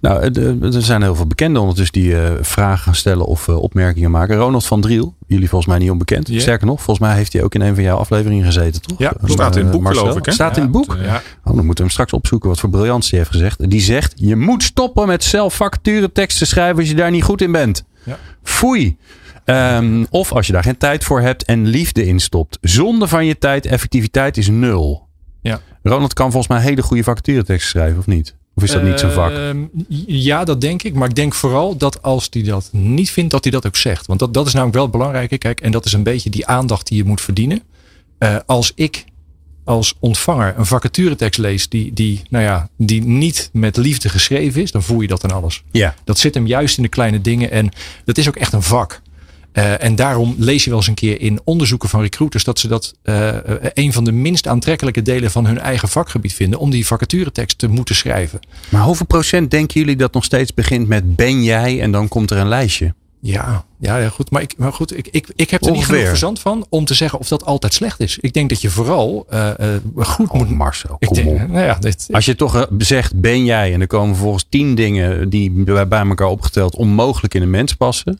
Nou, 0.00 0.20
eh, 0.20 0.74
er 0.74 0.82
zijn 0.82 1.02
heel 1.02 1.14
veel 1.14 1.26
bekenden 1.26 1.60
ondertussen 1.60 2.00
die 2.00 2.20
eh, 2.20 2.30
vragen 2.40 2.78
gaan 2.78 2.94
stellen 2.94 3.26
of 3.26 3.48
opmerkingen 3.48 4.10
maken. 4.10 4.36
Ronald 4.36 4.66
van 4.66 4.80
Driel, 4.80 5.14
jullie 5.26 5.48
volgens 5.48 5.70
mij 5.70 5.78
niet 5.80 5.90
onbekend. 5.90 6.28
Ja. 6.28 6.40
Sterker 6.40 6.66
nog, 6.66 6.82
volgens 6.82 7.06
mij 7.08 7.16
heeft 7.16 7.32
hij 7.32 7.42
ook 7.42 7.54
in 7.54 7.60
een 7.60 7.74
van 7.74 7.84
jouw 7.84 7.96
afleveringen 7.96 8.44
gezeten, 8.44 8.80
toch? 8.82 8.98
Ja, 8.98 9.12
staat 9.24 9.56
in 9.56 9.62
het 9.62 9.70
boek, 9.72 9.82
Marcel. 9.82 10.02
geloof 10.02 10.18
ik, 10.18 10.24
hè? 10.24 10.32
Staat 10.32 10.56
in 10.56 10.62
het 10.62 10.72
boek? 10.72 10.96
Ja, 10.98 11.02
Ja. 11.04 11.22
Oh, 11.44 11.54
dan 11.54 11.54
moeten 11.56 11.74
we 11.74 11.80
hem 11.82 11.90
straks 11.90 12.12
opzoeken 12.12 12.48
wat 12.48 12.60
voor 12.60 12.70
briljants 12.70 13.10
hij 13.10 13.18
heeft 13.18 13.30
gezegd. 13.30 13.70
Die 13.70 13.80
zegt, 13.80 14.12
je 14.16 14.36
moet 14.36 14.62
stoppen 14.62 15.06
met 15.06 15.24
zelf 15.24 15.54
vacatureteksten 15.54 16.46
schrijven 16.46 16.78
als 16.78 16.88
je 16.88 16.94
daar 16.94 17.10
niet 17.10 17.22
goed 17.24 17.42
in 17.42 17.52
bent. 17.52 17.84
Ja. 18.04 18.18
Foei. 18.42 18.96
Ehm, 19.46 20.04
of 20.10 20.32
als 20.32 20.46
je 20.46 20.52
daar 20.52 20.62
geen 20.62 20.76
tijd 20.76 21.04
voor 21.04 21.20
hebt 21.20 21.44
en 21.44 21.66
liefde 21.66 22.06
in 22.06 22.20
stopt. 22.20 22.58
Zonde 22.60 23.08
van 23.08 23.26
je 23.26 23.38
tijd, 23.38 23.66
effectiviteit 23.66 24.36
is 24.36 24.48
nul. 24.48 25.06
Ja. 25.42 25.60
Ronald 25.82 26.12
kan 26.12 26.30
volgens 26.30 26.52
mij 26.52 26.62
hele 26.62 26.82
goede 26.82 27.02
vacatureteksten 27.02 27.68
schrijven, 27.68 27.98
of 27.98 28.06
niet? 28.06 28.34
Of 28.54 28.62
is 28.62 28.70
dat 28.70 28.82
niet 28.82 29.00
zijn 29.00 29.12
vak? 29.12 29.32
Ehm, 29.32 29.64
ja, 30.06 30.44
dat 30.44 30.60
denk 30.60 30.82
ik. 30.82 30.94
Maar 30.94 31.08
ik 31.08 31.14
denk 31.14 31.34
vooral 31.34 31.76
dat 31.76 32.02
als 32.02 32.26
hij 32.30 32.42
dat 32.42 32.68
niet 32.72 33.10
vindt, 33.10 33.30
dat 33.30 33.44
hij 33.44 33.52
dat 33.52 33.66
ook 33.66 33.76
zegt. 33.76 34.06
Want 34.06 34.18
dat, 34.18 34.34
dat 34.34 34.46
is 34.46 34.52
namelijk 34.52 34.76
wel 34.76 34.84
het 34.84 34.92
belangrijke. 34.92 35.38
Kijk, 35.38 35.60
en 35.60 35.72
dat 35.72 35.84
is 35.84 35.92
een 35.92 36.02
beetje 36.02 36.30
die 36.30 36.46
aandacht 36.46 36.86
die 36.86 36.96
je 36.96 37.04
moet 37.04 37.20
verdienen. 37.20 37.62
Eh, 38.18 38.36
als 38.46 38.72
ik 38.74 39.04
als 39.64 39.94
ontvanger 39.98 40.54
een 40.56 40.66
vacaturetekst 40.66 41.38
leest 41.38 41.70
die, 41.70 41.92
die, 41.92 42.22
nou 42.30 42.44
ja, 42.44 42.68
die 42.76 43.02
niet 43.02 43.50
met 43.52 43.76
liefde 43.76 44.08
geschreven 44.08 44.62
is, 44.62 44.70
dan 44.70 44.82
voel 44.82 45.00
je 45.00 45.08
dat 45.08 45.24
in 45.24 45.30
alles. 45.30 45.62
Ja. 45.70 45.94
Dat 46.04 46.18
zit 46.18 46.34
hem 46.34 46.46
juist 46.46 46.76
in 46.76 46.82
de 46.82 46.88
kleine 46.88 47.20
dingen 47.20 47.50
en 47.50 47.70
dat 48.04 48.18
is 48.18 48.28
ook 48.28 48.36
echt 48.36 48.52
een 48.52 48.62
vak. 48.62 49.02
Uh, 49.58 49.82
en 49.82 49.94
daarom 49.94 50.34
lees 50.38 50.64
je 50.64 50.70
wel 50.70 50.78
eens 50.78 50.88
een 50.88 50.94
keer 50.94 51.20
in 51.20 51.40
onderzoeken 51.44 51.88
van 51.88 52.00
recruiters 52.00 52.44
dat 52.44 52.58
ze 52.58 52.68
dat 52.68 52.94
uh, 53.04 53.28
een 53.74 53.92
van 53.92 54.04
de 54.04 54.12
minst 54.12 54.46
aantrekkelijke 54.46 55.02
delen 55.02 55.30
van 55.30 55.46
hun 55.46 55.58
eigen 55.58 55.88
vakgebied 55.88 56.34
vinden 56.34 56.58
om 56.58 56.70
die 56.70 56.86
vacaturetekst 56.86 57.58
te 57.58 57.68
moeten 57.68 57.94
schrijven. 57.94 58.40
Maar 58.68 58.82
hoeveel 58.82 59.06
procent 59.06 59.50
denken 59.50 59.80
jullie 59.80 59.96
dat 59.96 60.12
nog 60.12 60.24
steeds 60.24 60.54
begint 60.54 60.88
met 60.88 61.16
ben 61.16 61.42
jij 61.42 61.80
en 61.80 61.90
dan 61.90 62.08
komt 62.08 62.30
er 62.30 62.38
een 62.38 62.48
lijstje? 62.48 62.94
Ja, 63.20 63.64
ja, 63.78 64.08
goed. 64.08 64.30
Maar, 64.30 64.42
ik, 64.42 64.54
maar 64.56 64.72
goed, 64.72 64.98
ik, 64.98 65.08
ik, 65.10 65.26
ik 65.36 65.50
heb 65.50 65.60
er 65.60 65.70
Ongeveer. 65.70 65.76
niet 65.76 65.84
genoeg 65.84 66.08
verzand 66.08 66.40
van 66.40 66.66
om 66.68 66.84
te 66.84 66.94
zeggen 66.94 67.18
of 67.18 67.28
dat 67.28 67.44
altijd 67.44 67.74
slecht 67.74 68.00
is. 68.00 68.18
Ik 68.20 68.32
denk 68.32 68.48
dat 68.48 68.60
je 68.60 68.70
vooral 68.70 69.26
uh, 69.32 69.50
uh, 69.60 70.04
goed 70.04 70.28
oh, 70.30 70.34
moet... 70.34 70.50
Marcel, 70.50 70.96
ik 70.98 71.06
kom 71.06 71.16
denk, 71.16 71.28
op. 71.28 71.48
Nou 71.48 71.66
ja, 71.66 71.74
dit, 71.74 72.08
Als 72.10 72.24
je 72.24 72.34
toch 72.34 72.68
zegt 72.78 73.20
ben 73.20 73.44
jij 73.44 73.72
en 73.72 73.80
er 73.80 73.86
komen 73.86 74.14
vervolgens 74.14 74.46
tien 74.48 74.74
dingen 74.74 75.28
die 75.28 75.50
bij 75.64 75.88
elkaar 75.88 76.28
opgeteld 76.28 76.76
onmogelijk 76.76 77.34
in 77.34 77.42
een 77.42 77.50
mens 77.50 77.74
passen. 77.74 78.18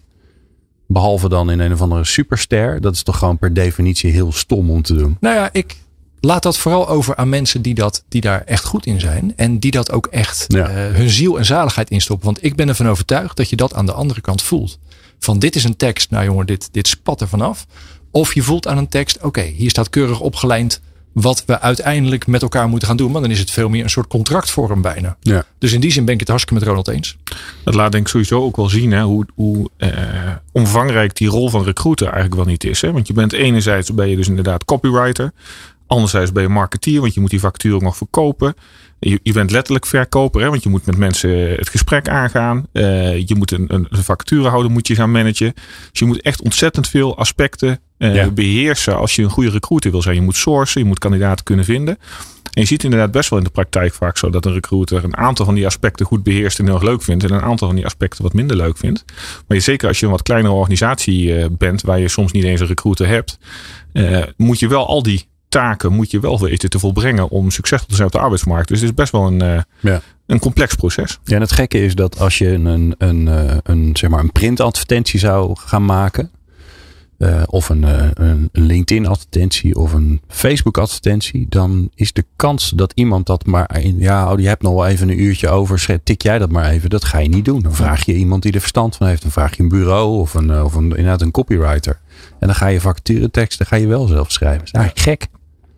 Behalve 0.87 1.29
dan 1.29 1.51
in 1.51 1.61
een 1.61 1.73
of 1.73 1.81
andere 1.81 2.05
superster. 2.05 2.81
Dat 2.81 2.95
is 2.95 3.03
toch 3.03 3.19
gewoon 3.19 3.39
per 3.39 3.55
definitie 3.55 4.11
heel 4.11 4.33
stom 4.33 4.71
om 4.71 4.83
te 4.83 4.95
doen. 4.95 5.17
Nou 5.21 5.35
ja, 5.35 5.49
ik 5.53 5.77
laat 6.21 6.43
dat 6.43 6.59
vooral 6.59 6.89
over 6.89 7.17
aan 7.17 7.29
mensen 7.29 7.63
die, 7.63 7.75
dat, 7.75 8.05
die 8.09 8.21
daar 8.21 8.43
echt 8.43 8.65
goed 8.65 8.87
in 8.87 9.01
zijn. 9.01 9.33
En 9.37 9.59
die 9.59 9.71
dat 9.71 9.91
ook 9.91 10.07
echt 10.07 10.45
Ja. 10.49 10.71
uh, 10.71 10.95
hun 10.95 11.11
ziel 11.11 11.39
en 11.39 11.45
zaligheid 11.45 11.91
instoppen. 11.91 12.27
Want 12.27 12.45
ik 12.45 12.55
ben 12.57 12.69
ervan 12.69 12.89
overtuigd 12.89 13.37
dat 13.37 13.51
je 13.51 13.57
dat 13.57 13.75
aan 13.75 13.87
de 13.87 13.93
andere 13.93 14.21
kant 14.21 14.43
voelt. 14.43 14.79
Van 15.19 15.39
dit 15.39 15.57
is 15.57 15.65
een 15.65 15.77
tekst, 15.77 16.11
nou 16.11 16.25
jongen, 16.25 16.47
dit, 16.47 16.69
dit 16.73 16.89
spat 16.89 17.21
er 17.21 17.29
vanaf. 17.29 17.67
Of 18.11 18.35
je 18.35 18.43
voelt 18.43 18.67
aan 18.67 18.79
een 18.79 18.89
tekst, 18.89 19.19
oké, 19.23 19.43
hier 19.43 19.71
staat 19.71 19.91
keurig 19.91 20.21
opgelijnd 20.21 20.81
wat 21.23 21.45
we 21.47 21.61
uiteindelijk 21.61 22.27
met 22.27 22.43
elkaar 22.43 22.69
moeten 22.69 22.89
gaan 22.89 22.97
doen. 22.97 23.11
Maar 23.11 23.21
dan 23.21 23.31
is 23.31 23.39
het 23.39 23.51
veel 23.51 23.69
meer 23.69 23.83
een 23.83 23.91
soort 23.91 24.07
contractvorm 24.07 24.83
bijna. 24.83 25.17
Ja. 25.21 25.45
Dus 25.59 25.73
in 25.73 25.81
die 25.81 25.91
zin 25.91 26.05
ben 26.05 26.15
ik 26.15 26.21
het 26.21 26.29
hartstikke 26.29 26.61
met 26.61 26.69
Ronald 26.69 26.89
eens. 26.89 27.17
Dat 27.65 27.75
laat 27.75 27.93
denk 27.93 28.05
ik 28.05 28.11
sowieso 28.11 28.43
ook 28.43 28.57
wel 28.57 28.69
zien 28.69 28.93
hè, 28.93 29.03
hoe, 29.03 29.27
hoe 29.35 29.71
uh, 29.79 29.91
omvangrijk 30.53 31.17
die 31.17 31.29
rol 31.29 31.51
van 31.51 31.65
recruiter 31.65 32.07
eigenlijk 32.07 32.35
wel 32.35 32.45
niet 32.45 32.65
is. 32.65 32.81
Hè? 32.81 32.93
Want 32.93 33.07
je 33.07 33.13
bent 33.13 33.33
enerzijds 33.33 33.95
ben 33.95 34.09
je 34.09 34.17
dus 34.17 34.29
inderdaad 34.29 34.65
copywriter. 34.65 35.33
Anderzijds 35.87 36.33
ben 36.33 36.43
je 36.43 36.49
marketeer, 36.49 37.01
want 37.01 37.15
je 37.15 37.21
moet 37.21 37.31
die 37.31 37.41
factuur 37.41 37.83
nog 37.83 37.97
verkopen. 37.97 38.55
Je, 39.09 39.21
je 39.23 39.33
bent 39.33 39.51
letterlijk 39.51 39.87
verkoper, 39.87 40.41
hè, 40.41 40.49
want 40.49 40.63
je 40.63 40.69
moet 40.69 40.87
met 40.87 40.97
mensen 40.97 41.51
het 41.51 41.69
gesprek 41.69 42.09
aangaan. 42.09 42.67
Uh, 42.73 43.27
je 43.27 43.35
moet 43.35 43.51
een, 43.51 43.65
een, 43.69 43.87
een 43.91 44.03
vacaturehouder 44.03 44.71
moet 44.71 44.87
je 44.87 44.95
gaan 44.95 45.11
managen. 45.11 45.55
Dus 45.91 45.99
je 45.99 46.05
moet 46.05 46.21
echt 46.21 46.43
ontzettend 46.43 46.89
veel 46.89 47.17
aspecten 47.17 47.81
uh, 47.99 48.15
ja. 48.15 48.31
beheersen 48.31 48.97
als 48.97 49.17
je 49.17 49.23
een 49.23 49.31
goede 49.31 49.51
recruiter 49.51 49.91
wil 49.91 50.03
zijn. 50.03 50.15
Je 50.15 50.21
moet 50.21 50.37
sourcen, 50.37 50.81
je 50.81 50.87
moet 50.87 50.99
kandidaten 50.99 51.45
kunnen 51.45 51.65
vinden. 51.65 51.99
En 52.53 52.63
je 52.63 52.69
ziet 52.69 52.85
inderdaad 52.85 53.11
best 53.11 53.31
wel 53.31 53.39
in 53.39 53.45
de 53.45 53.51
praktijk 53.51 53.95
vaak 53.95 54.19
zo 54.19 54.31
dat 54.31 54.47
een 54.47 54.53
recruiter 54.53 55.05
een 55.05 55.17
aantal 55.17 55.45
van 55.45 55.55
die 55.55 55.67
aspecten 55.67 56.07
goed 56.07 56.23
beheerst 56.23 56.59
en 56.59 56.65
heel 56.65 56.75
erg 56.75 56.83
leuk 56.83 57.03
vindt. 57.03 57.25
En 57.25 57.33
een 57.33 57.41
aantal 57.43 57.67
van 57.67 57.77
die 57.77 57.85
aspecten 57.85 58.23
wat 58.23 58.33
minder 58.33 58.57
leuk 58.57 58.77
vindt. 58.77 59.05
Maar 59.47 59.57
je, 59.57 59.63
zeker 59.63 59.89
als 59.89 60.01
je 60.01 60.05
een 60.07 60.13
wat 60.13 60.23
kleinere 60.23 60.55
organisatie 60.55 61.39
uh, 61.39 61.45
bent, 61.51 61.83
waar 61.83 61.99
je 61.99 62.09
soms 62.09 62.33
niet 62.33 62.45
eens 62.45 62.61
een 62.61 62.67
recruiter 62.67 63.07
hebt, 63.07 63.39
moet 64.37 64.59
je 64.59 64.69
wel 64.69 64.87
al 64.87 65.03
die 65.03 65.29
taken 65.49 65.93
moet 65.93 66.11
je 66.11 66.21
wel 66.21 66.41
weten 66.41 66.71
te 66.71 66.79
volbrengen 66.79 67.29
om 67.29 67.51
succesvol 67.51 67.89
te 67.89 67.95
zijn 67.95 68.07
op 68.07 68.13
de 68.13 68.19
arbeidsmarkt. 68.19 68.69
Dus 68.69 68.81
het 68.81 68.89
is 68.89 68.95
best 68.95 69.13
wel 69.13 69.27
een, 69.27 69.43
uh, 69.43 69.61
ja. 69.81 70.01
een 70.27 70.39
complex 70.39 70.75
proces. 70.75 71.19
Ja, 71.25 71.35
en 71.35 71.41
het 71.41 71.53
gekke 71.53 71.85
is 71.85 71.95
dat 71.95 72.19
als 72.19 72.39
je 72.39 72.49
een, 72.49 72.67
een, 72.67 72.95
een, 72.99 73.61
een, 73.63 73.91
zeg 73.97 74.11
maar 74.11 74.21
een 74.21 74.33
printadvertentie 74.33 75.19
zou 75.19 75.57
gaan 75.59 75.85
maken. 75.85 76.31
Uh, 77.19 77.43
of 77.47 77.69
een, 77.69 77.83
uh, 77.83 78.09
een 78.15 78.49
LinkedIn 78.53 79.07
advertentie 79.07 79.77
of 79.77 79.93
een 79.93 80.21
Facebook 80.29 80.79
advertentie. 80.79 81.47
Dan 81.49 81.91
is 81.95 82.13
de 82.13 82.25
kans 82.37 82.71
dat 82.71 82.93
iemand 82.95 83.27
dat 83.27 83.47
maar 83.47 83.81
in, 83.81 83.99
ja, 83.99 84.33
oh, 84.33 84.39
je 84.39 84.49
hebt 84.49 84.63
nog 84.63 84.75
wel 84.75 84.87
even 84.87 85.09
een 85.09 85.23
uurtje 85.23 85.49
over. 85.49 86.01
Tik 86.03 86.23
jij 86.23 86.39
dat 86.39 86.51
maar 86.51 86.71
even. 86.71 86.91
Dat 86.91 87.05
ga 87.05 87.19
je 87.19 87.29
niet 87.29 87.45
doen. 87.45 87.63
Dan 87.63 87.75
vraag 87.75 88.05
je 88.05 88.15
iemand 88.15 88.43
die 88.43 88.53
er 88.53 88.61
verstand 88.61 88.97
van 88.97 89.07
heeft. 89.07 89.23
Dan 89.23 89.31
vraag 89.31 89.57
je 89.57 89.63
een 89.63 89.69
bureau 89.69 90.21
of 90.21 90.35
een, 90.35 90.63
of 90.63 90.75
een, 90.75 90.85
inderdaad 90.85 91.23
een 91.23 91.31
copywriter. 91.31 91.99
En 92.41 92.47
dan 92.47 92.55
ga 92.55 92.67
je 92.67 92.81
vacatureteksten 92.81 93.67
ga 93.67 93.77
je 93.77 93.87
wel 93.87 94.07
zelf 94.07 94.33
schrijven. 94.33 94.59
Dat 94.59 94.67
is 94.67 94.73
eigenlijk 94.73 95.21
gek. 95.21 95.29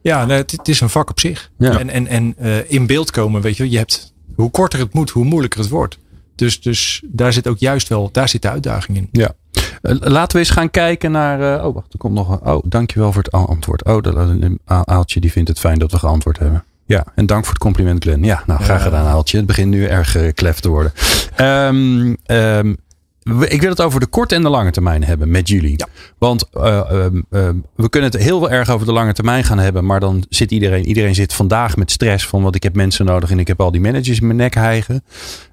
Ja, 0.08 0.24
nee, 0.24 0.36
het, 0.36 0.50
het, 0.50 0.68
is 0.68 0.80
een 0.80 0.90
vak 0.90 1.10
op 1.10 1.20
zich. 1.20 1.50
Ja. 1.58 1.78
En, 1.78 1.90
en, 1.90 2.06
en 2.06 2.34
uh, 2.40 2.70
in 2.70 2.86
beeld 2.86 3.10
komen, 3.10 3.40
weet 3.40 3.56
je, 3.56 3.70
je 3.70 3.76
hebt 3.76 4.14
hoe 4.34 4.50
korter 4.50 4.78
het 4.78 4.94
moet, 4.94 5.10
hoe 5.10 5.24
moeilijker 5.24 5.60
het 5.60 5.68
wordt. 5.68 5.98
Dus, 6.34 6.60
dus 6.60 7.02
daar 7.06 7.32
zit 7.32 7.48
ook 7.48 7.58
juist 7.58 7.88
wel, 7.88 8.08
daar 8.12 8.28
zit 8.28 8.42
de 8.42 8.50
uitdaging 8.50 8.96
in. 8.96 9.08
Ja. 9.12 9.32
Uh, 9.82 9.96
laten 9.98 10.32
we 10.32 10.38
eens 10.38 10.50
gaan 10.50 10.70
kijken 10.70 11.10
naar. 11.10 11.40
Uh, 11.40 11.66
oh, 11.66 11.74
wacht, 11.74 11.92
er 11.92 11.98
komt 11.98 12.14
nog 12.14 12.30
een. 12.30 12.52
Oh, 12.52 12.62
dankjewel 12.66 13.12
voor 13.12 13.22
het 13.22 13.32
antwoord. 13.32 13.84
Oh, 13.84 14.02
de, 14.02 14.58
Aaltje 14.64 15.20
die 15.20 15.32
vindt 15.32 15.48
het 15.48 15.58
fijn 15.58 15.78
dat 15.78 15.90
we 15.90 15.98
geantwoord 15.98 16.38
hebben. 16.38 16.64
Ja, 16.86 17.04
en 17.14 17.26
dank 17.26 17.44
voor 17.44 17.52
het 17.52 17.62
compliment, 17.62 18.02
Glenn. 18.02 18.24
Ja, 18.24 18.42
nou, 18.46 18.62
graag 18.62 18.82
gedaan, 18.82 19.06
Aaltje. 19.06 19.36
Het 19.36 19.46
begint 19.46 19.70
nu 19.70 19.84
erg 19.84 20.16
uh, 20.16 20.32
klef 20.32 20.60
te 20.60 20.68
worden. 20.68 20.92
Um, 21.40 22.16
um, 22.26 22.76
ik 23.48 23.60
wil 23.60 23.70
het 23.70 23.82
over 23.82 24.00
de 24.00 24.06
korte 24.06 24.34
en 24.34 24.42
de 24.42 24.48
lange 24.48 24.70
termijn 24.70 25.04
hebben 25.04 25.30
met 25.30 25.48
jullie. 25.48 25.74
Ja. 25.76 25.88
Want 26.18 26.48
uh, 26.54 26.62
uh, 26.92 27.06
uh, 27.30 27.48
we 27.74 27.88
kunnen 27.88 28.10
het 28.10 28.22
heel 28.22 28.50
erg 28.50 28.70
over 28.70 28.86
de 28.86 28.92
lange 28.92 29.12
termijn 29.12 29.44
gaan 29.44 29.58
hebben. 29.58 29.84
Maar 29.84 30.00
dan 30.00 30.24
zit 30.28 30.50
iedereen, 30.50 30.86
iedereen 30.86 31.14
zit 31.14 31.32
vandaag 31.32 31.76
met 31.76 31.90
stress 31.90 32.26
van 32.26 32.42
wat 32.42 32.54
ik 32.54 32.62
heb 32.62 32.74
mensen 32.74 33.04
nodig 33.04 33.30
en 33.30 33.38
ik 33.38 33.46
heb 33.46 33.60
al 33.60 33.70
die 33.70 33.80
managers 33.80 34.20
in 34.20 34.26
mijn 34.26 34.38
nek 34.38 34.54
hijgen. 34.54 35.04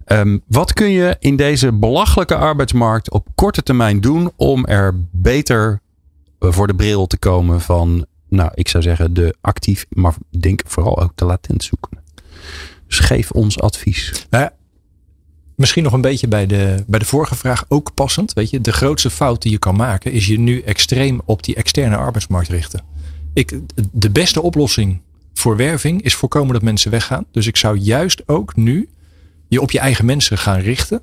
Um, 0.07 0.41
wat 0.47 0.73
kun 0.73 0.89
je 0.89 1.15
in 1.19 1.35
deze 1.35 1.71
belachelijke 1.71 2.35
arbeidsmarkt 2.35 3.11
op 3.11 3.27
korte 3.35 3.63
termijn 3.63 4.01
doen 4.01 4.31
om 4.35 4.65
er 4.65 4.93
beter 5.11 5.79
voor 6.39 6.67
de 6.67 6.75
bril 6.75 7.07
te 7.07 7.17
komen 7.17 7.61
van, 7.61 8.05
nou, 8.29 8.51
ik 8.53 8.67
zou 8.67 8.83
zeggen, 8.83 9.13
de 9.13 9.35
actief, 9.41 9.85
maar 9.89 10.13
denk 10.39 10.61
vooral 10.65 11.01
ook 11.01 11.11
de 11.15 11.25
latent 11.25 11.63
zoeken. 11.63 11.97
Dus 12.87 12.99
geef 12.99 13.31
ons 13.31 13.59
advies. 13.59 14.25
Nou 14.29 14.43
ja, 14.43 14.53
Misschien 15.55 15.83
nog 15.83 15.93
een 15.93 16.01
beetje 16.01 16.27
bij 16.27 16.45
de, 16.45 16.83
bij 16.87 16.99
de 16.99 17.05
vorige 17.05 17.35
vraag 17.35 17.65
ook 17.67 17.93
passend. 17.93 18.33
Weet 18.33 18.49
je, 18.49 18.61
de 18.61 18.73
grootste 18.73 19.09
fout 19.09 19.41
die 19.41 19.51
je 19.51 19.57
kan 19.57 19.75
maken 19.75 20.11
is 20.11 20.27
je 20.27 20.39
nu 20.39 20.61
extreem 20.61 21.21
op 21.25 21.43
die 21.43 21.55
externe 21.55 21.95
arbeidsmarkt 21.95 22.49
richten. 22.49 22.83
Ik, 23.33 23.59
de 23.91 24.09
beste 24.09 24.41
oplossing 24.41 25.01
voor 25.33 25.55
werving 25.55 26.01
is 26.01 26.15
voorkomen 26.15 26.53
dat 26.53 26.61
mensen 26.61 26.91
weggaan. 26.91 27.25
Dus 27.31 27.47
ik 27.47 27.57
zou 27.57 27.77
juist 27.77 28.27
ook 28.27 28.55
nu 28.55 28.89
je 29.47 29.61
op 29.61 29.71
je 29.71 29.79
eigen 29.79 30.05
mensen 30.05 30.37
gaan 30.37 30.59
richten. 30.59 31.01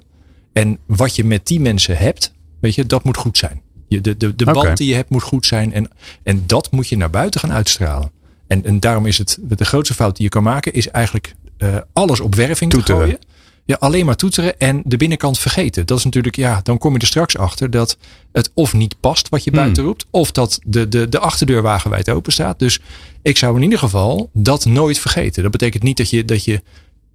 En 0.52 0.78
wat 0.86 1.16
je 1.16 1.24
met 1.24 1.46
die 1.46 1.60
mensen 1.60 1.96
hebt, 1.96 2.32
weet 2.60 2.74
je, 2.74 2.86
dat 2.86 3.04
moet 3.04 3.16
goed 3.16 3.38
zijn. 3.38 3.60
Je, 3.88 4.00
de 4.00 4.16
de, 4.16 4.36
de 4.36 4.44
band 4.44 4.76
die 4.76 4.88
je 4.88 4.94
hebt 4.94 5.10
moet 5.10 5.22
goed 5.22 5.46
zijn. 5.46 5.72
En, 5.72 5.90
en 6.22 6.42
dat 6.46 6.70
moet 6.70 6.88
je 6.88 6.96
naar 6.96 7.10
buiten 7.10 7.40
gaan 7.40 7.52
uitstralen. 7.52 8.10
En, 8.46 8.64
en 8.64 8.80
daarom 8.80 9.06
is 9.06 9.18
het 9.18 9.38
de 9.40 9.64
grootste 9.64 9.94
fout 9.94 10.16
die 10.16 10.24
je 10.24 10.30
kan 10.30 10.42
maken, 10.42 10.72
is 10.72 10.88
eigenlijk 10.88 11.34
uh, 11.58 11.76
alles 11.92 12.20
op 12.20 12.34
werving 12.34 12.70
Toeteren. 12.70 13.00
te 13.00 13.04
gooien. 13.04 13.18
Ja, 13.64 13.76
alleen 13.80 14.06
maar 14.06 14.16
toeteren 14.16 14.58
en 14.58 14.82
de 14.84 14.96
binnenkant 14.96 15.38
vergeten. 15.38 15.86
Dat 15.86 15.98
is 15.98 16.04
natuurlijk, 16.04 16.36
ja, 16.36 16.60
dan 16.62 16.78
kom 16.78 16.92
je 16.92 16.98
er 16.98 17.06
straks 17.06 17.36
achter 17.36 17.70
dat 17.70 17.96
het 18.32 18.50
of 18.54 18.72
niet 18.72 19.00
past 19.00 19.28
wat 19.28 19.44
je 19.44 19.50
Hmm. 19.50 19.58
buiten 19.58 19.84
roept, 19.84 20.06
of 20.10 20.30
dat 20.30 20.58
de, 20.64 20.88
de, 20.88 21.08
de 21.08 21.18
achterdeur 21.18 21.62
wagenwijd 21.62 22.10
open 22.10 22.32
staat. 22.32 22.58
Dus 22.58 22.80
ik 23.22 23.36
zou 23.36 23.56
in 23.56 23.62
ieder 23.62 23.78
geval 23.78 24.30
dat 24.32 24.64
nooit 24.64 24.98
vergeten. 24.98 25.42
Dat 25.42 25.52
betekent 25.52 25.82
niet 25.82 25.96
dat 25.96 26.10
je, 26.10 26.24
dat 26.24 26.44
je 26.44 26.62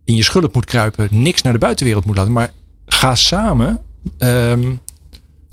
in 0.06 0.16
je 0.16 0.24
schulp 0.24 0.54
moet 0.54 0.66
kruipen, 0.66 1.08
niks 1.12 1.42
naar 1.42 1.54
de 1.54 1.60
buitenwereld 1.60 2.06
moet 2.06 2.18
laten, 2.18 2.32
maar 2.34 2.52
ga 2.86 3.16
samen. 3.16 3.82
Um, 4.18 4.80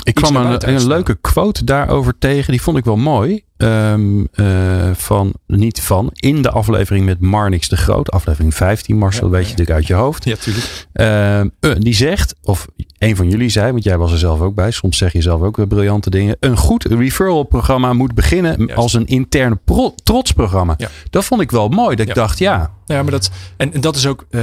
Ik 0.04 0.14
kwam 0.14 0.36
een, 0.36 0.68
een, 0.68 0.86
leuke 0.86 1.14
quote 1.14 1.64
daarover 1.64 2.18
tegen. 2.18 2.50
Die 2.50 2.62
vond 2.62 2.76
ik 2.76 2.84
wel 2.84 2.96
mooi. 2.96 3.42
Um, 3.56 4.28
uh, 4.34 4.90
van, 4.94 5.32
niet 5.46 5.80
van, 5.80 6.10
in 6.14 6.42
de 6.42 6.50
aflevering 6.50 7.04
met 7.04 7.20
Marnix 7.20 7.68
de 7.68 7.76
Groot. 7.76 8.10
Aflevering 8.10 8.54
15, 8.54 8.96
Marcel, 8.96 9.26
Ja, 9.26 9.32
weet 9.32 9.44
je 9.44 9.50
natuurlijk 9.50 9.76
uit 9.76 9.86
je 9.86 9.94
hoofd. 9.94 10.24
ja, 10.24 10.36
tuurlijk. 10.36 10.86
Uh, 10.94 11.40
uh, 11.40 11.46
die 11.78 11.94
zegt, 11.94 12.34
of 12.42 12.66
een 12.98 13.16
van 13.16 13.30
jullie 13.30 13.48
zei, 13.48 13.72
want 13.72 13.84
jij 13.84 13.98
was 13.98 14.12
er 14.12 14.18
zelf 14.18 14.40
ook 14.40 14.54
bij. 14.54 14.70
Soms 14.70 14.98
zeg 14.98 15.12
je 15.12 15.22
zelf 15.22 15.40
ook 15.40 15.56
weer 15.56 15.66
briljante 15.66 16.10
dingen. 16.10 16.36
Een 16.40 16.56
goed 16.56 16.84
referral 16.84 17.42
programma 17.42 17.92
moet 17.92 18.14
beginnen 18.14 18.56
Juist. 18.58 18.74
als 18.74 18.92
een 18.92 19.06
interne 19.06 19.58
pro- 19.64 19.94
trotsprogramma. 20.02 20.74
Ja. 20.76 20.88
Dat 21.10 21.24
vond 21.24 21.40
ik 21.40 21.50
wel 21.50 21.68
mooi. 21.68 21.96
Dat 21.96 22.08
ik 22.08 22.14
dacht, 22.14 22.38
ja, 22.38 22.70
Ja, 22.86 23.02
maar 23.02 23.10
dat, 23.12 23.30
en, 23.56 23.72
en 23.72 23.80
dat 23.80 23.96
is 23.96 24.06
ook 24.06 24.26
uh, 24.30 24.40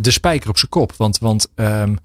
de 0.00 0.10
spijker 0.10 0.48
op 0.48 0.58
zijn 0.58 0.70
kop. 0.70 0.92
Want, 0.96 1.18
want 1.18 1.48
um, 1.54 1.98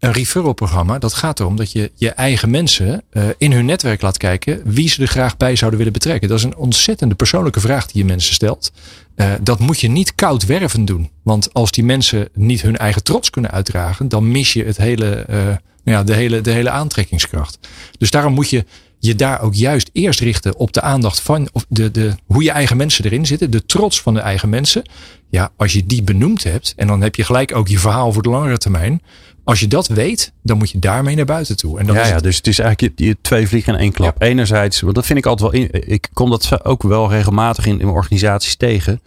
een 0.00 0.12
referral 0.12 0.52
programma, 0.52 0.98
dat 0.98 1.14
gaat 1.14 1.40
erom 1.40 1.56
dat 1.56 1.72
je 1.72 1.90
je 1.94 2.10
eigen 2.10 2.50
mensen 2.50 3.02
uh, 3.12 3.24
in 3.38 3.52
hun 3.52 3.64
netwerk 3.64 4.02
laat 4.02 4.16
kijken 4.16 4.62
wie 4.64 4.88
ze 4.88 5.02
er 5.02 5.08
graag 5.08 5.36
bij 5.36 5.56
zouden 5.56 5.78
willen 5.78 5.92
betrekken. 5.94 6.28
Dat 6.28 6.38
is 6.38 6.44
een 6.44 6.56
ontzettende 6.56 7.14
persoonlijke 7.14 7.60
vraag 7.60 7.86
die 7.86 8.02
je 8.02 8.08
mensen 8.08 8.34
stelt. 8.34 8.72
Uh, 9.16 9.32
dat 9.40 9.58
moet 9.58 9.80
je 9.80 9.88
niet 9.88 10.14
koud 10.14 10.46
werven 10.46 10.84
doen. 10.84 11.10
Want 11.22 11.52
als 11.52 11.70
die 11.70 11.84
mensen 11.84 12.28
niet 12.34 12.62
hun 12.62 12.76
eigen 12.76 13.02
trots 13.02 13.30
kunnen 13.30 13.50
uitdragen, 13.50 14.08
dan 14.08 14.30
mis 14.30 14.52
je 14.52 14.64
het 14.64 14.76
hele, 14.76 15.26
uh, 15.30 15.56
ja, 15.84 16.02
de, 16.04 16.14
hele, 16.14 16.40
de 16.40 16.50
hele 16.50 16.70
aantrekkingskracht. 16.70 17.58
Dus 17.98 18.10
daarom 18.10 18.32
moet 18.32 18.50
je 18.50 18.64
je 19.00 19.14
daar 19.14 19.40
ook 19.40 19.54
juist 19.54 19.90
eerst 19.92 20.20
richten 20.20 20.56
op 20.56 20.72
de 20.72 20.80
aandacht 20.80 21.20
van 21.20 21.48
of 21.52 21.64
de, 21.68 21.90
de, 21.90 22.14
hoe 22.26 22.42
je 22.42 22.50
eigen 22.50 22.76
mensen 22.76 23.04
erin 23.04 23.26
zitten. 23.26 23.50
De 23.50 23.66
trots 23.66 24.00
van 24.00 24.14
de 24.14 24.20
eigen 24.20 24.48
mensen. 24.48 24.82
Ja, 25.30 25.52
als 25.56 25.72
je 25.72 25.86
die 25.86 26.02
benoemd 26.02 26.44
hebt. 26.44 26.72
En 26.76 26.86
dan 26.86 27.00
heb 27.00 27.14
je 27.14 27.24
gelijk 27.24 27.54
ook 27.54 27.68
je 27.68 27.78
verhaal 27.78 28.12
voor 28.12 28.22
de 28.22 28.28
langere 28.28 28.58
termijn. 28.58 29.02
Als 29.44 29.60
je 29.60 29.66
dat 29.66 29.86
weet, 29.88 30.32
dan 30.42 30.58
moet 30.58 30.70
je 30.70 30.78
daarmee 30.78 31.16
naar 31.16 31.24
buiten 31.24 31.56
toe. 31.56 31.78
En 31.78 31.86
ja, 31.86 31.92
ja, 32.06 32.18
dus 32.20 32.36
het 32.36 32.46
is 32.46 32.58
eigenlijk 32.58 32.98
je, 32.98 33.06
je 33.06 33.16
twee 33.20 33.48
vliegen 33.48 33.74
in 33.74 33.80
één 33.80 33.92
klap. 33.92 34.22
Enerzijds, 34.22 34.80
want 34.80 34.94
dat 34.94 35.06
vind 35.06 35.18
ik 35.18 35.26
altijd 35.26 35.52
wel. 35.52 35.60
In, 35.60 35.90
ik 35.90 36.08
kom 36.12 36.30
dat 36.30 36.64
ook 36.64 36.82
wel 36.82 37.10
regelmatig 37.10 37.66
in, 37.66 37.80
in 37.80 37.88
organisaties 37.88 38.56
tegen. 38.56 39.00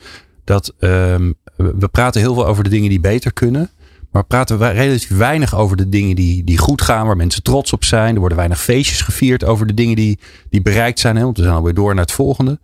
Dat 0.44 0.74
ehm, 0.80 1.32
we 1.56 1.88
praten 1.92 2.22
heel 2.22 2.34
veel 2.34 2.46
over 2.48 2.64
de 2.64 2.70
dingen 2.70 2.90
die 2.90 3.00
beter 3.00 3.34
kunnen. 3.34 3.70
Maar 4.12 4.26
praten 4.26 4.60
we- 4.60 4.68
relatief 4.70 5.18
weinig 5.18 5.56
over 5.56 5.78
de 5.78 5.90
dingen 5.90 6.16
die, 6.16 6.44
die 6.44 6.58
goed 6.58 6.82
gaan, 6.82 7.06
waar 7.06 7.18
mensen 7.18 7.44
trots 7.44 7.74
op 7.74 7.84
zijn. 7.84 8.14
Er 8.14 8.20
worden 8.20 8.38
weinig 8.38 8.62
feestjes 8.62 9.02
gevierd 9.02 9.46
over 9.46 9.68
de 9.68 9.74
dingen 9.74 9.96
die, 9.96 10.20
die 10.50 10.62
bereikt 10.62 11.00
zijn. 11.00 11.16
Hè, 11.16 11.24
want 11.24 11.38
we 11.38 11.44
zijn 11.44 11.56
alweer 11.56 11.74
door 11.74 11.94
naar 11.96 12.04
het 12.04 12.14
volgende. 12.14 12.60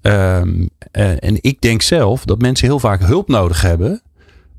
Ehm, 0.00 0.66
eh, 0.90 1.10
en 1.24 1.38
ik 1.40 1.60
denk 1.60 1.82
zelf 1.82 2.24
dat 2.24 2.40
mensen 2.40 2.66
heel 2.66 2.80
vaak 2.80 3.00
hulp 3.00 3.28
nodig 3.28 3.60
hebben. 3.62 4.02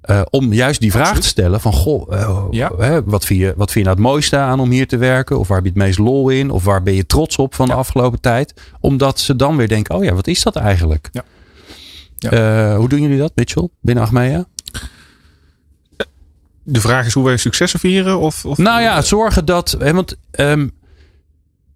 Eh, 0.07 0.21
om 0.29 0.53
juist 0.53 0.79
die 0.79 0.91
vraag 0.91 1.19
te 1.19 1.27
stellen 1.27 1.61
van 1.61 1.73
goh, 1.73 2.13
eh, 2.13 2.43
Ja. 2.51 2.71
hè, 2.77 3.03
wat, 3.03 3.25
vind 3.25 3.39
je, 3.39 3.53
wat 3.55 3.71
vind 3.71 3.85
je 3.85 3.91
nou 3.91 3.95
het 3.95 4.11
mooiste 4.13 4.37
aan 4.37 4.59
om 4.59 4.69
hier 4.71 4.87
te 4.87 4.97
werken? 4.97 5.39
Of 5.39 5.47
waar 5.47 5.57
heb 5.57 5.65
je 5.65 5.71
het 5.71 5.81
meest 5.81 5.97
lol 5.99 6.29
in? 6.29 6.49
Of 6.49 6.63
waar 6.63 6.83
ben 6.83 6.93
je 6.93 7.05
trots 7.05 7.37
op 7.37 7.55
van 7.55 7.67
de 7.67 7.73
afgelopen 7.73 8.21
tijd? 8.21 8.53
Omdat 8.79 9.19
ze 9.19 9.35
dan 9.35 9.57
weer 9.57 9.67
denken, 9.67 9.95
oh 9.95 10.03
ja, 10.03 10.13
wat 10.13 10.27
is 10.27 10.43
dat 10.43 10.55
eigenlijk? 10.55 11.09
Ja. 11.11 11.23
Ja. 12.17 12.29
Eh, 12.29 12.77
hoe 12.77 12.89
doen 12.89 13.01
jullie 13.01 13.17
dat, 13.17 13.31
Mitchell, 13.35 13.69
binnen 13.81 14.03
Achmea? 14.03 14.45
De 16.63 16.81
vraag 16.81 17.05
is 17.05 17.13
hoe 17.13 17.25
wij 17.25 17.37
successen 17.37 17.79
vieren? 17.79 18.19
Of, 18.19 18.45
of 18.45 18.57
Nou 18.57 18.81
ja, 18.81 19.01
zorgen 19.01 19.45
dat. 19.45 19.75
Hè, 19.79 19.93
want 19.93 20.15
ehm, 20.31 20.67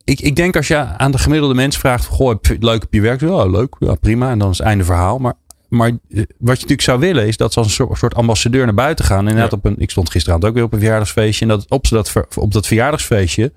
ik, 0.03 0.19
ik 0.19 0.35
denk 0.35 0.55
als 0.55 0.67
je 0.67 0.77
aan 0.77 1.11
de 1.11 1.17
gemiddelde 1.17 1.53
mens 1.53 1.77
vraagt: 1.77 2.05
Goh, 2.05 2.29
heb 2.29 2.45
je 2.45 2.53
het 2.53 2.63
leuk 2.63 2.83
op 2.83 2.93
je 2.93 3.01
werk? 3.01 3.21
Ja, 3.21 3.45
leuk, 3.45 3.75
ja, 3.79 3.95
prima. 3.95 4.29
En 4.29 4.39
dan 4.39 4.49
is 4.49 4.57
het 4.57 4.67
einde 4.67 4.83
verhaal. 4.83 5.17
Maar, 5.17 5.33
maar 5.71 5.87
eh, 5.87 5.97
wat 6.13 6.27
je 6.37 6.61
natuurlijk 6.61 6.81
zou 6.81 6.99
willen 6.99 7.27
is 7.27 7.37
dat 7.37 7.53
ze 7.53 7.59
als 7.59 7.79
een 7.79 7.95
soort, 7.95 8.15
ambassadeur 8.15 8.65
naar 8.65 8.73
buiten 8.73 9.05
gaan. 9.05 9.27
Inderdaad, 9.27 9.53
op 9.53 9.65
een, 9.65 9.75
ik 9.77 9.91
stond 9.91 10.09
gisteravond 10.09 10.45
ook 10.45 10.53
weer 10.53 10.63
op 10.63 10.73
een 10.73 10.79
verjaardagsfeestje. 10.79 11.45
En 11.45 11.51
dat 11.51 11.65
op, 11.69 11.87
ze 11.87 11.93
dat, 11.93 12.13
op 12.35 12.53
dat 12.53 12.67
verjaardagsfeestje 12.67 13.51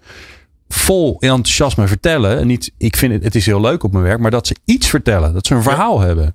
vol 0.68 1.16
enthousiasme 1.20 1.86
vertellen. 1.86 2.38
En 2.38 2.46
niet, 2.46 2.72
ik 2.78 2.96
vind 2.96 3.12
het, 3.12 3.24
het 3.24 3.34
is 3.34 3.46
heel 3.46 3.60
leuk 3.60 3.82
op 3.82 3.92
mijn 3.92 4.04
werk, 4.04 4.18
maar 4.18 4.30
dat 4.30 4.46
ze 4.46 4.56
iets 4.64 4.88
vertellen. 4.88 5.32
Dat 5.32 5.46
ze 5.46 5.54
een 5.54 5.62
verhaal 5.62 6.00
hebben. 6.00 6.34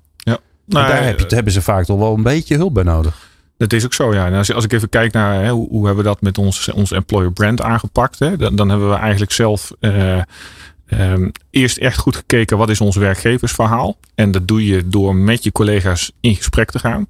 Nou, 0.70 0.84
en 0.86 0.92
daar 0.92 1.04
heb 1.04 1.20
je, 1.20 1.34
hebben 1.34 1.52
ze 1.52 1.62
vaak 1.62 1.84
toch 1.84 1.98
wel 1.98 2.14
een 2.14 2.22
beetje 2.22 2.56
hulp 2.56 2.74
bij 2.74 2.82
nodig. 2.82 3.28
Dat 3.56 3.72
is 3.72 3.84
ook 3.84 3.94
zo, 3.94 4.14
ja. 4.14 4.26
En 4.26 4.34
als, 4.34 4.52
als 4.52 4.64
ik 4.64 4.72
even 4.72 4.88
kijk 4.88 5.12
naar 5.12 5.42
hè, 5.42 5.50
hoe, 5.50 5.68
hoe 5.68 5.86
hebben 5.86 6.04
we 6.04 6.10
dat 6.10 6.20
met 6.20 6.38
ons, 6.38 6.70
ons 6.70 6.92
employer 6.92 7.32
brand 7.32 7.62
aangepakt, 7.62 8.18
hè, 8.18 8.36
dan, 8.36 8.56
dan 8.56 8.68
hebben 8.68 8.90
we 8.90 8.96
eigenlijk 8.96 9.32
zelf 9.32 9.72
eh, 9.80 10.20
ehm, 10.90 11.28
eerst 11.50 11.76
echt 11.76 11.98
goed 11.98 12.16
gekeken 12.16 12.58
wat 12.58 12.70
is 12.70 12.80
ons 12.80 12.96
werkgeversverhaal. 12.96 13.96
En 14.14 14.30
dat 14.30 14.48
doe 14.48 14.66
je 14.66 14.88
door 14.88 15.14
met 15.14 15.44
je 15.44 15.52
collega's 15.52 16.12
in 16.20 16.36
gesprek 16.36 16.70
te 16.70 16.78
gaan. 16.78 17.06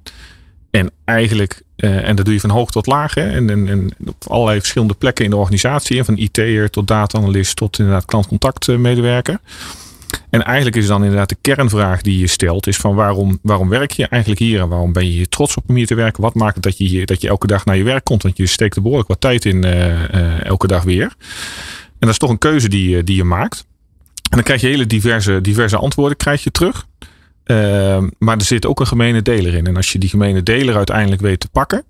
En 0.71 0.91
eigenlijk, 1.05 1.61
eh, 1.75 2.07
en 2.07 2.15
dat 2.15 2.25
doe 2.25 2.33
je 2.33 2.39
van 2.39 2.49
hoog 2.49 2.71
tot 2.71 2.85
laag, 2.85 3.13
hè, 3.13 3.29
en, 3.29 3.49
en, 3.49 3.91
op 4.05 4.15
allerlei 4.27 4.59
verschillende 4.59 4.93
plekken 4.93 5.25
in 5.25 5.31
de 5.31 5.37
organisatie, 5.37 6.03
van 6.03 6.17
IT'er 6.17 6.69
tot 6.69 6.87
data-analyst 6.87 7.55
tot 7.55 7.79
inderdaad 7.79 8.05
klantcontactmedewerker. 8.05 9.39
En 10.29 10.43
eigenlijk 10.43 10.75
is 10.75 10.87
dan 10.87 11.03
inderdaad 11.03 11.29
de 11.29 11.37
kernvraag 11.41 12.01
die 12.01 12.19
je 12.19 12.27
stelt, 12.27 12.67
is 12.67 12.77
van 12.77 12.95
waarom, 12.95 13.39
waarom 13.41 13.69
werk 13.69 13.91
je 13.91 14.07
eigenlijk 14.07 14.41
hier 14.41 14.59
en 14.59 14.67
waarom 14.67 14.93
ben 14.93 15.05
je 15.05 15.11
hier 15.11 15.29
trots 15.29 15.57
op 15.57 15.63
om 15.67 15.75
hier 15.75 15.87
te 15.87 15.95
werken? 15.95 16.23
Wat 16.23 16.33
maakt 16.33 16.53
het 16.53 16.63
dat 16.63 16.77
je, 16.77 16.83
hier, 16.83 17.05
dat 17.05 17.21
je 17.21 17.27
elke 17.27 17.47
dag 17.47 17.65
naar 17.65 17.77
je 17.77 17.83
werk 17.83 18.03
komt? 18.03 18.23
Want 18.23 18.37
je 18.37 18.45
steekt 18.45 18.75
er 18.75 18.81
behoorlijk 18.81 19.09
wat 19.09 19.21
tijd 19.21 19.45
in 19.45 19.63
eh, 19.63 20.03
eh, 20.13 20.45
elke 20.45 20.67
dag 20.67 20.83
weer. 20.83 21.15
En 21.85 22.07
dat 22.07 22.09
is 22.09 22.17
toch 22.17 22.29
een 22.29 22.37
keuze 22.37 22.69
die, 22.69 23.03
die 23.03 23.15
je 23.15 23.23
maakt. 23.23 23.65
En 24.31 24.37
dan 24.37 24.43
krijg 24.43 24.61
je 24.61 24.67
hele 24.67 24.87
diverse, 24.87 25.41
diverse 25.41 25.77
antwoorden 25.77 26.17
krijg 26.17 26.43
je 26.43 26.51
terug. 26.51 26.85
Ehm, 27.43 28.09
maar 28.17 28.37
er 28.37 28.43
zit 28.43 28.65
ook 28.65 28.79
een 28.79 28.87
gemene 28.87 29.21
deler 29.21 29.53
in. 29.53 29.67
En 29.67 29.75
als 29.75 29.91
je 29.91 29.99
die 29.99 30.09
gemene 30.09 30.43
deler 30.43 30.75
uiteindelijk 30.75 31.21
weet 31.21 31.39
te 31.39 31.47
pakken, 31.51 31.83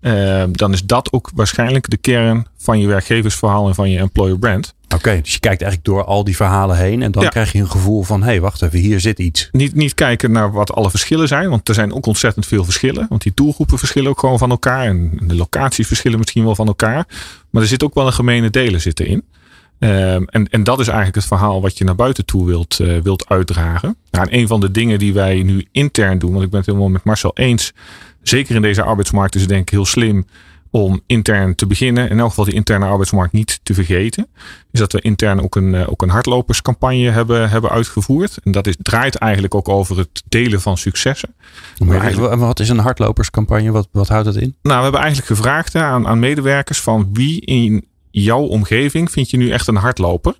ehm, 0.00 0.52
dan 0.52 0.72
is 0.72 0.84
dat 0.84 1.12
ook 1.12 1.30
waarschijnlijk 1.34 1.90
de 1.90 1.96
kern 1.96 2.46
van 2.56 2.78
je 2.80 2.86
werkgeversverhaal 2.86 3.68
en 3.68 3.74
van 3.74 3.90
je 3.90 3.98
employer 3.98 4.38
brand. 4.38 4.74
Oké, 4.94 5.20
dus 5.22 5.32
je 5.32 5.40
kijkt 5.40 5.62
eigenlijk 5.62 5.84
door 5.84 6.04
al 6.04 6.24
die 6.24 6.36
verhalen 6.36 6.76
heen. 6.76 7.02
En 7.02 7.12
dan 7.12 7.22
Ja. 7.22 7.28
krijg 7.28 7.52
je 7.52 7.58
een 7.58 7.70
gevoel 7.70 8.02
van: 8.02 8.20
hé, 8.20 8.26
hey, 8.26 8.40
wacht 8.40 8.62
even, 8.62 8.78
hier 8.78 9.00
zit 9.00 9.18
iets. 9.18 9.48
Niet, 9.52 9.74
niet 9.74 9.94
kijken 9.94 10.32
naar 10.32 10.52
wat 10.52 10.72
alle 10.72 10.90
verschillen 10.90 11.28
zijn, 11.28 11.48
want 11.50 11.68
er 11.68 11.74
zijn 11.74 11.92
ook 11.92 12.06
ontzettend 12.06 12.46
veel 12.46 12.64
verschillen. 12.64 13.06
Want 13.08 13.22
die 13.22 13.32
doelgroepen 13.34 13.78
verschillen 13.78 14.10
ook 14.10 14.18
gewoon 14.20 14.38
van 14.38 14.50
elkaar 14.50 14.86
en 14.86 15.18
de 15.22 15.34
locaties 15.34 15.86
verschillen 15.86 16.18
misschien 16.18 16.44
wel 16.44 16.54
van 16.54 16.66
elkaar. 16.66 17.06
Maar 17.50 17.62
er 17.62 17.68
zit 17.68 17.84
ook 17.84 17.94
wel 17.94 18.06
een 18.06 18.12
gemene 18.12 18.50
delen 18.50 18.80
zitten 18.80 19.06
in. 19.06 19.24
Ehm, 19.78 20.22
en, 20.22 20.48
en 20.48 20.64
dat 20.64 20.80
is 20.80 20.86
eigenlijk 20.86 21.16
het 21.16 21.26
verhaal 21.26 21.60
wat 21.60 21.78
je 21.78 21.84
naar 21.84 21.94
buiten 21.94 22.24
toe 22.24 22.46
wilt, 22.46 22.80
eh, 22.80 22.98
wilt 22.98 23.28
uitdragen. 23.28 23.96
Nou, 24.10 24.28
en 24.28 24.38
een 24.38 24.46
van 24.46 24.60
de 24.60 24.70
dingen 24.70 24.98
die 24.98 25.12
wij 25.12 25.42
nu 25.42 25.66
intern 25.72 26.18
doen, 26.18 26.32
want 26.32 26.44
ik 26.44 26.50
ben 26.50 26.58
het 26.58 26.68
helemaal 26.68 26.88
met 26.90 27.04
Marcel 27.04 27.30
eens. 27.34 27.72
Zeker 28.22 28.54
in 28.54 28.62
deze 28.62 28.82
arbeidsmarkt 28.82 29.34
is 29.34 29.40
het 29.40 29.50
denk 29.50 29.62
ik 29.62 29.68
heel 29.68 29.84
slim 29.84 30.26
om 30.70 31.00
intern 31.06 31.54
te 31.54 31.66
beginnen. 31.66 32.10
In 32.10 32.18
elk 32.18 32.28
geval 32.28 32.44
die 32.44 32.54
interne 32.54 32.86
arbeidsmarkt 32.86 33.32
niet 33.32 33.60
te 33.62 33.74
vergeten. 33.74 34.28
Is 34.70 34.80
dat 34.80 34.92
we 34.92 35.00
intern 35.00 35.42
ook 35.42 35.56
een, 35.56 35.74
eh, 35.74 35.90
ook 35.90 36.02
een 36.02 36.08
hardloperscampagne 36.08 37.10
hebben, 37.10 37.50
hebben 37.50 37.70
uitgevoerd. 37.70 38.38
En 38.44 38.52
dat 38.52 38.66
is, 38.66 38.76
draait 38.82 39.14
eigenlijk 39.14 39.54
ook 39.54 39.68
over 39.68 39.98
het 39.98 40.22
delen 40.28 40.60
van 40.60 40.76
successen. 40.76 41.34
Maar 41.78 42.38
wat 42.38 42.60
is 42.60 42.68
een 42.68 42.78
hardloperscampagne? 42.78 43.70
Wat, 43.70 43.88
wat 43.92 44.08
houdt 44.08 44.24
dat 44.24 44.36
in? 44.36 44.56
Nou, 44.62 44.76
we 44.76 44.82
hebben 44.82 45.00
eigenlijk 45.00 45.30
gevraagd 45.30 45.72
hè, 45.72 45.82
aan, 45.82 46.06
aan 46.06 46.18
medewerkers 46.18 46.80
van 46.80 47.08
wie 47.12 47.40
in 47.40 47.84
jouw 48.22 48.42
omgeving 48.42 49.10
vind 49.10 49.30
je 49.30 49.36
nu 49.36 49.50
echt 49.50 49.66
een 49.68 49.76
hardloper? 49.76 50.34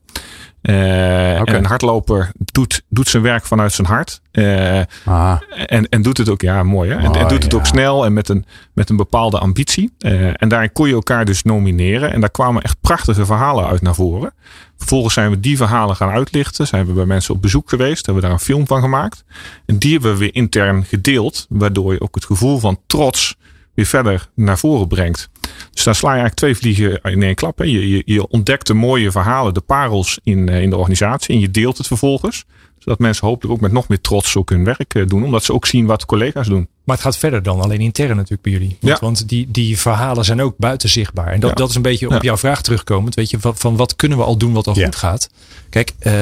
Eh. 0.62 1.38
En 1.38 1.54
een 1.54 1.64
hardloper 1.66 2.30
doet, 2.52 2.82
doet 2.88 3.08
zijn 3.08 3.22
werk 3.22 3.46
vanuit 3.46 3.72
zijn 3.72 3.86
hart. 3.86 4.20
Eh, 4.30 4.80
Ah, 5.04 5.36
en, 5.66 5.88
en 5.88 6.02
doet 6.02 6.18
het 6.18 6.28
ook, 6.28 6.40
ja, 6.40 6.62
mooi 6.62 6.90
hè. 6.90 6.96
En, 6.96 7.04
en 7.04 7.22
Oh, 7.22 7.28
doet 7.28 7.42
het 7.42 7.52
ja. 7.52 7.58
ook 7.58 7.66
snel 7.66 8.04
en 8.04 8.12
met 8.12 8.28
een, 8.28 8.44
met 8.72 8.90
een 8.90 8.96
bepaalde 8.96 9.38
ambitie. 9.38 9.92
Eh, 9.98 10.42
en 10.42 10.48
daarin 10.48 10.72
kon 10.72 10.88
je 10.88 10.94
elkaar 10.94 11.24
dus 11.24 11.42
nomineren. 11.42 12.12
En 12.12 12.20
daar 12.20 12.30
kwamen 12.30 12.62
echt 12.62 12.80
prachtige 12.80 13.26
verhalen 13.26 13.66
uit 13.66 13.82
naar 13.82 13.94
voren. 13.94 14.32
Vervolgens 14.76 15.14
zijn 15.14 15.30
we 15.30 15.40
die 15.40 15.56
verhalen 15.56 15.96
gaan 15.96 16.10
uitlichten. 16.10 16.66
Zijn 16.66 16.86
we 16.86 16.92
bij 16.92 17.06
mensen 17.06 17.34
op 17.34 17.42
bezoek 17.42 17.68
geweest. 17.68 18.06
Hebben 18.06 18.22
we 18.22 18.28
daar 18.28 18.38
een 18.38 18.44
film 18.44 18.66
van 18.66 18.80
gemaakt. 18.80 19.24
En 19.66 19.78
die 19.78 19.92
hebben 19.92 20.12
we 20.12 20.18
weer 20.18 20.34
intern 20.34 20.84
gedeeld. 20.84 21.46
Waardoor 21.48 21.92
je 21.92 22.00
ook 22.00 22.14
het 22.14 22.24
gevoel 22.24 22.58
van 22.58 22.78
trots 22.86 23.36
weer 23.74 23.86
verder 23.86 24.28
naar 24.34 24.58
voren 24.58 24.88
brengt. 24.88 25.28
Dus 25.72 25.84
daar 25.84 25.94
sla 25.94 26.14
je 26.14 26.20
eigenlijk 26.20 26.38
twee 26.38 26.56
vliegen 26.56 27.00
in 27.12 27.22
één 27.22 27.34
klap. 27.34 27.58
Hè. 27.58 27.64
Je, 27.64 27.88
je, 27.88 28.02
je 28.04 28.28
ontdekt 28.28 28.66
de 28.66 28.74
mooie 28.74 29.10
verhalen, 29.10 29.54
de 29.54 29.60
parels 29.60 30.18
in, 30.22 30.48
eh, 30.48 30.62
in 30.62 30.70
de 30.70 30.76
organisatie. 30.76 31.34
En 31.34 31.40
je 31.40 31.50
deelt 31.50 31.78
het 31.78 31.86
vervolgens. 31.86 32.44
Zodat 32.78 32.98
mensen 33.00 33.26
hopelijk 33.26 33.54
ook 33.54 33.60
met 33.60 33.72
nog 33.72 33.88
meer 33.88 34.00
trots 34.00 34.36
ook 34.36 34.50
hun 34.50 34.64
werk 34.64 34.94
eh, 34.94 35.06
doen. 35.06 35.24
Omdat 35.24 35.44
ze 35.44 35.52
ook 35.52 35.66
zien 35.66 35.86
wat 35.86 36.06
collega's 36.06 36.48
doen. 36.48 36.68
Maar 36.84 36.96
het 36.96 37.04
gaat 37.04 37.16
verder 37.16 37.42
dan 37.42 37.60
alleen 37.60 37.80
intern 37.80 38.14
natuurlijk 38.16 38.42
bij 38.42 38.52
jullie. 38.52 38.76
Want, 38.80 38.92
Ja. 38.98 39.04
want 39.06 39.28
die, 39.28 39.50
die 39.50 39.78
verhalen 39.78 40.24
zijn 40.24 40.42
ook 40.42 40.56
buiten 40.58 40.88
zichtbaar. 40.88 41.26
En 41.32 41.40
dat, 41.40 41.50
Ja. 41.50 41.56
dat 41.56 41.68
is 41.68 41.74
een 41.74 41.82
beetje 41.82 42.06
op 42.06 42.12
Ja. 42.12 42.18
jouw 42.20 42.36
vraag 42.36 42.62
terugkomend. 42.62 43.14
Weet 43.14 43.30
je, 43.30 43.40
van, 43.40 43.56
van 43.56 43.76
wat 43.76 43.96
kunnen 43.96 44.18
we 44.18 44.24
al 44.24 44.36
doen 44.36 44.52
wat 44.52 44.66
al 44.66 44.74
goed 44.74 44.96
gaat? 44.96 45.30
Kijk, 45.70 45.92
eh, 45.98 46.14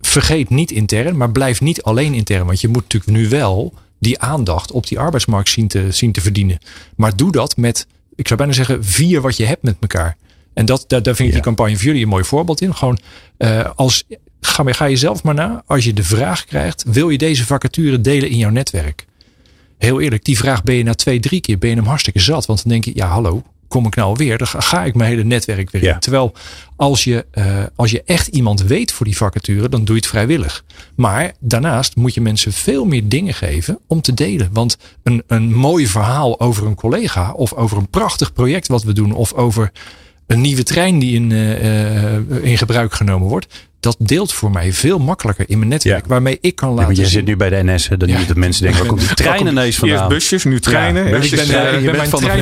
vergeet 0.00 0.50
niet 0.50 0.70
intern, 0.70 1.16
maar 1.16 1.30
blijf 1.32 1.60
niet 1.60 1.82
alleen 1.82 2.14
intern. 2.14 2.46
Want 2.46 2.60
je 2.60 2.68
moet 2.68 2.82
natuurlijk 2.82 3.12
nu 3.12 3.28
wel 3.28 3.74
die 3.98 4.18
aandacht 4.20 4.72
op 4.72 4.86
die 4.86 4.98
arbeidsmarkt 4.98 5.48
zien 5.48 5.68
te, 5.68 5.86
zien 5.90 6.12
te 6.12 6.20
verdienen. 6.20 6.58
Maar 6.96 7.16
doe 7.16 7.32
dat 7.32 7.56
met, 7.56 7.86
ik 8.18 8.26
zou 8.26 8.38
bijna 8.38 8.52
zeggen, 8.54 8.84
vier 8.84 9.20
wat 9.20 9.36
je 9.36 9.44
hebt 9.44 9.62
met 9.62 9.76
elkaar. 9.80 10.16
En 10.54 10.66
dat, 10.66 10.84
daar, 10.86 11.02
daar 11.02 11.14
vind 11.14 11.28
ik 11.28 11.34
Ja. 11.34 11.40
die 11.40 11.54
campagne 11.54 11.76
voor 11.76 11.84
jullie 11.84 12.02
een 12.02 12.08
mooi 12.08 12.24
voorbeeld 12.24 12.60
in. 12.60 12.74
Gewoon 12.74 12.98
eh, 13.36 13.70
als, 13.74 14.04
ga, 14.40 14.64
ga 14.72 14.84
je 14.84 14.96
zelf 14.96 15.22
maar 15.22 15.34
na. 15.34 15.62
Als 15.66 15.84
je 15.84 15.92
de 15.92 16.02
vraag 16.02 16.44
krijgt, 16.44 16.84
wil 16.86 17.08
je 17.08 17.18
deze 17.18 17.46
vacature 17.46 18.00
delen 18.00 18.30
in 18.30 18.36
jouw 18.36 18.50
netwerk? 18.50 19.06
heel 19.78 20.00
eerlijk, 20.00 20.24
die 20.24 20.38
vraag 20.38 20.62
ben 20.62 20.74
je 20.74 20.82
na 20.82 20.94
twee, 20.94 21.20
drie 21.20 21.40
keer 21.40 21.58
ben 21.58 21.70
je 21.70 21.76
hem 21.76 21.84
hartstikke 21.84 22.20
zat. 22.20 22.46
Want 22.46 22.62
dan 22.62 22.72
denk 22.72 22.84
je, 22.84 22.90
ja 22.94 23.06
hallo, 23.06 23.42
kom 23.68 23.86
ik 23.86 23.94
nou 23.96 24.08
alweer? 24.08 24.38
Dan 24.38 24.46
ga- 24.46 24.84
ik 24.84 24.94
mijn 24.94 25.10
hele 25.10 25.24
netwerk 25.24 25.70
weer 25.70 25.82
in. 25.82 25.88
Ja. 25.88 25.98
Terwijl 25.98 26.32
als 26.76 27.04
je, 27.04 27.26
eh, 27.30 27.62
als 27.76 27.90
je 27.90 28.02
echt 28.04 28.26
iemand 28.26 28.62
weet 28.62 28.92
voor 28.92 29.06
die 29.06 29.16
vacature, 29.16 29.68
dan 29.68 29.84
doe 29.84 29.94
je 29.94 30.00
het 30.00 30.10
vrijwillig. 30.10 30.64
Maar 30.96 31.32
daarnaast 31.40 31.96
moet 31.96 32.14
je 32.14 32.20
mensen 32.20 32.52
veel 32.52 32.84
meer 32.84 33.08
dingen 33.08 33.34
geven 33.34 33.78
om 33.86 34.00
te 34.00 34.14
delen. 34.14 34.48
Want 34.52 34.76
een, 35.02 35.22
een 35.26 35.54
mooi 35.54 35.86
verhaal 35.86 36.40
over 36.40 36.66
een 36.66 36.74
collega 36.74 37.32
of 37.32 37.52
over 37.52 37.76
een 37.76 37.88
prachtig 37.90 38.32
project 38.32 38.68
wat 38.68 38.82
we 38.82 38.92
doen 38.92 39.12
of 39.12 39.32
over 39.32 39.72
een 40.26 40.40
nieuwe 40.40 40.62
trein 40.62 40.98
die 40.98 41.14
in, 41.14 41.32
eh, 41.32 42.14
eh, 42.14 42.22
in 42.42 42.58
gebruik 42.58 42.92
genomen 42.92 43.28
wordt. 43.28 43.67
Dat 43.80 43.96
deelt 43.98 44.32
voor 44.32 44.50
mij 44.50 44.72
veel 44.72 44.98
makkelijker 44.98 45.44
in 45.48 45.58
mijn 45.58 45.70
netwerk. 45.70 46.02
Ja. 46.02 46.08
Waarmee 46.08 46.38
ik 46.40 46.54
kan 46.56 46.68
ja, 46.68 46.74
laten 46.74 46.86
want 46.86 46.96
je 46.98 47.02
zien. 47.06 47.12
zit 47.18 47.24
nu 47.28 47.36
bij 47.36 47.48
de 47.50 47.72
NS. 47.72 47.88
Hè, 47.88 47.96
dan 47.96 48.08
Ja. 48.08 48.18
niet 48.18 48.28
dat 48.28 48.36
mensen 48.36 48.62
denken, 48.62 48.80
waar 48.80 48.88
komt 48.88 49.00
die 49.00 49.14
trein 49.14 49.46
ineens 49.46 49.76
vandaan? 49.76 49.98
Eerst 49.98 50.08
busjes, 50.08 50.44
nu 50.44 50.60
treinen. 50.60 51.02
Ja, 51.04 51.10
Ja, 51.10 51.18
busjes, 51.18 51.40
ik 51.40 51.46
ben, 51.46 51.56
eh, 51.56 51.62
ik 51.66 51.66
je 51.66 51.74
ben 51.74 51.84
bent 51.84 51.96
mijn 51.96 52.08
van 52.08 52.20
de 52.20 52.26
trein 52.26 52.40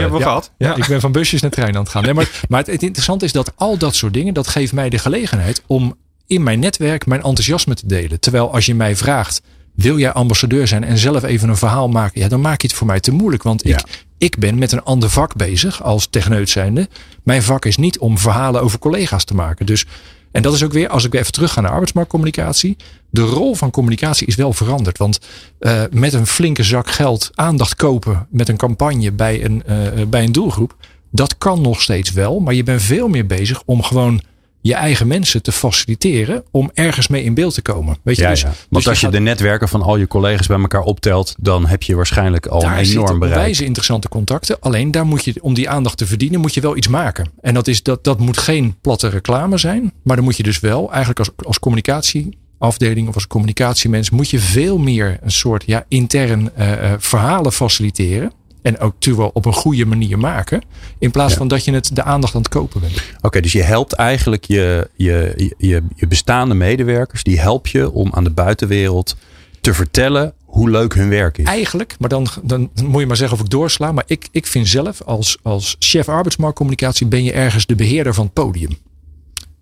hebben 0.00 0.18
we 0.18 0.22
gehad. 0.22 0.50
Ja, 0.58 0.68
Ja. 0.68 0.76
ik 0.76 0.86
ben 0.86 1.00
van 1.00 1.12
busjes 1.12 1.40
naar 1.40 1.50
trein 1.50 1.74
aan 1.76 1.82
het 1.82 1.88
gaan. 1.90 2.02
Nee, 2.02 2.14
maar, 2.14 2.28
maar 2.48 2.58
het, 2.58 2.66
het 2.70 2.82
interessante 2.82 3.24
is 3.24 3.32
dat 3.32 3.52
al 3.56 3.76
dat 3.78 3.94
soort 3.94 4.12
dingen, 4.14 4.34
dat 4.34 4.46
geeft 4.48 4.72
mij 4.72 4.88
de 4.88 4.98
gelegenheid 4.98 5.62
om 5.66 5.96
in 6.26 6.42
mijn 6.42 6.58
netwerk 6.58 7.06
mijn 7.06 7.22
enthousiasme 7.22 7.74
te 7.74 7.86
delen. 7.86 8.20
Terwijl 8.20 8.52
als 8.52 8.66
je 8.66 8.74
mij 8.74 8.96
vraagt, 8.96 9.42
wil 9.74 9.98
jij 9.98 10.12
ambassadeur 10.12 10.66
zijn 10.66 10.84
en 10.84 10.98
zelf 10.98 11.22
even 11.22 11.48
een 11.48 11.56
verhaal 11.56 11.88
maken? 11.88 12.20
Ja, 12.20 12.28
dan 12.28 12.40
maak 12.40 12.60
je 12.60 12.66
het 12.68 12.76
voor 12.76 12.86
mij 12.86 13.00
te 13.00 13.12
moeilijk. 13.12 13.42
Want 13.42 13.62
Ja. 13.64 13.76
ik, 13.76 13.84
ik 14.18 14.38
ben 14.38 14.58
met 14.58 14.72
een 14.72 14.82
ander 14.82 15.10
vak 15.10 15.36
bezig 15.36 15.82
als 15.82 16.06
techneut 16.10 16.50
zijnde. 16.50 16.88
Mijn 17.22 17.42
vak 17.42 17.64
is 17.64 17.76
niet 17.76 17.98
om 17.98 18.18
verhalen 18.18 18.62
over 18.62 18.78
collega's 18.78 19.24
te 19.24 19.34
maken. 19.34 19.66
Dus 19.66 19.84
En 20.32 20.42
dat 20.42 20.54
is 20.54 20.64
ook 20.64 20.72
weer, 20.72 20.88
als 20.88 21.04
ik 21.04 21.12
weer 21.12 21.20
even 21.20 21.32
terug 21.32 21.52
ga 21.52 21.60
naar 21.60 21.70
arbeidsmarktcommunicatie. 21.70 22.76
De 23.10 23.20
rol 23.20 23.54
van 23.54 23.70
communicatie 23.70 24.26
is 24.26 24.34
wel 24.34 24.52
veranderd. 24.52 24.98
Want 24.98 25.20
uh, 25.60 25.82
met 25.90 26.12
een 26.12 26.26
flinke 26.26 26.62
zak 26.62 26.90
geld 26.90 27.30
aandacht 27.34 27.74
kopen 27.74 28.26
met 28.30 28.48
een 28.48 28.56
campagne 28.56 29.12
bij 29.12 29.44
een, 29.44 29.62
uh, 29.68 30.06
bij 30.06 30.24
een 30.24 30.32
doelgroep. 30.32 30.76
Dat 31.10 31.38
kan 31.38 31.60
nog 31.60 31.82
steeds 31.82 32.12
wel. 32.12 32.40
Maar 32.40 32.54
je 32.54 32.62
bent 32.62 32.82
veel 32.82 33.08
meer 33.08 33.26
bezig 33.26 33.62
om 33.64 33.82
gewoon 33.82 34.20
je 34.62 34.74
eigen 34.74 35.06
mensen 35.06 35.42
te 35.42 35.52
faciliteren 35.52 36.44
om 36.50 36.70
ergens 36.74 37.08
mee 37.08 37.24
in 37.24 37.34
beeld 37.34 37.54
te 37.54 37.62
komen. 37.62 37.96
Weet 38.02 38.16
je, 38.16 38.22
ja, 38.22 38.28
dus, 38.30 38.40
ja. 38.40 38.46
Want 38.46 38.58
dus 38.70 38.88
als 38.88 38.98
je, 39.00 39.04
gaat- 39.04 39.14
de 39.14 39.20
netwerken 39.20 39.68
van 39.68 39.82
al 39.82 39.96
je 39.96 40.06
collega's 40.06 40.46
bij 40.46 40.58
elkaar 40.60 40.82
optelt, 40.82 41.34
dan 41.38 41.66
heb 41.66 41.82
je 41.82 41.94
waarschijnlijk 41.96 42.46
al 42.46 42.60
daar 42.60 42.78
een 42.78 42.84
enorm 42.84 43.18
bereik. 43.18 43.38
wijze 43.38 43.64
interessante 43.64 44.08
contacten. 44.08 44.60
Alleen 44.60 44.90
daar 44.90 45.06
moet 45.06 45.24
je, 45.24 45.34
om 45.40 45.54
die 45.54 45.68
aandacht 45.68 45.96
te 45.98 46.06
verdienen, 46.06 46.40
moet 46.40 46.54
je 46.54 46.60
wel 46.60 46.76
iets 46.76 46.88
maken. 46.88 47.30
En 47.40 47.54
dat, 47.54 47.68
is, 47.68 47.82
dat, 47.82 48.04
dat 48.04 48.18
moet 48.18 48.38
geen 48.38 48.76
platte 48.80 49.08
reclame 49.08 49.58
zijn. 49.58 49.92
Maar 50.02 50.16
dan 50.16 50.24
moet 50.24 50.36
je 50.36 50.42
dus 50.42 50.60
wel, 50.60 50.88
eigenlijk 50.90 51.18
als, 51.18 51.30
als 51.36 51.58
communicatieafdeling 51.58 53.08
of 53.08 53.14
als 53.14 53.26
communicatiemens, 53.26 54.10
moet 54.10 54.30
je 54.30 54.38
veel 54.38 54.78
meer 54.78 55.18
een 55.22 55.30
soort 55.30 55.62
ja, 55.66 55.84
intern 55.88 56.50
eh, 56.56 56.72
eh, 56.72 56.98
verhalen 56.98 57.52
faciliteren. 57.52 58.32
En 58.62 58.78
ook 58.78 59.04
wel 59.04 59.30
op 59.34 59.44
een 59.44 59.52
goede 59.52 59.86
manier 59.86 60.18
maken. 60.18 60.62
In 60.98 61.10
plaats 61.10 61.32
Ja. 61.32 61.38
van 61.38 61.48
dat 61.48 61.64
je 61.64 61.72
het 61.72 61.96
de 61.96 62.02
aandacht 62.02 62.34
aan 62.34 62.40
het 62.40 62.50
kopen 62.50 62.80
bent. 62.80 63.02
Oké, 63.20 63.40
dus 63.40 63.52
je 63.52 63.62
helpt 63.62 63.92
eigenlijk 63.92 64.44
je, 64.44 64.90
je, 64.96 65.52
je, 65.58 65.82
je 65.94 66.06
bestaande 66.06 66.54
medewerkers, 66.54 67.22
die 67.22 67.40
help 67.40 67.66
je 67.66 67.92
om 67.92 68.12
aan 68.12 68.24
de 68.24 68.30
buitenwereld 68.30 69.16
te 69.60 69.74
vertellen 69.74 70.34
hoe 70.44 70.70
leuk 70.70 70.94
hun 70.94 71.08
werk 71.08 71.38
is. 71.38 71.44
Eigenlijk, 71.46 71.96
maar 71.98 72.08
dan, 72.08 72.26
dan 72.42 72.70
moet 72.84 73.00
je 73.00 73.06
maar 73.06 73.16
zeggen 73.16 73.38
of 73.38 73.44
ik 73.44 73.50
doorsla. 73.50 73.92
Maar 73.92 74.04
ik, 74.06 74.28
ik 74.30 74.46
vind 74.46 74.68
zelf 74.68 75.02
als, 75.02 75.38
als 75.42 75.76
chef 75.78 76.08
arbeidsmarktcommunicatie 76.08 77.06
ben 77.06 77.24
je 77.24 77.32
ergens 77.32 77.66
de 77.66 77.74
beheerder 77.74 78.14
van 78.14 78.24
het 78.24 78.32
podium. 78.34 78.76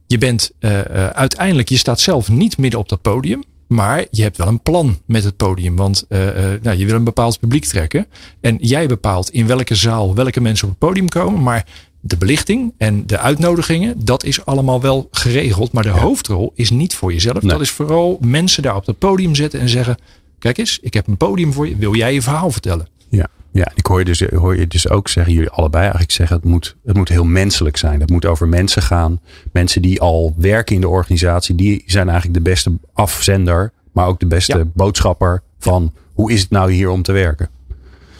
Je 0.06 0.18
bent 0.18 0.50
eh, 0.58 0.78
eh, 0.80 1.06
uiteindelijk, 1.06 1.68
je 1.68 1.76
staat 1.76 2.00
zelf 2.00 2.28
niet 2.28 2.58
midden 2.58 2.80
op 2.80 2.88
dat 2.88 3.02
podium. 3.02 3.42
Maar 3.72 4.06
je 4.10 4.22
hebt 4.22 4.36
wel 4.36 4.46
een 4.46 4.62
plan 4.62 4.98
met 5.06 5.24
het 5.24 5.36
podium. 5.36 5.76
Want 5.76 6.04
eh, 6.08 6.54
eh, 6.54 6.62
nou, 6.62 6.78
je 6.78 6.86
wil 6.86 6.94
een 6.94 7.04
bepaald 7.04 7.40
publiek 7.40 7.64
trekken. 7.64 8.06
En 8.40 8.56
jij 8.60 8.86
bepaalt 8.86 9.30
in 9.30 9.46
welke 9.46 9.74
zaal 9.74 10.14
welke 10.14 10.40
mensen 10.40 10.64
op 10.64 10.70
het 10.70 10.88
podium 10.88 11.08
komen. 11.08 11.42
Maar 11.42 11.66
de 12.00 12.16
belichting 12.16 12.72
en 12.78 13.06
de 13.06 13.18
uitnodigingen, 13.18 14.04
dat 14.04 14.24
is 14.24 14.44
allemaal 14.44 14.80
wel 14.80 15.08
geregeld. 15.10 15.72
Maar 15.72 15.82
de 15.82 15.88
hoofdrol 15.88 16.52
is 16.54 16.70
niet 16.70 16.94
voor 16.94 17.12
jezelf. 17.12 17.42
Nee. 17.42 17.50
Dat 17.50 17.60
is 17.60 17.70
vooral 17.70 18.18
mensen 18.20 18.62
daar 18.62 18.76
op 18.76 18.86
het 18.86 18.98
podium 18.98 19.34
zetten 19.34 19.60
en 19.60 19.68
zeggen: 19.68 19.96
Kijk 20.38 20.58
eens, 20.58 20.78
ik 20.82 20.94
heb 20.94 21.06
een 21.06 21.16
podium 21.16 21.52
voor 21.52 21.68
je. 21.68 21.76
Wil 21.76 21.94
jij 21.94 22.14
je 22.14 22.22
verhaal 22.22 22.50
vertellen? 22.50 22.88
Ja, 23.10 23.26
ja 23.52 23.70
ik 23.74 23.86
hoor 23.86 23.98
je, 23.98 24.04
dus, 24.04 24.20
hoor 24.20 24.56
je 24.56 24.66
dus 24.66 24.88
ook 24.88 25.08
zeggen, 25.08 25.32
jullie 25.32 25.50
allebei 25.50 25.82
eigenlijk 25.82 26.12
zeggen, 26.12 26.36
het 26.36 26.44
moet, 26.44 26.76
het 26.84 26.96
moet 26.96 27.08
heel 27.08 27.24
menselijk 27.24 27.76
zijn. 27.76 28.00
Het 28.00 28.10
moet 28.10 28.26
over 28.26 28.48
mensen 28.48 28.82
gaan. 28.82 29.20
Mensen 29.52 29.82
die 29.82 30.00
al 30.00 30.34
werken 30.36 30.74
in 30.74 30.80
de 30.80 30.88
organisatie, 30.88 31.54
die 31.54 31.82
zijn 31.86 32.08
eigenlijk 32.08 32.44
de 32.44 32.50
beste 32.50 32.78
afzender, 32.92 33.72
maar 33.92 34.06
ook 34.06 34.20
de 34.20 34.26
beste 34.26 34.58
Ja. 34.58 34.64
boodschapper 34.74 35.42
van 35.58 35.92
hoe 36.14 36.32
is 36.32 36.40
het 36.40 36.50
nou 36.50 36.72
hier 36.72 36.88
om 36.90 37.02
te 37.02 37.12
werken. 37.12 37.48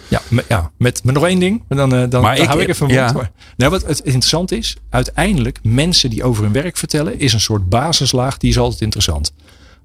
Ja, 0.09 0.21
met, 0.29 0.45
ja, 0.49 0.71
met, 0.77 1.05
met 1.05 1.15
nog 1.15 1.27
één 1.27 1.39
ding. 1.39 1.63
Dan, 1.69 1.95
eh, 1.95 2.05
dan, 2.11 2.23
Maar 2.23 2.35
dan 2.35 2.45
ik- 2.45 2.49
hou 2.51 2.61
ik 2.63 2.69
even 2.69 2.89
ja. 2.89 3.13
mond. 3.13 3.31
Nou, 3.57 3.71
wat 3.71 3.87
het 3.87 3.99
interessant 3.99 4.53
is, 4.53 4.77
uiteindelijk 4.89 5.59
mensen 5.63 6.11
die 6.11 6.25
over 6.25 6.43
hun 6.43 6.53
werk 6.53 6.77
vertellen, 6.77 7.19
is 7.19 7.33
een 7.33 7.41
soort 7.41 7.69
basislaag, 7.69 8.37
die 8.39 8.51
is 8.51 8.59
altijd 8.59 8.81
interessant. 8.81 9.33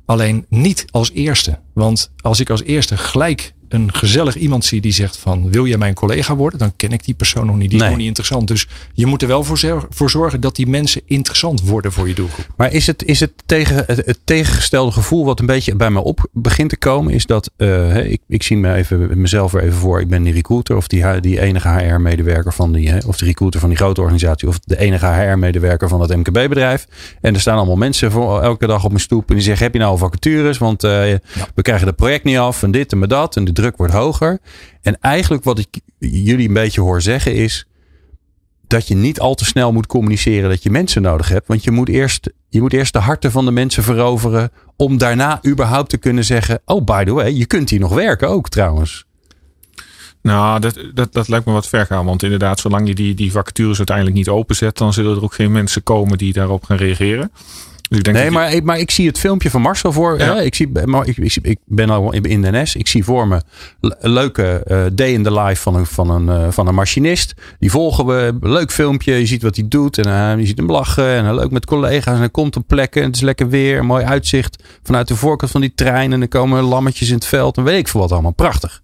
Alleen 0.05 0.45
niet 0.49 0.85
als 0.91 1.11
eerste. 1.11 1.59
Want 1.73 2.11
als 2.21 2.39
ik 2.39 2.49
als 2.49 2.63
eerste 2.63 2.97
gelijk 2.97 3.53
een 3.69 3.93
gezellig 3.93 4.35
iemand 4.35 4.65
zie 4.65 4.81
die 4.81 4.91
zegt 4.91 5.17
van 5.17 5.51
wil 5.51 5.65
jij 5.65 5.77
mijn 5.77 5.93
collega 5.93 6.35
worden, 6.35 6.59
dan 6.59 6.73
ken 6.75 6.91
ik 6.91 7.05
die 7.05 7.13
persoon 7.13 7.45
nog 7.45 7.57
niet. 7.57 7.69
Die 7.69 7.81
is 7.81 7.87
nog 7.87 7.97
niet 7.97 8.07
interessant. 8.07 8.47
Dus 8.47 8.67
je 8.93 9.05
moet 9.05 9.21
er 9.21 9.27
wel 9.27 9.43
voor, 9.43 9.57
zor- 9.57 9.87
voor 9.89 10.09
zorgen 10.09 10.41
dat 10.41 10.55
die 10.55 10.67
mensen 10.67 11.01
interessant 11.05 11.61
worden 11.61 11.91
voor 11.91 12.07
je 12.07 12.13
doelgroep. 12.13 12.47
Maar 12.57 12.73
is 12.73 12.87
het, 12.87 13.03
is 13.03 13.19
het, 13.19 13.31
tegen, 13.45 13.83
het, 13.87 14.05
het 14.05 14.19
tegengestelde 14.23 14.91
gevoel 14.91 15.25
wat 15.25 15.39
een 15.39 15.45
beetje 15.45 15.75
bij 15.75 15.89
me 15.89 15.99
op 15.99 16.27
begint 16.31 16.69
te 16.69 16.77
komen, 16.77 17.13
is 17.13 17.25
dat 17.25 17.51
eh, 17.57 18.11
ik, 18.11 18.21
ik 18.27 18.43
zie 18.43 18.57
me 18.57 18.73
even, 18.73 19.21
mezelf 19.21 19.53
er 19.53 19.61
even 19.61 19.77
voor. 19.77 19.99
Ik 19.99 20.07
ben 20.07 20.23
die 20.23 20.33
recruiter 20.33 20.75
of 20.75 20.87
die, 20.87 21.19
die 21.19 21.39
enige 21.39 21.69
HR-medewerker 21.69 22.53
van 22.53 22.71
die, 22.71 22.89
hè, 22.89 22.97
of 23.07 23.17
de 23.17 23.25
recruiter 23.25 23.59
van 23.59 23.69
die 23.69 23.77
grote 23.77 24.01
organisatie, 24.01 24.47
of 24.47 24.59
de 24.59 24.79
enige 24.79 25.05
HR-medewerker 25.05 25.87
van 25.87 26.01
het 26.01 26.15
MKB-bedrijf. 26.15 26.87
En 27.21 27.33
er 27.33 27.39
staan 27.39 27.57
allemaal 27.57 27.75
mensen 27.75 28.11
voor, 28.11 28.41
elke 28.41 28.67
dag 28.67 28.83
op 28.83 28.89
mijn 28.89 29.01
stoep 29.01 29.29
en 29.29 29.35
die 29.35 29.43
zeggen: 29.43 29.63
Heb 29.63 29.73
je 29.73 29.79
nou 29.79 29.91
al 29.91 29.97
vacatures? 29.97 30.57
Want 30.57 30.83
eh, 30.83 30.91
we 31.55 31.61
krijgen 31.61 31.87
het 31.87 31.95
project 31.95 32.23
niet 32.23 32.37
af 32.37 32.63
en 32.63 32.71
dit 32.71 32.91
en 32.91 32.99
maar 32.99 33.07
dat. 33.07 33.35
En 33.35 33.45
de 33.45 33.51
druk 33.55 33.77
wordt 33.77 33.93
hoger. 33.93 34.39
En 34.81 34.97
eigenlijk 35.01 35.43
wat 35.43 35.59
ik 35.59 35.79
jullie 35.99 36.47
een 36.47 36.53
beetje 36.53 36.81
hoor 36.81 37.01
zeggen 37.01 37.33
is 37.33 37.67
dat 38.67 38.87
je 38.87 38.95
niet 38.95 39.19
al 39.19 39.35
te 39.35 39.45
snel 39.45 39.71
moet 39.71 39.87
communiceren 39.87 40.49
dat 40.49 40.63
je 40.63 40.69
mensen 40.69 41.01
nodig 41.01 41.29
hebt. 41.29 41.47
Want 41.47 41.63
je 41.63 41.71
moet 41.71 41.89
eerst, 41.89 42.29
je 42.49 42.61
moet 42.61 42.73
eerst 42.73 42.93
de 42.93 42.99
harten 42.99 43.31
van 43.31 43.45
de 43.45 43.51
mensen 43.51 43.83
veroveren. 43.83 44.51
Om 44.75 44.97
daarna 44.97 45.39
überhaupt 45.45 45.89
te 45.89 45.97
kunnen 45.97 46.25
zeggen: 46.25 46.61
Oh, 46.65 46.83
by 46.83 47.03
the 47.03 47.13
way, 47.13 47.31
je 47.31 47.45
kunt 47.45 47.69
hier 47.69 47.79
nog 47.79 47.93
werken 47.93 48.29
ook 48.29 48.49
trouwens. 48.49 49.05
Nou, 50.21 50.59
dat, 50.59 50.79
dat, 50.93 51.13
dat 51.13 51.27
lijkt 51.27 51.45
me 51.45 51.53
wat 51.53 51.67
ver 51.67 51.85
gaan. 51.85 52.05
Want 52.05 52.23
inderdaad, 52.23 52.59
zolang 52.59 52.87
je 52.87 52.95
die, 52.95 53.13
die 53.13 53.31
vacatures 53.31 53.77
uiteindelijk 53.77 54.17
niet 54.17 54.29
openzet, 54.29 54.77
dan 54.77 54.93
zullen 54.93 55.15
er 55.15 55.23
ook 55.23 55.33
geen 55.33 55.51
mensen 55.51 55.83
komen 55.83 56.17
die 56.17 56.33
daarop 56.33 56.63
gaan 56.63 56.77
reageren. 56.77 57.31
Dus 57.89 57.97
ik 57.97 58.03
denk 58.03 58.15
Nee, 58.17 58.25
je- 58.25 58.61
maar, 58.63 58.79
ik- 58.79 58.91
zie 58.91 59.07
het 59.07 59.19
filmpje 59.19 59.49
van 59.49 59.61
Marcel 59.61 59.91
voor. 59.91 60.17
Ja. 60.19 60.39
Ik, 60.39 60.55
zie, 60.55 60.69
maar 60.85 61.07
ik, 61.07 61.17
ik, 61.41 61.59
ben 61.65 61.89
al 61.89 62.13
in 62.13 62.41
de 62.41 62.51
NS. 62.51 62.75
Ik 62.75 62.87
zie 62.87 63.03
voor 63.03 63.27
me 63.27 63.41
een 63.79 64.09
leuke 64.09 64.63
eh, 64.65 64.83
day 64.93 65.11
in 65.13 65.23
the 65.23 65.33
life 65.41 65.61
van 65.61 65.75
een, 65.75 65.85
van, 65.85 66.09
een, 66.09 66.29
eh, 66.29 66.51
van 66.51 66.67
een 66.67 66.75
machinist. 66.75 67.33
Die 67.59 67.71
volgen 67.71 68.05
we. 68.05 68.37
Leuk 68.41 68.71
filmpje. 68.71 69.13
Je 69.13 69.25
ziet 69.25 69.41
wat 69.41 69.55
hij 69.55 69.67
doet. 69.67 69.97
En 69.97 70.05
eh, 70.31 70.39
je 70.39 70.45
ziet 70.45 70.57
hem 70.57 70.71
lachen. 70.71 71.07
En 71.07 71.35
leuk 71.35 71.51
met 71.51 71.65
collega's. 71.65 72.13
En 72.13 72.19
hij 72.19 72.29
komt 72.29 72.55
op 72.55 72.63
plekken. 72.67 73.01
En 73.01 73.07
het 73.07 73.15
is 73.15 73.21
lekker 73.21 73.49
weer. 73.49 73.77
Een 73.79 73.85
mooi 73.85 74.05
uitzicht 74.05 74.63
vanuit 74.83 75.07
de 75.07 75.15
voorkant 75.15 75.51
van 75.51 75.61
die 75.61 75.73
trein. 75.75 76.13
En 76.13 76.19
dan 76.19 76.27
komen 76.27 76.63
lammetjes 76.63 77.07
in 77.09 77.15
het 77.15 77.25
veld. 77.25 77.57
En 77.57 77.63
weet 77.63 77.79
ik 77.79 77.87
veel 77.87 77.99
wat 78.01 78.11
allemaal. 78.11 78.31
Prachtig. 78.33 78.81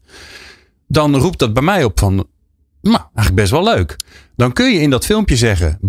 Dan 0.88 1.16
roept 1.16 1.40
dat 1.40 1.54
bij 1.54 1.64
mij 1.64 1.84
op 1.84 2.00
van... 2.00 2.14
Nou, 2.82 2.98
eigenlijk 3.16 3.36
best 3.36 3.52
wel 3.52 3.64
leuk. 3.64 3.96
Dan 4.36 4.54
kun 4.54 4.72
je 4.74 4.80
in 4.80 4.90
dat 4.90 5.06
filmpje 5.06 5.36
zeggen... 5.36 5.80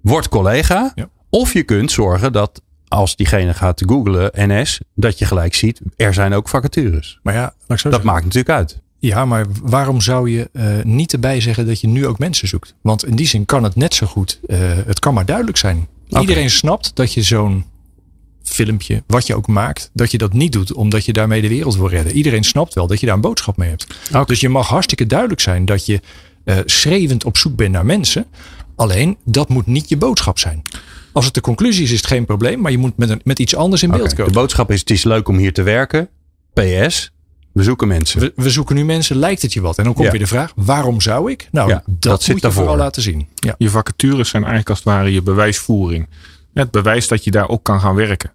Word 0.00 0.28
collega. 0.28 0.92
Ja. 0.94 1.08
Of 1.30 1.52
je 1.52 1.62
kunt 1.62 1.90
zorgen 1.92 2.32
dat 2.32 2.62
als 2.88 3.16
diegene 3.16 3.54
gaat 3.54 3.82
googlen 3.86 4.30
NS, 4.34 4.80
dat 4.94 5.18
je 5.18 5.24
gelijk 5.24 5.54
ziet, 5.54 5.80
er 5.96 6.14
zijn 6.14 6.32
ook 6.32 6.48
vacatures. 6.48 7.18
Maar 7.22 7.34
ja, 7.34 7.40
laat 7.40 7.52
ik 7.52 7.66
zo 7.66 7.74
Dat 7.76 7.82
zeggen. 7.82 8.04
maakt 8.06 8.24
natuurlijk 8.24 8.54
uit. 8.54 8.78
Ja, 8.98 9.24
maar 9.24 9.46
waarom 9.62 10.00
zou 10.00 10.30
je 10.30 10.48
eh, 10.52 10.64
niet 10.82 11.12
erbij 11.12 11.40
zeggen 11.40 11.66
dat 11.66 11.80
je 11.80 11.86
nu 11.88 12.06
ook 12.06 12.18
mensen 12.18 12.48
zoekt? 12.48 12.74
Want 12.82 13.04
in 13.06 13.16
die 13.16 13.26
zin 13.26 13.44
kan 13.44 13.62
het 13.62 13.76
net 13.76 13.94
zo 13.94 14.06
goed. 14.06 14.40
eh, 14.46 14.58
het 14.86 14.98
kan 14.98 15.14
maar 15.14 15.24
duidelijk 15.26 15.56
zijn. 15.56 15.88
Iedereen 16.20 16.50
snapt 16.50 16.90
dat 16.96 17.12
je 17.14 17.22
zo'n 17.22 17.64
filmpje, 18.42 19.02
wat 19.06 19.26
je 19.26 19.34
ook 19.34 19.46
maakt, 19.46 19.90
dat 19.92 20.10
je 20.10 20.18
dat 20.18 20.32
niet 20.32 20.52
doet 20.52 20.72
omdat 20.72 21.04
je 21.04 21.12
daarmee 21.12 21.40
de 21.40 21.48
wereld 21.48 21.76
wil 21.76 21.88
redden. 21.88 22.12
Iedereen 22.12 22.44
snapt 22.44 22.74
wel 22.74 22.86
dat 22.86 23.00
je 23.00 23.06
daar 23.06 23.14
een 23.14 23.20
boodschap 23.20 23.56
mee 23.56 23.68
hebt. 23.68 23.86
Dus 24.26 24.40
je 24.40 24.48
mag 24.48 24.68
hartstikke 24.68 25.06
duidelijk 25.06 25.40
zijn 25.40 25.64
dat 25.64 25.86
je 25.86 26.00
eh 26.44 26.58
schreeuwend 26.64 27.24
op 27.24 27.36
zoek 27.36 27.56
bent 27.56 27.72
naar 27.72 27.86
mensen. 27.86 28.26
Alleen 28.76 29.16
dat 29.24 29.48
moet 29.48 29.66
niet 29.66 29.88
je 29.88 29.96
boodschap 29.96 30.38
zijn. 30.38 30.62
Als 31.12 31.24
het 31.24 31.34
de 31.34 31.40
conclusie 31.40 31.82
is, 31.84 31.90
is 31.90 31.96
het 31.96 32.06
geen 32.06 32.24
probleem, 32.24 32.60
maar 32.60 32.70
je 32.70 32.78
moet 32.78 32.96
met, 32.96 33.10
een, 33.10 33.20
met 33.24 33.38
iets 33.38 33.54
anders 33.56 33.82
in 33.82 33.90
beeld 33.90 34.14
komen. 34.14 34.32
De 34.32 34.38
boodschap 34.38 34.70
is: 34.70 34.80
het 34.80 34.90
is 34.90 35.04
leuk 35.04 35.28
om 35.28 35.36
hier 35.36 35.52
te 35.52 35.62
werken. 35.62 36.08
PS, 36.52 37.10
we 37.52 37.62
zoeken 37.62 37.88
mensen. 37.88 38.20
We, 38.20 38.32
we 38.36 38.50
zoeken 38.50 38.74
nu 38.76 38.84
mensen, 38.84 39.16
lijkt 39.16 39.42
het 39.42 39.52
je 39.52 39.60
wat? 39.60 39.78
En 39.78 39.84
dan 39.84 39.92
komt 39.92 40.04
Ja. 40.06 40.10
weer 40.12 40.20
de 40.20 40.26
vraag, 40.26 40.52
waarom 40.56 41.00
zou 41.00 41.30
ik? 41.30 41.48
Nou, 41.52 41.68
Ja, 41.68 41.82
dat, 41.86 42.00
dat 42.02 42.18
zit 42.22 42.26
moet 42.28 42.36
je 42.36 42.42
daarvoor. 42.42 42.62
vooral 42.62 42.82
laten 42.84 43.02
zien. 43.02 43.28
Ja. 43.34 43.54
Je 43.58 43.70
vacatures 43.70 44.28
zijn 44.28 44.42
eigenlijk 44.42 44.70
als 44.70 44.78
het 44.78 44.88
ware 44.88 45.12
je 45.12 45.22
bewijsvoering. 45.22 46.08
Het 46.54 46.70
bewijs 46.70 47.08
dat 47.08 47.24
je 47.24 47.30
daar 47.30 47.48
ook 47.48 47.62
kan 47.64 47.80
gaan 47.80 47.94
werken. 47.94 48.32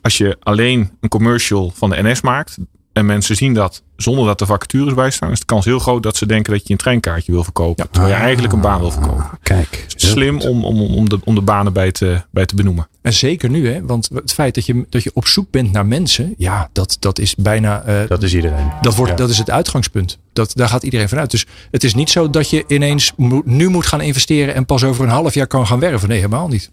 Als 0.00 0.16
je 0.18 0.36
alleen 0.40 0.90
een 1.00 1.08
commercial 1.08 1.72
van 1.74 1.90
de 1.90 2.02
NS 2.02 2.20
maakt 2.20 2.58
en 2.98 3.06
mensen 3.06 3.36
zien 3.36 3.54
dat 3.54 3.82
zonder 3.96 4.26
dat 4.26 4.40
er 4.40 4.46
vacatures 4.46 4.94
bij 4.94 5.10
staan, 5.10 5.30
is 5.30 5.38
de 5.38 5.44
kans 5.46 5.64
heel 5.64 5.78
groot 5.78 6.02
dat 6.02 6.16
ze 6.16 6.26
denken 6.26 6.52
dat 6.52 6.66
je 6.66 6.72
een 6.72 6.78
treinkaartje 6.78 7.32
wil 7.32 7.44
verkopen. 7.44 7.90
Terwijl 7.90 8.14
je 8.14 8.20
eigenlijk 8.20 8.52
een 8.52 8.60
baan 8.60 8.80
wil 8.80 8.90
verkopen. 8.90 9.22
Ah, 9.24 9.32
Kijk, 9.42 9.84
slim 9.88 10.40
om, 10.40 10.64
om, 10.64 10.80
om, 10.80 11.08
de, 11.08 11.18
om 11.24 11.34
de 11.34 11.40
banen 11.40 11.72
bij 11.72 11.92
te, 11.92 12.22
bij 12.30 12.46
te 12.46 12.54
benoemen. 12.54 12.88
En 13.02 13.12
zeker 13.12 13.50
nu, 13.50 13.68
hè, 13.72 13.82
want 13.86 14.08
het 14.14 14.32
feit 14.32 14.54
dat 14.54 14.66
je, 14.66 14.86
dat 14.88 15.02
je 15.02 15.10
op 15.14 15.26
zoek 15.26 15.50
bent 15.50 15.72
naar 15.72 15.86
mensen, 15.86 16.34
ja, 16.36 16.68
dat, 16.72 16.96
dat 17.00 17.18
is 17.18 17.34
bijna. 17.34 17.82
eh, 17.82 18.08
Dat 18.08 18.22
is 18.22 18.34
iedereen. 18.34 18.72
dat, 18.80 18.94
wordt, 18.94 19.10
Ja. 19.10 19.16
dat 19.16 19.30
is 19.30 19.38
het 19.38 19.50
uitgangspunt. 19.50 20.18
Dat, 20.32 20.50
daar 20.54 20.68
gaat 20.68 20.82
iedereen 20.82 21.08
vanuit. 21.08 21.30
Dus 21.30 21.46
het 21.70 21.84
is 21.84 21.94
niet 21.94 22.10
zo 22.10 22.30
dat 22.30 22.50
je 22.50 22.64
ineens 22.68 23.12
moet- 23.16 23.46
nu 23.46 23.68
moet 23.68 23.86
gaan 23.86 24.00
investeren 24.00 24.54
en 24.54 24.66
pas 24.66 24.84
over 24.84 25.04
een 25.04 25.10
half 25.10 25.34
jaar 25.34 25.46
kan 25.46 25.66
gaan 25.66 25.78
werven. 25.80 26.08
Nee, 26.08 26.16
helemaal 26.18 26.48
niet. 26.48 26.70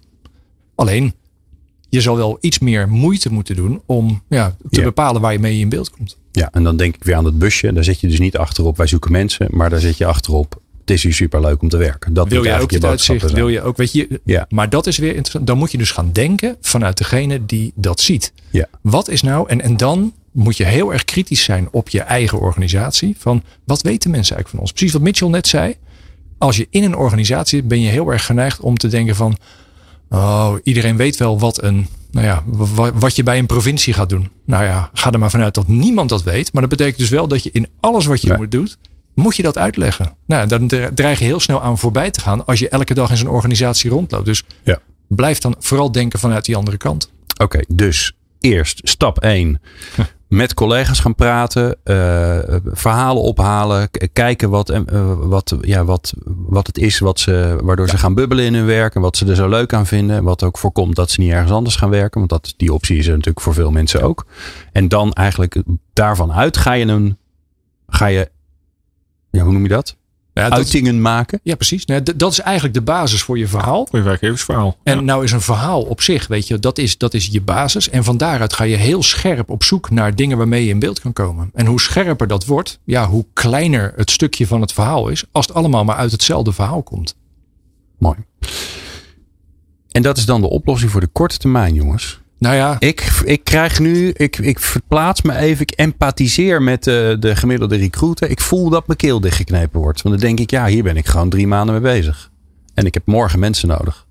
Alleen, 0.76 1.14
je 1.96 2.02
zal 2.02 2.16
wel 2.18 2.38
iets 2.42 2.60
meer 2.60 2.90
moeite 2.90 3.32
moeten 3.34 3.56
doen 3.56 3.82
om 3.86 4.24
ja, 4.30 4.56
te 4.70 4.80
Ja. 4.80 4.84
bepalen 4.84 5.22
waar 5.22 5.32
je 5.32 5.40
mee 5.40 5.60
in 5.60 5.70
beeld 5.70 5.90
komt. 5.90 6.18
Ja, 6.32 6.50
en 6.52 6.64
dan 6.64 6.78
denk 6.78 6.96
ik 6.96 7.04
weer 7.04 7.16
aan 7.16 7.24
dat 7.24 7.38
busje. 7.38 7.74
Daar 7.74 7.84
zit 7.84 8.00
je 8.00 8.08
dus 8.08 8.20
niet 8.20 8.38
achterop, 8.38 8.78
wij 8.78 8.88
zoeken 8.88 9.12
mensen. 9.12 9.48
Maar 9.50 9.70
daar 9.70 9.80
zit 9.80 9.98
je 9.98 10.06
achterop, 10.06 10.60
het 10.80 10.90
is 10.90 11.04
hier 11.04 11.14
super 11.14 11.42
leuk 11.42 11.62
om 11.62 11.70
te 11.70 11.78
werken. 11.78 12.14
Dat 12.14 12.28
Wil 12.28 12.44
je 12.44 12.60
ook 12.60 12.72
je 12.72 12.88
uitzicht? 12.88 13.32
Wil 13.32 13.48
je 13.48 13.62
ook, 13.62 13.78
weet 13.78 13.92
je, 13.92 14.20
Ja. 14.24 14.46
maar 14.50 14.70
dat 14.70 14.88
is 14.88 14.98
weer 14.98 15.10
interessant. 15.16 15.48
Dan 15.48 15.58
moet 15.58 15.72
je 15.72 15.78
dus 15.78 15.92
gaan 15.92 16.10
denken 16.12 16.58
vanuit 16.62 16.98
degene 16.98 17.46
die 17.46 17.72
dat 17.76 18.00
ziet. 18.00 18.34
Ja. 18.50 18.68
Wat 18.82 19.10
is 19.10 19.22
nou, 19.22 19.50
en, 19.50 19.62
en 19.62 19.78
dan 19.78 20.14
moet 20.32 20.58
je 20.58 20.64
heel 20.66 20.94
erg 20.94 21.04
kritisch 21.04 21.44
zijn 21.44 21.68
op 21.72 21.90
je 21.90 22.02
eigen 22.02 22.40
organisatie. 22.40 23.16
Van 23.18 23.44
wat 23.64 23.82
weten 23.82 24.12
mensen 24.12 24.36
eigenlijk 24.36 24.50
van 24.50 24.60
ons? 24.60 24.72
Precies 24.72 24.94
wat 24.94 25.02
Mitchell 25.02 25.28
net 25.30 25.48
zei. 25.48 25.76
Als 26.38 26.58
je 26.58 26.68
in 26.70 26.84
een 26.84 26.96
organisatie 26.96 27.60
zit, 27.60 27.68
ben 27.68 27.82
je 27.82 27.90
heel 27.90 28.12
erg 28.12 28.26
geneigd 28.26 28.60
om 28.60 28.78
te 28.78 28.88
denken 28.88 29.16
van. 29.16 29.38
Oh, 30.10 30.54
iedereen 30.64 30.98
weet 30.98 31.18
wel 31.18 31.40
wat 31.40 31.64
een. 31.64 31.88
Nou 32.12 32.26
ja, 32.26 32.44
wa- 32.46 32.94
wat 32.94 33.16
je 33.16 33.24
bij 33.24 33.38
een 33.40 33.46
provincie 33.46 33.94
gaat 33.94 34.10
doen. 34.10 34.30
Nou 34.46 34.64
ja, 34.64 34.90
ga 34.94 35.12
er 35.12 35.20
maar 35.20 35.30
vanuit 35.30 35.54
dat 35.54 35.68
niemand 35.68 36.10
dat 36.10 36.24
weet. 36.24 36.54
Maar 36.54 36.62
dat 36.62 36.72
betekent 36.72 36.98
dus 36.98 37.10
wel 37.10 37.28
dat 37.28 37.44
je 37.44 37.50
in 37.54 37.68
alles 37.80 38.06
wat 38.06 38.22
je 38.22 38.28
Ja. 38.28 38.38
moet 38.38 38.52
doet, 38.52 38.78
moet 39.14 39.36
je 39.36 39.44
dat 39.44 39.58
uitleggen. 39.58 40.16
Nou, 40.26 40.48
dan 40.48 40.68
dre- 40.68 40.94
dreig 40.94 41.20
je 41.20 41.26
heel 41.26 41.40
snel 41.40 41.62
aan 41.62 41.78
voorbij 41.78 42.12
te 42.12 42.20
gaan 42.22 42.46
als 42.46 42.60
je 42.60 42.70
elke 42.70 42.94
dag 42.94 43.10
in 43.10 43.18
zo'n 43.18 43.28
organisatie 43.30 43.90
rondloopt. 43.90 44.26
Dus 44.26 44.44
Ja. 44.64 44.80
blijf 45.08 45.38
dan 45.40 45.56
vooral 45.60 45.92
denken 45.92 46.20
vanuit 46.20 46.46
die 46.46 46.56
andere 46.56 46.78
kant. 46.78 47.12
Oké, 47.42 47.60
dus 47.68 48.12
eerst 48.40 48.80
stap 48.84 49.18
1. 49.24 49.62
Met 50.36 50.54
collega's 50.54 51.00
gaan 51.00 51.16
praten, 51.16 51.78
eh, 51.84 52.38
verhalen 52.64 53.22
ophalen, 53.22 53.90
kijken 54.14 54.50
wat, 54.50 54.70
eh, 54.70 54.82
wat, 55.18 55.56
ja, 55.62 55.86
wat, 55.86 56.14
wat 56.26 56.68
het 56.68 56.78
is 56.78 57.00
wat 57.00 57.20
ze, 57.20 57.58
waardoor 57.64 57.90
ze 57.90 57.98
gaan 57.98 58.14
bubbelen 58.14 58.46
in 58.46 58.54
hun 58.54 58.66
werk 58.66 58.96
en 58.96 59.02
wat 59.02 59.18
ze 59.18 59.26
er 59.26 59.36
zo 59.36 59.50
leuk 59.50 59.74
aan 59.74 59.86
vinden. 59.86 60.24
Wat 60.24 60.44
ook 60.44 60.58
voorkomt 60.58 60.96
dat 60.96 61.12
ze 61.12 61.22
niet 61.22 61.32
ergens 61.32 61.52
anders 61.52 61.76
gaan 61.76 61.90
werken, 61.90 62.20
want 62.20 62.30
dat, 62.30 62.54
die 62.58 62.74
optie 62.74 62.98
is 62.98 63.06
er 63.06 63.12
natuurlijk 63.12 63.42
voor 63.42 63.54
veel 63.54 63.72
mensen 63.72 64.02
ook. 64.02 64.26
En 64.72 64.88
dan 64.88 65.14
eigenlijk 65.14 65.64
daarvan 65.94 66.34
uit 66.34 66.58
ga 66.58 66.74
je 66.74 66.86
een, 66.86 67.18
ga 67.88 68.06
je, 68.06 68.30
ja, 69.32 69.44
hoe 69.44 69.54
noem 69.54 69.64
je 69.64 69.70
dat? 69.70 69.98
Ja, 70.36 70.50
dat, 70.50 70.58
Uitingen 70.58 71.02
maken. 71.02 71.40
ja 71.44 71.56
precies. 71.56 71.86
Nou, 71.86 72.04
dat 72.16 72.32
is 72.32 72.40
eigenlijk 72.40 72.74
de 72.74 72.82
basis 72.82 73.22
voor 73.22 73.38
je 73.38 73.48
verhaal. 73.48 73.88
Voor 73.90 74.00
je 74.00 74.06
werkgeversverhaal. 74.06 74.78
En 74.84 74.96
Ja. 74.96 75.02
nou 75.02 75.24
is 75.24 75.32
een 75.32 75.42
verhaal 75.42 75.82
op 75.82 76.02
zich, 76.02 76.28
weet 76.28 76.48
je, 76.48 76.60
dat 76.60 76.78
is, 76.78 76.98
dat 76.98 77.14
is 77.14 77.26
je 77.32 77.42
basis. 77.42 77.90
En 77.90 78.04
van 78.04 78.18
daaruit 78.18 78.54
ga 78.54 78.64
je 78.64 78.76
heel 78.76 79.04
scherp 79.04 79.50
op 79.50 79.64
zoek 79.64 79.90
naar 79.90 80.16
dingen 80.16 80.38
waarmee 80.38 80.64
je 80.64 80.70
in 80.70 80.80
beeld 80.80 81.00
kan 81.00 81.14
komen. 81.14 81.50
En 81.54 81.66
hoe 81.66 81.82
scherper 81.82 82.28
dat 82.28 82.46
wordt, 82.46 82.80
ja, 82.84 83.08
hoe 83.08 83.26
kleiner 83.34 83.94
het 83.96 84.12
stukje 84.12 84.48
van 84.48 84.62
het 84.62 84.74
verhaal 84.74 85.08
is. 85.10 85.24
Als 85.32 85.48
het 85.48 85.56
allemaal 85.56 85.84
maar 85.84 85.96
uit 85.96 86.12
hetzelfde 86.12 86.52
verhaal 86.54 86.84
komt. 86.84 87.16
Mooi. 88.00 88.18
En 89.92 90.02
dat 90.02 90.18
is 90.18 90.26
dan 90.26 90.42
de 90.42 90.50
oplossing 90.50 90.92
voor 90.92 91.02
de 91.02 91.08
korte 91.08 91.38
termijn, 91.38 91.74
jongens. 91.74 92.20
Nou 92.38 92.56
ja, 92.56 92.76
Ik, 92.80 93.22
ik 93.26 93.44
krijg 93.44 93.80
nu, 93.80 94.10
ik, 94.10 94.38
ik 94.38 94.60
verplaats 94.60 95.22
me 95.22 95.36
even, 95.36 95.62
ik 95.62 95.72
empathiseer 95.72 96.62
met 96.62 96.84
de, 96.84 97.18
de 97.20 97.36
gemiddelde 97.36 97.76
recruiter. 97.76 98.30
Ik 98.30 98.42
voel 98.42 98.70
dat 98.70 98.88
mijn 98.88 98.98
keel 99.00 99.20
dichtgeknepen 99.20 99.80
wordt. 99.80 100.02
Want 100.02 100.16
dan 100.16 100.26
denk 100.28 100.40
ik, 100.40 100.52
ja, 100.52 100.66
hier 100.68 100.84
ben 100.84 100.98
ik 100.98 101.06
gewoon 101.06 101.30
drie 101.30 101.48
maanden 101.48 101.82
mee 101.82 101.94
bezig. 101.94 102.32
En 102.74 102.86
ik 102.86 102.94
heb 102.94 103.06
morgen 103.06 103.40
mensen 103.40 103.68
nodig. 103.68 104.06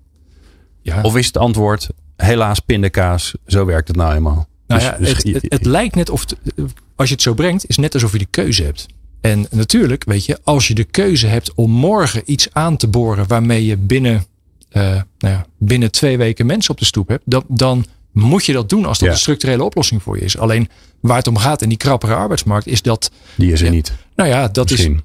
ja. 0.82 1.02
Of 1.02 1.16
is 1.16 1.26
het 1.26 1.36
antwoord, 1.36 1.88
helaas 2.16 2.58
pindakaas, 2.60 3.34
zo 3.46 3.64
werkt 3.64 3.88
het 3.88 3.96
nou 3.96 4.14
eenmaal. 4.14 4.46
Nou 4.66 4.80
Dus- 4.80 4.88
ja, 4.90 4.96
dus 4.98 5.08
het, 5.08 5.42
het, 5.42 5.52
het 5.52 5.66
lijkt 5.66 5.94
net 5.94 6.10
of, 6.10 6.24
als 6.96 7.08
je 7.08 7.14
het 7.14 7.22
zo 7.22 7.34
brengt, 7.34 7.68
is 7.68 7.76
net 7.76 7.94
alsof 7.94 8.12
je 8.12 8.18
de 8.18 8.26
keuze 8.30 8.62
hebt. 8.62 8.86
En 9.20 9.46
natuurlijk, 9.50 10.04
weet 10.04 10.24
je, 10.24 10.38
als 10.44 10.68
je 10.68 10.74
de 10.74 10.84
keuze 10.84 11.26
hebt 11.26 11.54
om 11.54 11.70
morgen 11.70 12.22
iets 12.24 12.48
aan 12.52 12.76
te 12.76 12.88
boren 12.88 13.28
waarmee 13.28 13.64
je 13.66 13.76
binnen, 13.76 14.24
eh, 14.68 14.82
nou 15.18 15.34
ja, 15.34 15.46
binnen 15.58 15.90
twee 15.90 16.16
weken 16.18 16.46
mensen 16.46 16.70
op 16.70 16.78
de 16.78 16.84
stoep 16.84 17.08
hebt, 17.08 17.22
dan, 17.26 17.44
dan 17.48 17.84
moet 18.14 18.44
je 18.46 18.52
dat 18.52 18.68
doen 18.68 18.84
als 18.84 18.98
dat 18.98 19.08
Ja. 19.08 19.14
een 19.14 19.20
structurele 19.20 19.64
oplossing 19.64 20.02
voor 20.02 20.16
je 20.18 20.24
is. 20.24 20.38
Alleen 20.38 20.68
waar 21.00 21.16
het 21.16 21.26
om 21.26 21.36
gaat 21.36 21.62
in 21.62 21.68
die 21.68 21.78
krappere 21.78 22.14
arbeidsmarkt 22.14 22.66
is 22.66 22.82
dat, 22.82 23.10
die 23.36 23.52
is 23.52 23.60
er 23.60 23.66
Ja. 23.66 23.72
niet. 23.72 23.92
nou 24.16 24.28
ja, 24.28 24.48
dat 24.48 24.70
Misschien. 24.70 25.02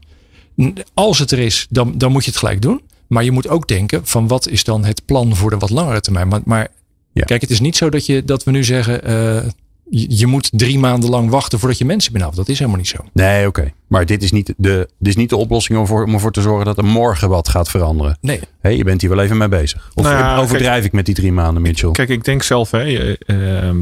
is, 0.55 0.65
als 0.93 1.19
het 1.19 1.31
er 1.31 1.39
is, 1.39 1.67
dan, 1.69 1.97
dan 1.97 2.11
moet 2.11 2.23
je 2.23 2.29
het 2.29 2.39
gelijk 2.39 2.61
doen. 2.61 2.81
Maar 3.07 3.23
je 3.23 3.31
moet 3.31 3.47
ook 3.47 3.67
denken 3.67 4.01
van 4.07 4.27
wat 4.27 4.47
is 4.47 4.63
dan 4.63 4.85
het 4.85 5.05
plan 5.05 5.35
voor 5.35 5.49
de 5.49 5.57
wat 5.57 5.69
langere 5.69 6.01
termijn. 6.01 6.27
Maar, 6.27 6.41
maar 6.45 6.67
Ja. 7.13 7.23
kijk, 7.23 7.41
het 7.41 7.49
is 7.49 7.59
niet 7.59 7.77
zo 7.77 7.89
dat, 7.89 8.05
je, 8.05 8.23
dat 8.25 8.43
we 8.43 8.51
nu 8.51 8.63
zeggen, 8.63 9.03
eh, 9.03 9.43
je, 9.89 10.27
moet 10.27 10.49
drie 10.53 10.79
maanden 10.79 11.09
lang 11.09 11.29
wachten 11.29 11.59
voordat 11.59 11.77
je 11.77 11.85
mensen 11.85 12.11
binnenhaalt. 12.11 12.39
Dat 12.39 12.49
is 12.49 12.59
helemaal 12.59 12.79
niet 12.79 12.89
zo. 12.89 12.97
Nee, 13.13 13.47
oké. 13.47 13.71
Maar 13.87 14.05
dit 14.05 14.23
is, 14.23 14.31
niet 14.31 14.53
de, 14.57 14.89
dit 14.97 15.07
is 15.07 15.15
niet 15.15 15.29
de 15.29 15.35
oplossing 15.35 15.79
om, 15.79 15.87
voor, 15.87 16.03
om 16.03 16.13
ervoor 16.13 16.31
te 16.31 16.41
zorgen 16.41 16.65
dat 16.65 16.77
er 16.77 16.85
morgen 16.85 17.29
wat 17.29 17.49
gaat 17.49 17.69
veranderen. 17.69 18.17
Nee, 18.21 18.39
Hé, 18.61 18.69
je 18.69 18.83
bent 18.83 19.01
hier 19.01 19.09
wel 19.09 19.21
even 19.21 19.37
mee 19.37 19.47
bezig. 19.47 19.91
Of 19.95 20.03
Nou 20.03 20.17
ja, 20.17 20.37
overdrijf 20.37 20.85
ik 20.85 20.91
met 20.91 21.05
die 21.05 21.15
drie 21.15 21.31
maanden, 21.31 21.61
Mitchell? 21.61 21.91
Kijk, 21.91 22.09
ik 22.09 22.23
denk 22.23 22.43
zelf, 22.43 22.71
hè, 22.71 22.83
eh, 22.83 23.15
ehm, 23.25 23.77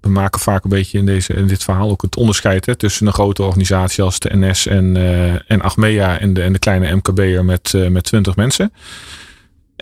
we 0.00 0.08
maken 0.08 0.40
vaak 0.40 0.64
een 0.64 0.70
beetje 0.70 0.98
in, 0.98 1.06
deze, 1.06 1.34
in 1.34 1.46
dit 1.46 1.64
verhaal 1.64 1.90
ook 1.90 2.02
het 2.02 2.16
onderscheid 2.16 2.66
hè, 2.66 2.76
tussen 2.76 3.06
een 3.06 3.12
grote 3.12 3.42
organisatie 3.42 4.04
als 4.04 4.18
de 4.18 4.36
NS 4.36 4.66
en, 4.66 4.96
eh, 4.96 5.50
en 5.50 5.60
Achmea 5.60 6.18
en 6.18 6.34
de, 6.34 6.42
en 6.42 6.52
de 6.52 6.58
kleine 6.58 6.94
MKB'er 6.94 7.44
met, 7.44 7.74
eh, 7.74 7.88
met 7.88 8.04
20 8.04 8.36
mensen. 8.36 8.72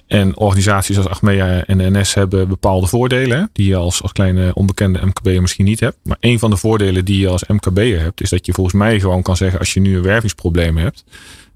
En 0.08 0.36
organisaties 0.36 0.96
als 0.96 1.06
Achmea 1.08 1.64
en 1.64 1.78
de 1.78 1.90
NS 1.90 2.14
hebben 2.14 2.48
bepaalde 2.48 2.86
voordelen 2.86 3.50
die 3.52 3.68
je 3.68 3.76
als, 3.76 4.02
als 4.02 4.12
kleine 4.12 4.54
onbekende 4.54 5.06
MKB'er 5.06 5.40
misschien 5.40 5.64
niet 5.64 5.80
hebt. 5.80 5.96
Maar 6.02 6.16
een 6.20 6.38
van 6.38 6.50
de 6.50 6.56
voordelen 6.56 7.04
die 7.04 7.20
je 7.20 7.28
als 7.28 7.44
MKB'er 7.46 8.00
hebt, 8.00 8.20
is 8.20 8.30
dat 8.30 8.46
je 8.46 8.52
volgens 8.52 8.76
mij 8.76 9.00
gewoon 9.00 9.22
kan 9.22 9.36
zeggen 9.36 9.58
als 9.58 9.74
je 9.74 9.80
nu 9.80 9.96
een 9.96 10.02
wervingsprobleem 10.02 10.76
hebt. 10.76 11.04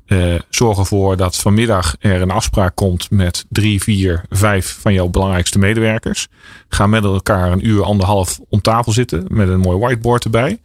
eh, 0.07 0.34
zorg 0.48 0.78
ervoor 0.78 1.16
dat 1.16 1.36
vanmiddag 1.36 1.96
er 1.98 2.20
een 2.20 2.30
afspraak 2.30 2.74
komt 2.74 3.11
met 3.11 3.44
drie, 3.48 3.82
vier, 3.82 4.22
vijf 4.30 4.78
van 4.80 4.92
jouw 4.92 5.09
belangrijkste 5.09 5.59
medewerkers. 5.59 6.28
Ga 6.68 6.86
met 6.86 7.05
elkaar 7.05 7.53
een 7.53 7.66
uur, 7.66 7.82
anderhalf 7.82 8.40
om 8.48 8.61
tafel 8.61 8.92
zitten 8.92 9.24
met 9.28 9.48
een 9.48 9.61
mooi 9.61 9.78
whiteboard 9.78 10.24
erbij. 10.24 10.59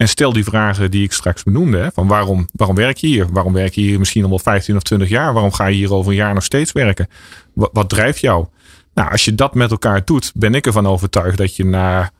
En 0.00 0.08
stel 0.08 0.32
die 0.32 0.44
vragen 0.44 0.90
die 0.90 1.04
ik 1.04 1.12
straks 1.12 1.42
benoemde. 1.42 1.78
Hè, 1.78 1.90
van 1.92 2.06
waarom, 2.06 2.48
waarom 2.52 2.76
werk 2.76 2.96
je 2.96 3.06
hier? 3.06 3.26
Waarom 3.32 3.52
werk 3.52 3.74
je 3.74 3.80
hier 3.80 3.98
misschien 3.98 4.22
al 4.22 4.28
wel 4.28 4.38
15 4.38 4.76
of 4.76 4.82
20 4.82 5.08
jaar? 5.08 5.32
Waarom 5.32 5.52
ga 5.52 5.66
je 5.66 5.76
hier 5.76 5.92
over 5.92 6.10
een 6.10 6.16
jaar 6.16 6.34
nog 6.34 6.44
steeds 6.44 6.72
werken? 6.72 7.08
Wat, 7.54 7.70
wat 7.72 7.88
drijft 7.88 8.20
jou? 8.20 8.46
Nou, 8.94 9.10
als 9.10 9.24
je 9.24 9.34
dat 9.34 9.54
met 9.54 9.70
elkaar 9.70 10.04
doet, 10.04 10.32
ben 10.34 10.54
ik 10.54 10.66
ervan 10.66 10.86
overtuigd 10.86 11.38
dat 11.38 11.56
je 11.56 11.64
na 11.64 12.10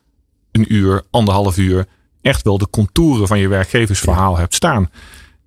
een 0.51 0.73
uur, 0.73 1.03
anderhalf 1.09 1.57
uur 1.57 1.85
echt 2.21 2.43
wel 2.43 2.57
de 2.57 2.69
contouren 2.69 3.27
van 3.27 3.39
je 3.39 3.47
werkgeversverhaal 3.47 4.37
hebt 4.37 4.53
staan. 4.53 4.89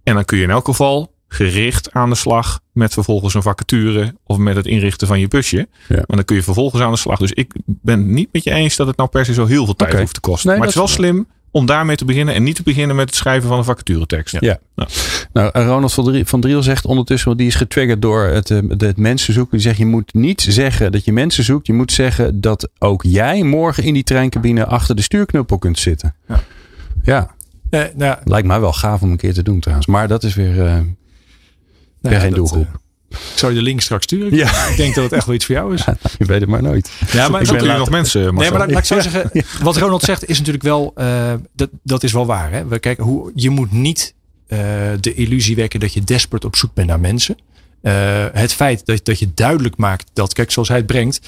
En 0.03 0.15
dan 0.15 0.25
kun 0.25 0.39
je 0.39 0.45
in 0.45 0.51
elk 0.51 0.65
geval 0.65 1.15
gericht 1.29 1.93
aan 1.93 2.11
de 2.11 2.17
slag 2.17 2.61
met 2.73 2.93
vervolgens 2.93 3.35
een 3.35 3.43
vacature 3.43 4.15
of 4.25 4.39
met 4.39 4.57
het 4.57 4.67
inrichten 4.67 5.07
van 5.07 5.21
je 5.21 5.29
busje. 5.29 5.69
Ja. 5.89 5.95
Maar 5.95 6.17
dan 6.17 6.25
kun 6.25 6.37
je 6.37 6.43
vervolgens 6.43 6.83
aan 6.83 6.93
de 6.93 6.99
slag. 6.99 7.19
Dus 7.19 7.33
ik 7.33 7.53
ben 7.67 8.13
niet 8.13 8.29
met 8.33 8.45
je 8.45 8.51
eens 8.51 8.77
dat 8.77 8.87
het 8.87 8.97
nou 8.97 9.09
per 9.09 9.25
se 9.25 9.33
zo 9.35 9.47
heel 9.47 9.65
veel 9.65 9.77
tijd 9.77 9.99
hoeft 9.99 10.15
te 10.15 10.21
kosten. 10.21 10.49
Nee, 10.49 10.59
maar 10.59 10.67
het 10.67 10.77
is 10.77 10.83
wel 10.83 10.91
slim 10.91 11.27
om 11.55 11.67
daarmee 11.67 11.97
te 11.97 12.05
beginnen 12.05 12.35
en 12.35 12.43
niet 12.43 12.57
te 12.57 12.63
beginnen 12.63 12.97
met 12.97 13.07
het 13.07 13.15
schrijven 13.15 13.49
van 13.49 13.59
een 13.59 13.65
vacaturetekst. 13.65 14.37
Ja. 14.41 14.59
Nou, 15.33 15.51
en 15.53 15.67
Ronald 15.67 15.93
van 15.93 16.05
Driel, 16.05 16.25
van 16.25 16.41
Driel 16.41 16.63
zegt 16.63 16.85
ondertussen, 16.85 17.27
want 17.27 17.39
die 17.39 17.49
is 17.49 17.55
getriggerd 17.55 18.03
door 18.03 18.25
het, 18.25 18.51
eh, 18.51 18.59
het 18.79 18.97
mensen 18.97 19.33
zoeken. 19.35 19.53
Die 19.53 19.67
zegt, 19.67 19.79
je 19.79 19.87
moet 19.87 20.15
niet 20.15 20.41
zeggen 20.49 20.93
dat 20.93 21.05
je 21.05 21.13
mensen 21.13 21.45
zoekt. 21.45 21.67
Je 21.67 21.73
moet 21.73 21.93
zeggen 21.93 22.41
dat 22.41 22.69
ook 22.79 23.03
jij 23.03 23.43
morgen 23.43 23.83
in 23.83 23.95
die 23.95 24.03
treincabine 24.05 24.67
achter 24.67 24.97
de 24.97 25.03
stuurknuppel 25.03 25.59
kunt 25.59 25.79
zitten. 25.79 26.15
Ja. 26.29 26.43
Ja, 27.03 27.35
Eh, 27.71 27.81
nou, 27.81 27.91
ja, 27.97 28.21
lijkt 28.25 28.47
mij 28.47 28.61
wel 28.61 28.73
gaaf 28.73 29.03
om 29.03 29.11
een 29.11 29.17
keer 29.17 29.35
te 29.35 29.43
doen 29.43 29.61
trouwens. 29.61 29.87
Maar 29.89 30.09
dat 30.09 30.23
is 30.23 30.35
weer, 30.35 30.67
eh, 30.67 30.73
nou 30.73 30.85
weer 32.01 32.13
ja, 32.13 32.19
geen 32.19 32.29
dat, 32.29 32.39
doelgroep. 32.39 32.81
Ik 33.33 33.39
zal 33.39 33.49
je 33.49 33.55
de 33.55 33.63
link 33.63 33.81
straks 33.81 34.05
sturen. 34.05 34.35
Ja. 34.37 34.67
Ik 34.67 34.77
denk 34.77 34.95
dat 34.95 35.05
het 35.05 35.13
echt 35.13 35.27
wel 35.27 35.35
iets 35.35 35.45
voor 35.45 35.55
jou 35.55 35.75
is. 35.75 35.85
je 36.19 36.25
weet 36.25 36.41
het 36.41 36.49
maar 36.51 36.63
nooit. 36.63 36.91
Ja, 37.13 37.29
maar 37.29 37.43
ik 37.43 37.49
ben 37.49 37.79
nog 37.79 37.91
mensen, 37.91 38.21
Nee, 38.21 38.51
maar 38.51 38.59
laat, 38.59 38.71
laat 38.71 38.79
ik 38.79 38.85
zo 38.85 39.01
zeggen. 39.01 39.31
Wat 39.63 39.77
Ronald 39.77 40.03
zegt 40.03 40.29
is 40.29 40.39
natuurlijk 40.39 40.65
wel. 40.65 40.93
eh, 40.95 41.33
dat, 41.57 41.69
dat 41.83 42.03
is 42.03 42.13
wel 42.13 42.27
waar. 42.27 42.53
Hè? 42.53 42.67
We 42.67 42.79
kijken 42.79 43.05
hoe, 43.05 43.33
je 43.35 43.51
moet 43.51 43.73
niet 43.73 44.15
eh, 44.47 44.59
de 45.01 45.15
illusie 45.15 45.57
wekken 45.57 45.81
dat 45.81 45.93
je 45.93 46.01
desperate 46.01 46.47
op 46.47 46.57
zoek 46.57 46.75
bent 46.75 46.89
naar 46.89 47.01
mensen. 47.01 47.37
Eh, 47.83 47.93
het 48.33 48.53
feit 48.53 48.87
dat, 48.87 49.05
dat 49.05 49.19
je 49.19 49.29
duidelijk 49.35 49.77
maakt 49.77 50.11
dat, 50.13 50.33
kijk, 50.33 50.51
zoals 50.51 50.69
hij 50.69 50.77
het 50.77 50.87
brengt, 50.87 51.21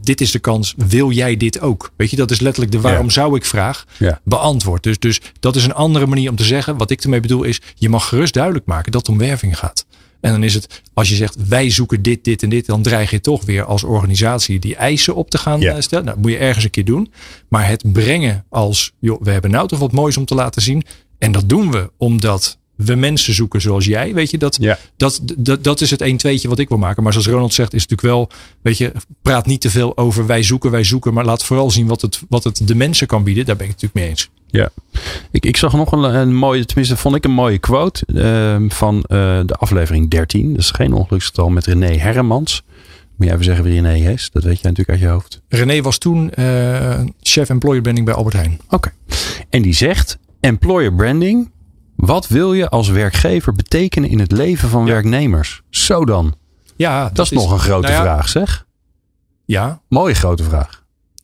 dit 0.00 0.20
is 0.20 0.30
de 0.30 0.38
kans, 0.38 0.74
wil 0.76 1.10
jij 1.10 1.36
dit 1.36 1.60
ook? 1.60 1.90
Weet 1.96 2.10
je, 2.10 2.16
dat 2.16 2.30
is 2.30 2.40
letterlijk 2.40 2.72
de 2.72 2.80
waarom 2.80 3.06
Ja. 3.06 3.12
zou 3.12 3.36
ik 3.36 3.44
vraag 3.44 3.84
Ja. 3.98 4.20
beantwoord. 4.24 4.82
Dus, 4.82 4.98
dus 4.98 5.20
dat 5.40 5.56
is 5.56 5.64
een 5.64 5.74
andere 5.74 6.06
manier 6.06 6.30
om 6.30 6.36
te 6.36 6.44
zeggen. 6.44 6.76
Wat 6.76 6.90
ik 6.90 7.02
ermee 7.02 7.20
bedoel 7.20 7.42
is, 7.42 7.60
je 7.74 7.88
mag 7.88 8.08
gerust 8.08 8.34
duidelijk 8.34 8.66
maken 8.66 8.92
dat 8.92 9.00
het 9.00 9.10
om 9.10 9.18
werving 9.18 9.58
gaat. 9.58 9.86
En 10.20 10.30
dan 10.32 10.42
is 10.42 10.54
het, 10.54 10.82
als 10.94 11.08
je 11.08 11.14
zegt 11.14 11.36
wij 11.48 11.70
zoeken 11.70 12.02
dit, 12.02 12.24
dit 12.24 12.42
en 12.42 12.48
dit, 12.48 12.66
dan 12.66 12.82
dreig 12.82 13.10
je 13.10 13.20
toch 13.20 13.44
weer 13.44 13.64
als 13.64 13.84
organisatie 13.84 14.58
die 14.58 14.76
eisen 14.76 15.14
op 15.14 15.30
te 15.30 15.38
gaan 15.38 15.60
Ja. 15.60 15.74
eh, 15.74 15.80
stellen. 15.80 16.04
Nou, 16.04 16.16
dat 16.16 16.24
moet 16.26 16.34
je 16.34 16.44
ergens 16.44 16.64
een 16.64 16.70
keer 16.70 16.84
doen. 16.84 17.12
Maar 17.48 17.68
het 17.68 17.92
brengen 17.92 18.44
als, 18.48 18.92
joh, 19.00 19.22
we 19.22 19.30
hebben 19.30 19.50
nou 19.50 19.68
toch 19.68 19.78
wat 19.78 19.92
moois 19.92 20.16
om 20.16 20.24
te 20.24 20.34
laten 20.34 20.62
zien. 20.62 20.82
En 21.18 21.32
dat 21.32 21.48
doen 21.48 21.70
we 21.70 21.90
omdat 21.96 22.58
we 22.76 22.94
mensen 22.94 23.34
zoeken 23.34 23.60
zoals 23.60 23.84
jij. 23.84 24.14
Weet 24.14 24.30
je, 24.30 24.38
dat, 24.38 24.56
Ja. 24.60 24.78
dat, 24.96 25.20
dat, 25.36 25.64
dat 25.64 25.80
is 25.80 25.90
het 25.90 26.00
1 26.00 26.16
tweetje 26.16 26.48
wat 26.48 26.58
ik 26.58 26.68
wil 26.68 26.78
maken. 26.78 27.02
Maar 27.02 27.12
zoals 27.12 27.26
Ronald 27.28 27.54
zegt, 27.54 27.74
is 27.74 27.82
het 27.82 27.90
natuurlijk 27.90 28.18
wel, 28.30 28.38
weet 28.62 28.78
je, 28.78 28.92
praat 29.22 29.46
niet 29.46 29.60
te 29.60 29.70
veel 29.70 29.96
over 29.96 30.26
wij 30.26 30.42
zoeken, 30.42 30.70
wij 30.70 30.84
zoeken. 30.84 31.14
Maar 31.14 31.24
laat 31.24 31.44
vooral 31.44 31.70
zien 31.70 31.86
wat 31.86 32.02
het, 32.02 32.20
wat 32.28 32.44
het 32.44 32.66
de 32.66 32.74
mensen 32.74 33.06
kan 33.06 33.24
bieden. 33.24 33.44
Daar 33.46 33.56
ben 33.56 33.66
ik 33.66 33.72
het 33.72 33.82
natuurlijk 33.82 34.06
mee 34.06 34.16
eens. 34.16 34.30
Ja, 34.50 34.70
ik, 35.30 35.44
ik 35.44 35.56
zag 35.56 35.72
nog 35.72 35.92
een, 35.92 36.14
een 36.14 36.34
mooie, 36.34 36.64
tenminste 36.64 36.96
vond 36.96 37.14
ik 37.14 37.24
een 37.24 37.30
mooie 37.30 37.58
quote 37.58 38.06
ehm, 38.14 38.68
van 38.68 38.96
eh, 39.02 39.40
de 39.46 39.54
aflevering 39.58 40.10
13. 40.10 40.50
Dat 40.50 40.58
is 40.60 40.70
geen 40.70 40.92
ongeluksgetal 40.92 41.48
met 41.48 41.66
René 41.66 41.96
Herremans. 41.96 42.62
Moet 43.16 43.26
je 43.26 43.32
even 43.32 43.44
zeggen 43.44 43.64
wie 43.64 43.80
René 43.80 44.10
is? 44.10 44.30
Dat 44.32 44.42
weet 44.42 44.60
jij 44.60 44.70
natuurlijk 44.70 44.90
uit 44.90 45.00
je 45.00 45.06
hoofd. 45.06 45.40
René 45.48 45.82
was 45.82 45.98
toen 45.98 46.30
eh, 46.30 47.00
chef 47.20 47.48
employer 47.48 47.80
branding 47.82 48.06
bij 48.06 48.14
Albert 48.14 48.36
Heijn. 48.36 48.60
Oké. 48.68 48.92
En 49.48 49.62
die 49.62 49.74
zegt, 49.74 50.18
employer 50.40 50.94
branding, 50.94 51.50
wat 51.96 52.28
wil 52.28 52.52
je 52.52 52.68
als 52.68 52.88
werkgever 52.88 53.52
betekenen 53.52 54.10
in 54.10 54.18
het 54.18 54.32
leven 54.32 54.68
van 54.68 54.84
werknemers? 54.84 55.62
Zo 55.70 56.04
dan. 56.04 56.34
Ja, 56.76 57.10
Dat, 57.12 57.24
is, 57.24 57.30
nog 57.30 57.52
een 57.52 57.58
grote 57.58 57.88
nou 57.88 57.92
ja, 57.92 58.02
vraag 58.02 58.28
zeg. 58.28 58.66
Ja, 59.44 59.80
Mooie 59.88 60.14
grote 60.14 60.42
vraag. 60.42 60.79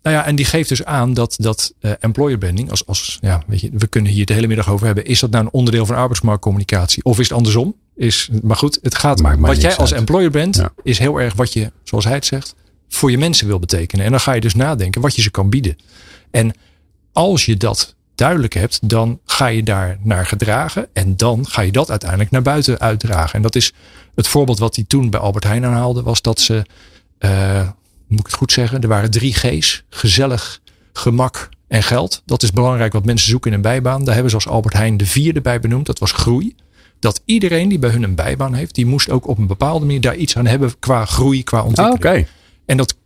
Nou 0.06 0.18
ja, 0.18 0.26
en 0.26 0.36
die 0.36 0.44
geeft 0.44 0.68
dus 0.68 0.84
aan 0.84 1.14
dat, 1.14 1.34
dat 1.38 1.74
eh, 1.80 1.92
employer 2.00 2.38
branding, 2.38 2.70
als, 2.70 2.86
als, 2.86 3.18
ja, 3.20 3.42
weet 3.46 3.60
je, 3.60 3.70
we 3.72 3.86
kunnen 3.86 4.12
hier 4.12 4.26
de 4.26 4.32
hele 4.32 4.46
middag 4.46 4.70
over 4.70 4.86
hebben. 4.86 5.04
Is 5.04 5.20
dat 5.20 5.30
nou 5.30 5.44
een 5.44 5.52
onderdeel 5.52 5.86
van 5.86 5.96
arbeidsmarktcommunicatie? 5.96 7.04
Of 7.04 7.18
is 7.18 7.28
het 7.28 7.36
andersom? 7.36 7.74
Is, 7.96 8.28
maar 8.42 8.56
goed, 8.56 8.78
het 8.82 8.94
gaat, 8.94 9.20
Maakt 9.20 9.38
mij 9.38 9.50
wat 9.50 9.60
jij 9.60 9.76
als 9.76 9.90
uit. 9.90 10.00
employer 10.00 10.30
bent, 10.30 10.56
Ja. 10.56 10.72
is 10.82 10.98
heel 10.98 11.20
erg 11.20 11.34
wat 11.34 11.52
je, 11.52 11.72
zoals 11.84 12.04
hij 12.04 12.14
het 12.14 12.26
zegt, 12.26 12.54
voor 12.88 13.10
je 13.10 13.18
mensen 13.18 13.46
wil 13.46 13.58
betekenen. 13.58 14.04
En 14.04 14.10
dan 14.10 14.20
ga 14.20 14.32
je 14.32 14.40
dus 14.40 14.54
nadenken 14.54 15.00
wat 15.00 15.16
je 15.16 15.22
ze 15.22 15.30
kan 15.30 15.50
bieden. 15.50 15.76
En 16.30 16.54
als 17.12 17.44
je 17.44 17.56
dat 17.56 17.94
duidelijk 18.14 18.54
hebt, 18.54 18.88
dan 18.88 19.20
ga 19.24 19.46
je 19.46 19.62
daar 19.62 19.98
naar 20.02 20.26
gedragen. 20.26 20.86
En 20.92 21.16
dan 21.16 21.46
ga 21.46 21.60
je 21.62 21.72
dat 21.72 21.90
uiteindelijk 21.90 22.30
naar 22.30 22.42
buiten 22.42 22.78
uitdragen. 22.80 23.34
En 23.34 23.42
dat 23.42 23.54
is 23.56 23.72
het 24.14 24.28
voorbeeld 24.28 24.58
wat 24.58 24.76
hij 24.76 24.84
toen 24.88 25.10
bij 25.10 25.20
Albert 25.20 25.44
Heijn 25.44 25.64
aanhaalde, 25.64 26.02
was 26.02 26.22
dat 26.22 26.40
ze, 26.40 26.64
uh, 27.18 27.68
moet 28.08 28.20
ik 28.20 28.26
het 28.26 28.34
goed 28.34 28.52
zeggen, 28.52 28.80
er 28.80 28.88
waren 28.88 29.10
drie 29.10 29.34
G's: 29.34 29.84
gezellig, 29.90 30.60
gemak 30.92 31.48
en 31.68 31.82
geld. 31.82 32.22
Dat 32.24 32.42
is 32.42 32.50
belangrijk 32.52 32.92
wat 32.92 33.04
mensen 33.04 33.28
zoeken 33.28 33.50
in 33.50 33.56
een 33.56 33.62
bijbaan. 33.62 34.04
Daar 34.04 34.12
hebben 34.14 34.30
ze 34.30 34.36
als 34.36 34.48
Albert 34.48 34.74
Heijn 34.74 34.96
de 34.96 35.06
vierde 35.06 35.40
bij 35.40 35.60
benoemd. 35.60 35.86
Dat 35.86 35.98
was 35.98 36.12
groei. 36.12 36.54
Dat 37.00 37.22
iedereen 37.24 37.68
die 37.68 37.78
bij 37.78 37.90
hun 37.90 38.02
een 38.02 38.14
bijbaan 38.14 38.54
heeft, 38.54 38.74
die 38.74 38.86
moest 38.86 39.10
ook 39.10 39.28
op 39.28 39.38
een 39.38 39.46
bepaalde 39.46 39.84
manier 39.86 40.00
daar 40.00 40.16
iets 40.16 40.36
aan 40.36 40.46
hebben 40.46 40.78
qua 40.78 41.04
groei, 41.04 41.44
qua 41.44 41.62
ontwikkeling. 41.62 42.04
Ah, 42.04 42.12
oké. 42.12 42.26
En 42.66 42.76
dat, 42.76 42.96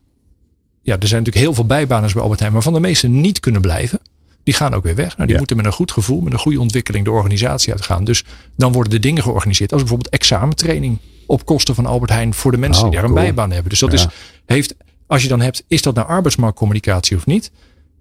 ja, 0.82 0.98
er 0.98 1.06
zijn 1.08 1.22
natuurlijk 1.22 1.44
heel 1.46 1.54
veel 1.54 1.66
bijbanen 1.66 2.12
bij 2.12 2.22
Albert 2.22 2.40
Heijn, 2.40 2.52
waarvan 2.52 2.72
de 2.72 2.80
meeste 2.80 3.08
niet 3.08 3.40
kunnen 3.40 3.60
blijven. 3.60 4.00
Die 4.42 4.54
gaan 4.54 4.74
ook 4.74 4.82
weer 4.84 4.94
weg. 4.94 5.16
Nou, 5.16 5.28
die 5.28 5.36
moeten 5.38 5.56
met 5.56 5.66
een 5.66 5.72
goed 5.72 5.92
gevoel, 5.92 6.20
met 6.20 6.32
een 6.32 6.38
goede 6.38 6.60
ontwikkeling 6.60 7.04
de 7.04 7.10
organisatie 7.10 7.72
uitgaan. 7.72 8.04
Dus 8.04 8.24
dan 8.56 8.72
worden 8.72 8.92
de 8.92 8.98
dingen 8.98 9.22
georganiseerd. 9.22 9.72
Als 9.72 9.80
bijvoorbeeld 9.80 10.14
examentraining 10.14 10.98
op 11.26 11.44
kosten 11.44 11.74
van 11.74 11.86
Albert 11.86 12.10
Heijn 12.10 12.34
voor 12.34 12.50
de 12.50 12.58
mensen 12.58 12.82
die 12.82 12.92
Oh, 12.92 12.96
daar 12.96 13.04
een 13.04 13.14
cool. 13.14 13.22
bijbaan 13.24 13.50
hebben. 13.50 13.70
Dus 13.70 13.78
dat 13.78 13.92
Ja. 13.92 13.96
is, 13.98 14.06
heeft, 14.46 14.74
als 15.10 15.22
je 15.22 15.28
dan 15.28 15.40
hebt, 15.40 15.64
is 15.66 15.82
dat 15.82 15.94
nou 15.94 16.08
arbeidsmarktcommunicatie 16.08 17.16
of 17.16 17.26
niet? 17.26 17.50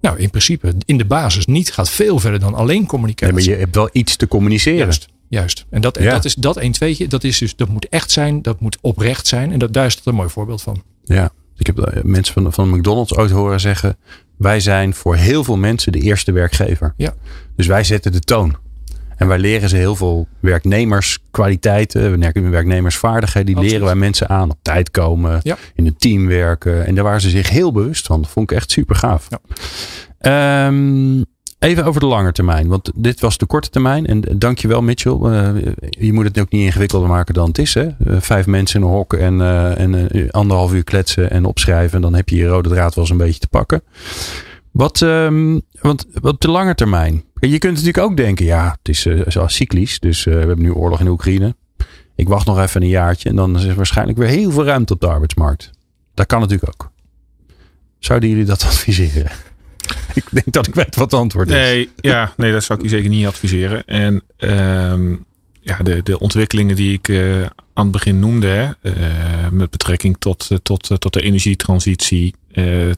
Nou, 0.02 0.18
in 0.20 0.30
principe, 0.30 0.74
in 0.86 0.98
de 0.98 1.06
basis 1.06 1.46
niet. 1.46 1.72
Gaat 1.74 1.90
veel 1.90 2.20
verder 2.20 2.40
dan 2.40 2.54
alleen 2.54 2.78
Nee, 2.80 2.88
communicatie. 2.88 3.34
maar 3.34 3.44
je 3.44 3.56
hebt 3.56 3.76
wel 3.76 3.90
iets 3.92 4.16
te 4.16 4.28
communiceren. 4.28 4.78
Juist, 4.80 5.08
juist. 5.28 5.66
En 5.70 5.82
dat, 5.82 5.98
en 5.98 6.04
Ja. 6.04 6.12
dat 6.12 6.26
is 6.26 6.34
dat 6.36 6.58
een 6.62 6.72
tweetje. 6.72 7.08
Dat 7.08 7.24
is 7.24 7.38
dus, 7.38 7.56
dat 7.56 7.70
moet 7.70 7.90
echt 7.90 8.12
zijn. 8.12 8.42
Dat 8.42 8.60
moet 8.60 8.78
oprecht 8.82 9.28
zijn. 9.28 9.52
En 9.52 9.60
dat, 9.60 9.74
daar 9.74 9.86
is 9.86 9.96
dat 9.96 10.06
een 10.06 10.16
mooi 10.16 10.30
voorbeeld 10.30 10.62
van. 10.62 10.84
Ja, 11.04 11.32
ik 11.58 11.66
heb 11.68 11.80
eh, 11.80 12.04
mensen 12.04 12.34
van, 12.34 12.54
van 12.54 12.70
McDonald's 12.70 13.16
ooit 13.18 13.32
horen 13.32 13.60
zeggen: 13.60 13.98
wij 14.38 14.60
zijn 14.60 14.94
voor 14.94 15.16
heel 15.16 15.44
veel 15.44 15.58
mensen 15.58 15.92
de 15.92 16.00
eerste 16.00 16.32
werkgever. 16.32 16.94
Ja. 16.98 17.14
Dus 17.56 17.68
wij 17.68 17.84
zetten 17.84 18.12
de 18.12 18.20
toon. 18.20 18.56
En 19.20 19.28
wij 19.28 19.40
leren 19.40 19.70
ze 19.70 19.76
heel 19.76 19.96
veel 19.96 20.28
werknemerskwaliteiten, 20.40 22.20
werk- 22.20 22.40
werknemersvaardigheden. 22.50 23.56
Die 23.56 23.64
leren 23.70 23.86
wij 23.86 23.96
mensen 23.96 24.30
aan. 24.30 24.50
Op 24.52 24.58
tijd 24.62 24.92
komen, 24.92 25.40
Ja. 25.44 25.58
in 25.76 25.86
een 25.86 25.98
team 25.98 26.28
werken. 26.28 26.86
En 26.86 26.96
daar 26.96 27.04
waren 27.04 27.22
ze 27.22 27.30
zich 27.30 27.50
heel 27.50 27.72
bewust 27.72 28.06
van. 28.06 28.22
Dat 28.22 28.32
vond 28.32 28.52
ik 28.52 28.58
echt 28.58 28.72
super 28.72 28.96
gaaf. 28.96 29.28
Ja. 29.30 29.40
Ehm, 30.20 31.24
even 31.60 31.86
over 31.86 32.00
de 32.02 32.08
lange 32.08 32.32
termijn. 32.32 32.68
Want 32.68 32.92
dit 32.96 33.20
was 33.20 33.38
de 33.38 33.46
korte 33.46 33.70
termijn. 33.70 34.06
En 34.08 34.24
dankjewel 34.38 34.82
Mitchell. 34.82 35.14
Eh, 35.22 35.50
je 35.90 36.14
moet 36.14 36.26
het 36.26 36.40
ook 36.40 36.52
niet 36.52 36.62
ingewikkelder 36.66 37.10
maken 37.10 37.34
dan 37.34 37.48
het 37.48 37.58
is. 37.58 37.74
Hè? 37.74 37.88
Eh, 37.88 38.16
vijf 38.20 38.46
mensen 38.46 38.82
in 38.82 38.86
een 38.88 38.94
hok 38.94 39.14
en, 39.14 39.42
eh, 39.42 39.80
en 39.80 40.10
eh, 40.12 40.30
anderhalf 40.30 40.74
uur 40.74 40.84
kletsen 40.84 41.32
en 41.32 41.46
opschrijven. 41.46 41.96
En 41.96 42.02
dan 42.02 42.14
heb 42.16 42.30
je 42.30 42.36
je 42.36 42.48
rode 42.48 42.70
draad 42.70 42.96
wel 42.96 43.04
eens 43.04 43.14
een 43.14 43.18
beetje 43.20 43.40
te 43.40 43.48
pakken. 43.48 43.82
Wat, 44.72 45.02
ehm, 45.02 45.60
want 45.82 46.06
wat 46.14 46.42
de 46.42 46.52
lange 46.52 46.76
termijn. 46.76 47.24
Je 47.40 47.58
kunt 47.58 47.74
natuurlijk 47.74 47.98
ook 47.98 48.18
denken, 48.18 48.46
ja, 48.46 48.78
het 48.82 48.90
is 48.90 49.02
zo 49.28 49.48
cyclisch. 49.48 50.00
Dus 50.00 50.26
eh, 50.26 50.34
we 50.34 50.40
hebben 50.40 50.62
nu 50.62 50.72
oorlog 50.72 51.00
in 51.00 51.08
Oekraïne. 51.08 51.56
Ik 52.16 52.28
wacht 52.28 52.46
nog 52.46 52.60
even 52.60 52.82
een 52.82 52.88
jaartje 52.88 53.30
en 53.30 53.36
dan 53.36 53.56
is 53.56 53.64
er 53.64 53.76
waarschijnlijk 53.76 54.18
weer 54.18 54.28
heel 54.28 54.52
veel 54.52 54.66
ruimte 54.66 54.94
op 54.94 55.00
de 55.00 55.08
arbeidsmarkt. 55.08 55.72
Dat 56.14 56.26
kan 56.26 56.40
natuurlijk 56.40 56.72
ook. 56.74 56.92
Zouden 58.00 58.30
jullie 58.30 58.46
dat 58.46 58.64
adviseren? 58.70 59.32
ik 60.14 60.26
denk 60.32 60.52
dat 60.52 60.68
ik 60.68 60.76
weet 60.76 60.96
wat 60.96 61.12
het 61.12 61.20
antwoord 61.20 61.48
is. 61.48 61.54
Nee, 61.54 61.90
ja, 61.96 62.34
nee, 62.38 62.52
dat 62.52 62.64
zou 62.64 62.80
ik 62.80 62.86
u 62.86 62.90
zeker 62.90 63.10
niet 63.10 63.26
adviseren. 63.26 63.86
En 63.86 64.24
ehm, 64.38 65.16
ja, 65.62 65.78
de, 65.78 66.04
de 66.04 66.20
ontwikkelingen 66.20 66.76
die 66.76 66.94
ik 66.94 67.08
eh, 67.08 67.42
aan 67.74 67.84
het 67.84 67.92
begin 67.92 68.20
noemde, 68.20 68.78
met 69.52 69.70
betrekking 69.70 70.16
tot, 70.20 70.50
tot, 70.62 71.00
tot 71.00 71.14
de 71.14 71.22
energietransitie, 71.22 72.36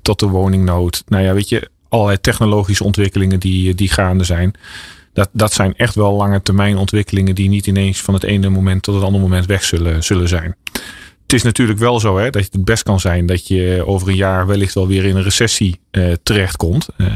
tot 0.02 0.20
de 0.20 0.28
woningnood. 0.28 1.04
Nou 1.08 1.24
ja, 1.24 1.34
weet 1.34 1.50
je, 1.50 1.70
allerlei 1.92 2.22
technologische 2.22 2.84
ontwikkelingen 2.84 3.40
die, 3.40 3.76
die 3.76 3.90
gaande 3.90 4.24
zijn. 4.24 4.54
Dat, 5.14 5.30
dat 5.32 5.54
zijn 5.54 5.76
echt 5.76 5.96
wel 5.96 6.16
lange 6.16 6.42
termijn 6.42 6.78
ontwikkelingen 6.78 7.36
die 7.36 7.50
niet 7.50 7.68
ineens 7.68 8.02
van 8.02 8.14
het 8.14 8.24
ene 8.24 8.50
moment 8.50 8.84
tot 8.84 8.96
het 8.96 9.04
andere 9.04 9.24
moment 9.24 9.46
weg 9.46 9.64
zullen, 9.64 10.04
zullen 10.04 10.28
zijn. 10.28 10.56
Het 11.22 11.34
is 11.34 11.44
natuurlijk 11.44 11.80
wel 11.80 12.00
zo 12.00 12.18
hè, 12.18 12.30
dat 12.30 12.42
het 12.52 12.66
best 12.66 12.84
kan 12.84 13.00
zijn 13.00 13.26
dat 13.26 13.48
je 13.48 13.84
over 13.86 14.08
een 14.08 14.16
jaar 14.16 14.48
wellicht 14.48 14.74
wel 14.74 14.88
weer 14.88 15.06
in 15.06 15.16
een 15.16 15.24
recessie 15.24 15.80
eh, 15.92 16.14
terechtkomt. 16.24 16.88
Eh, 16.98 17.08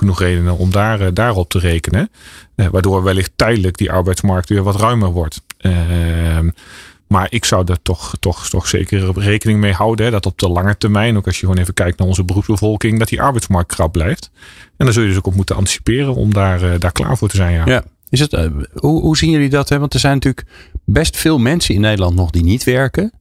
genoeg 0.00 0.20
redenen 0.20 0.58
om 0.58 0.70
daar, 0.70 1.00
eh, 1.00 1.08
daarop 1.12 1.48
te 1.48 1.58
rekenen. 1.58 2.10
Eh, 2.54 2.66
waardoor 2.66 3.02
wellicht 3.02 3.32
tijdelijk 3.36 3.76
die 3.76 3.90
arbeidsmarkt 3.90 4.48
weer 4.48 4.62
wat 4.62 4.80
ruimer 4.80 5.10
wordt. 5.10 5.42
Ehm, 5.58 6.50
maar 7.10 7.26
ik 7.30 7.44
zou 7.44 7.64
er 7.66 7.82
toch, 7.82 8.14
toch, 8.20 8.48
toch 8.48 8.66
zeker 8.66 9.20
rekening 9.20 9.60
mee 9.60 9.72
houden. 9.72 10.04
Hè, 10.04 10.10
dat 10.10 10.26
op 10.26 10.38
de 10.38 10.48
lange 10.48 10.76
termijn, 10.76 11.16
ook 11.16 11.26
als 11.26 11.40
je 11.40 11.46
gewoon 11.46 11.60
even 11.60 11.74
kijkt 11.74 11.98
naar 11.98 12.06
onze 12.08 12.24
beroepsbevolking, 12.24 12.98
dat 12.98 13.08
die 13.08 13.22
arbeidsmarkt 13.22 13.74
krap 13.74 13.92
blijft. 13.92 14.30
En 14.76 14.84
daar 14.84 14.92
zul 14.92 15.02
je 15.02 15.08
dus 15.08 15.18
ook 15.18 15.26
op 15.26 15.34
moeten 15.34 15.56
anticiperen 15.56 16.14
om 16.14 16.32
daar, 16.32 16.62
eh, 16.62 16.80
daar 16.80 16.92
klaar 16.92 17.16
voor 17.16 17.28
te 17.28 17.36
zijn. 17.36 17.52
Ja. 17.52 17.66
Ja. 17.66 17.84
Is 18.08 18.20
het, 18.20 18.32
eh, 18.32 18.46
hoe, 18.74 19.16
zien 19.16 19.30
jullie 19.30 19.48
dat? 19.48 19.68
Hè? 19.68 19.78
Want 19.78 19.94
er 19.94 20.00
zijn 20.00 20.14
natuurlijk 20.14 20.46
best 20.84 21.16
veel 21.16 21.38
mensen 21.38 21.74
in 21.74 21.80
Nederland 21.80 22.14
nog 22.14 22.30
die 22.30 22.44
niet 22.44 22.64
werken. 22.64 23.12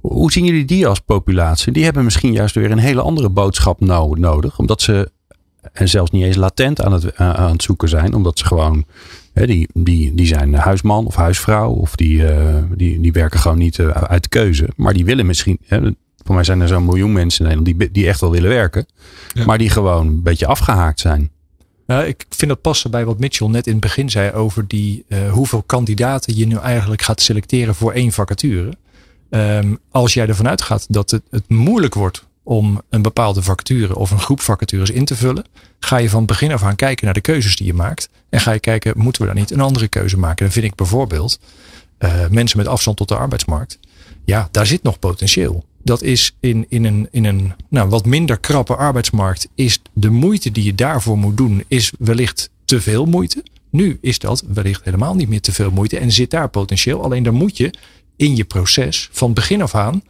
Hoe 0.00 0.32
zien 0.32 0.44
jullie 0.44 0.64
die 0.64 0.86
als 0.86 1.00
populatie? 1.00 1.72
Die 1.72 1.84
hebben 1.84 2.04
misschien 2.04 2.32
juist 2.32 2.54
weer 2.54 2.70
een 2.70 2.78
hele 2.78 3.02
andere 3.02 3.28
boodschap 3.28 3.80
no- 3.80 4.14
nodig. 4.14 4.58
Omdat 4.58 4.82
ze 4.82 5.10
en 5.72 5.88
zelfs 5.88 6.10
niet 6.10 6.24
eens 6.24 6.36
latent 6.36 6.82
aan 6.82 6.92
het, 6.92 7.16
aan 7.16 7.50
het 7.50 7.62
zoeken 7.62 7.88
zijn. 7.88 8.14
Omdat 8.14 8.38
ze 8.38 8.44
gewoon, 8.44 8.84
die, 9.44 9.68
die, 9.72 10.14
die 10.14 10.26
zijn 10.26 10.54
huisman 10.54 11.06
of 11.06 11.14
huisvrouw. 11.14 11.70
Of 11.70 11.96
die, 11.96 12.26
eh, 12.26 12.62
die, 12.76 13.00
die 13.00 13.12
werken 13.12 13.40
gewoon 13.40 13.58
niet 13.58 13.78
eh, 13.78 13.88
uit 13.88 14.22
de 14.22 14.28
keuze. 14.28 14.68
Maar 14.76 14.92
die 14.92 15.04
willen 15.04 15.26
misschien, 15.26 15.58
hè, 15.66 15.80
voor 16.24 16.34
mij 16.34 16.44
zijn 16.44 16.60
er 16.60 16.68
zo'n 16.68 16.84
miljoen 16.84 17.12
mensen 17.12 17.40
in 17.40 17.50
Nederland 17.50 17.78
die, 17.78 17.90
die 17.90 18.06
echt 18.06 18.20
wel 18.20 18.30
willen 18.30 18.50
werken. 18.50 18.86
Ja. 19.32 19.44
Maar 19.44 19.58
die 19.58 19.70
gewoon 19.70 20.06
een 20.06 20.22
beetje 20.22 20.46
afgehaakt 20.46 21.00
zijn. 21.00 21.30
Nou, 21.86 22.04
ik 22.04 22.26
vind 22.28 22.50
dat 22.50 22.60
passen 22.60 22.90
bij 22.90 23.04
wat 23.04 23.18
Mitchell 23.18 23.48
net 23.48 23.66
in 23.66 23.72
het 23.72 23.80
begin 23.80 24.10
zei 24.10 24.32
over 24.32 24.68
die, 24.68 25.04
eh, 25.08 25.32
hoeveel 25.32 25.62
kandidaten 25.62 26.36
je 26.36 26.46
nu 26.46 26.56
eigenlijk 26.56 27.02
gaat 27.02 27.20
selecteren 27.20 27.74
voor 27.74 27.92
één 27.92 28.12
vacature. 28.12 28.72
Ehm, 29.30 29.74
als 29.90 30.14
jij 30.14 30.26
ervan 30.26 30.48
uitgaat 30.48 30.86
dat 30.88 31.10
het, 31.10 31.22
het 31.30 31.48
moeilijk 31.48 31.94
wordt 31.94 32.25
om 32.46 32.82
een 32.90 33.02
bepaalde 33.02 33.42
vacature 33.42 33.96
of 33.96 34.10
een 34.10 34.18
groep 34.18 34.40
vacatures 34.40 34.90
in 34.90 35.04
te 35.04 35.16
vullen, 35.16 35.44
ga 35.78 35.96
je 35.96 36.10
van 36.10 36.26
begin 36.26 36.52
af 36.52 36.62
aan 36.62 36.76
kijken 36.76 37.04
naar 37.04 37.14
de 37.14 37.20
keuzes 37.20 37.56
die 37.56 37.66
je 37.66 37.74
maakt. 37.74 38.08
En 38.28 38.40
ga 38.40 38.52
je 38.52 38.60
kijken, 38.60 38.92
moeten 38.96 39.22
we 39.22 39.28
dan 39.28 39.36
niet 39.36 39.50
een 39.50 39.60
andere 39.60 39.88
keuze 39.88 40.18
maken? 40.18 40.44
Dan 40.44 40.52
vind 40.52 40.64
ik 40.64 40.74
bijvoorbeeld 40.74 41.40
eh, 41.98 42.28
mensen 42.30 42.58
met 42.58 42.66
afstand 42.66 42.96
tot 42.96 43.08
de 43.08 43.16
arbeidsmarkt. 43.16 43.78
Ja, 44.24 44.48
daar 44.50 44.66
zit 44.66 44.82
nog 44.82 44.98
potentieel. 44.98 45.64
Dat 45.82 46.02
is 46.02 46.36
in, 46.40 46.66
in 46.68 46.84
een, 46.84 47.08
in 47.10 47.24
een 47.24 47.52
nou, 47.68 47.88
wat 47.88 48.04
minder 48.04 48.38
krappe 48.38 48.76
arbeidsmarkt, 48.76 49.48
is 49.54 49.82
de 49.92 50.10
moeite 50.10 50.52
die 50.52 50.64
je 50.64 50.74
daarvoor 50.74 51.18
moet 51.18 51.36
doen, 51.36 51.64
is 51.68 51.92
wellicht 51.98 52.50
te 52.64 52.80
veel 52.80 53.04
moeite. 53.04 53.44
Nu 53.70 53.98
is 54.00 54.18
dat 54.18 54.44
wellicht 54.46 54.84
helemaal 54.84 55.14
niet 55.14 55.28
meer 55.28 55.40
te 55.40 55.52
veel 55.52 55.70
moeite 55.70 55.98
en 55.98 56.12
zit 56.12 56.30
daar 56.30 56.48
potentieel. 56.48 57.02
Alleen 57.02 57.22
dan 57.22 57.34
moet 57.34 57.56
je 57.56 57.70
in 58.16 58.36
je 58.36 58.44
proces 58.44 59.08
van 59.12 59.32
begin 59.32 59.62
af 59.62 59.74
aan 59.74 60.02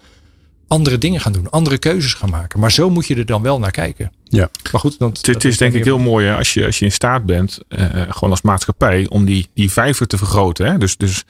andere 0.68 0.98
dingen 0.98 1.20
gaan 1.20 1.32
doen, 1.32 1.50
andere 1.50 1.78
keuzes 1.78 2.14
gaan 2.14 2.30
maken. 2.30 2.60
Maar 2.60 2.72
zo 2.72 2.90
moet 2.90 3.06
je 3.06 3.14
er 3.14 3.26
dan 3.26 3.42
wel 3.42 3.58
naar 3.58 3.70
kijken. 3.70 4.12
Ja. 4.24 4.50
Maar 4.72 4.80
goed, 4.80 4.98
dan, 4.98 5.08
Het, 5.08 5.26
het 5.26 5.44
is 5.44 5.58
denk 5.58 5.74
ik 5.74 5.84
heel 5.84 5.98
mooi 5.98 6.26
hè, 6.26 6.36
als 6.36 6.54
je, 6.54 6.66
als 6.66 6.78
je 6.78 6.84
in 6.84 6.92
staat 6.92 7.26
bent, 7.26 7.58
eh, 7.68 7.86
gewoon 8.08 8.30
als 8.30 8.42
maatschappij, 8.42 9.06
om 9.08 9.24
die, 9.24 9.48
die 9.54 9.72
vijver 9.72 10.06
te 10.06 10.16
vergroten. 10.16 10.66
Hè? 10.66 10.78
Dus, 10.78 10.96
dus 10.96 11.24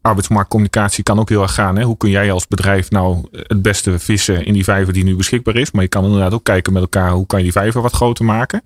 arbeidsmarktcommunicatie 0.00 1.04
kan 1.04 1.18
ook 1.18 1.28
heel 1.28 1.42
erg 1.42 1.54
gaan. 1.54 1.76
Hè? 1.76 1.82
Hoe 1.82 1.96
kun 1.96 2.10
jij 2.10 2.32
als 2.32 2.48
bedrijf 2.48 2.90
nou 2.90 3.26
het 3.32 3.62
beste 3.62 3.98
vissen 3.98 4.44
in 4.44 4.52
die 4.52 4.64
vijver 4.64 4.92
die 4.92 5.04
nu 5.04 5.16
beschikbaar 5.16 5.56
is? 5.56 5.70
Maar 5.70 5.82
je 5.82 5.88
kan 5.88 6.04
inderdaad 6.04 6.32
ook 6.32 6.44
kijken 6.44 6.72
met 6.72 6.82
elkaar, 6.82 7.10
hoe 7.10 7.26
kan 7.26 7.38
je 7.38 7.44
die 7.44 7.52
vijver 7.52 7.82
wat 7.82 7.92
groter 7.92 8.24
maken? 8.24 8.62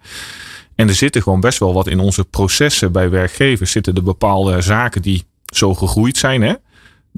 En 0.74 0.88
er 0.88 0.94
zitten 0.94 1.22
gewoon 1.22 1.40
best 1.40 1.58
wel 1.58 1.72
wat 1.72 1.86
in 1.86 2.00
onze 2.00 2.24
processen 2.24 2.92
bij 2.92 3.10
werkgevers. 3.10 3.70
Zitten 3.70 3.94
er 3.94 4.02
bepaalde 4.02 4.60
zaken 4.60 5.02
die 5.02 5.24
zo 5.44 5.74
gegroeid 5.74 6.16
zijn. 6.16 6.42
Hè? 6.42 6.54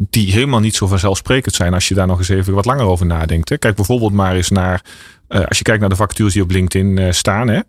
Die 0.01 0.33
helemaal 0.33 0.61
niet 0.61 0.77
zo 0.77 0.87
vanzelfsprekend 0.87 1.55
zijn 1.55 1.75
als 1.75 1.89
je 1.89 1.95
daar 1.95 2.07
nog 2.07 2.19
eens 2.19 2.29
even 2.29 2.55
wat 2.55 2.65
langer 2.65 2.85
over 2.85 3.07
nadenkt. 3.07 3.49
Hè? 3.49 3.59
Kijk 3.59 3.77
bijvoorbeeld 3.77 4.13
maar 4.13 4.35
eens 4.35 4.49
naar, 4.49 4.83
eh, 5.29 5.45
als 5.45 5.59
je 5.59 5.65
kijkt 5.65 5.81
naar 5.81 5.89
de 5.89 5.97
vacatures 5.97 6.33
die 6.33 6.43
op 6.43 6.51
LinkedIn 6.51 6.99
eh, 6.99 7.13
staan. 7.13 7.49
Hè? 7.49 7.61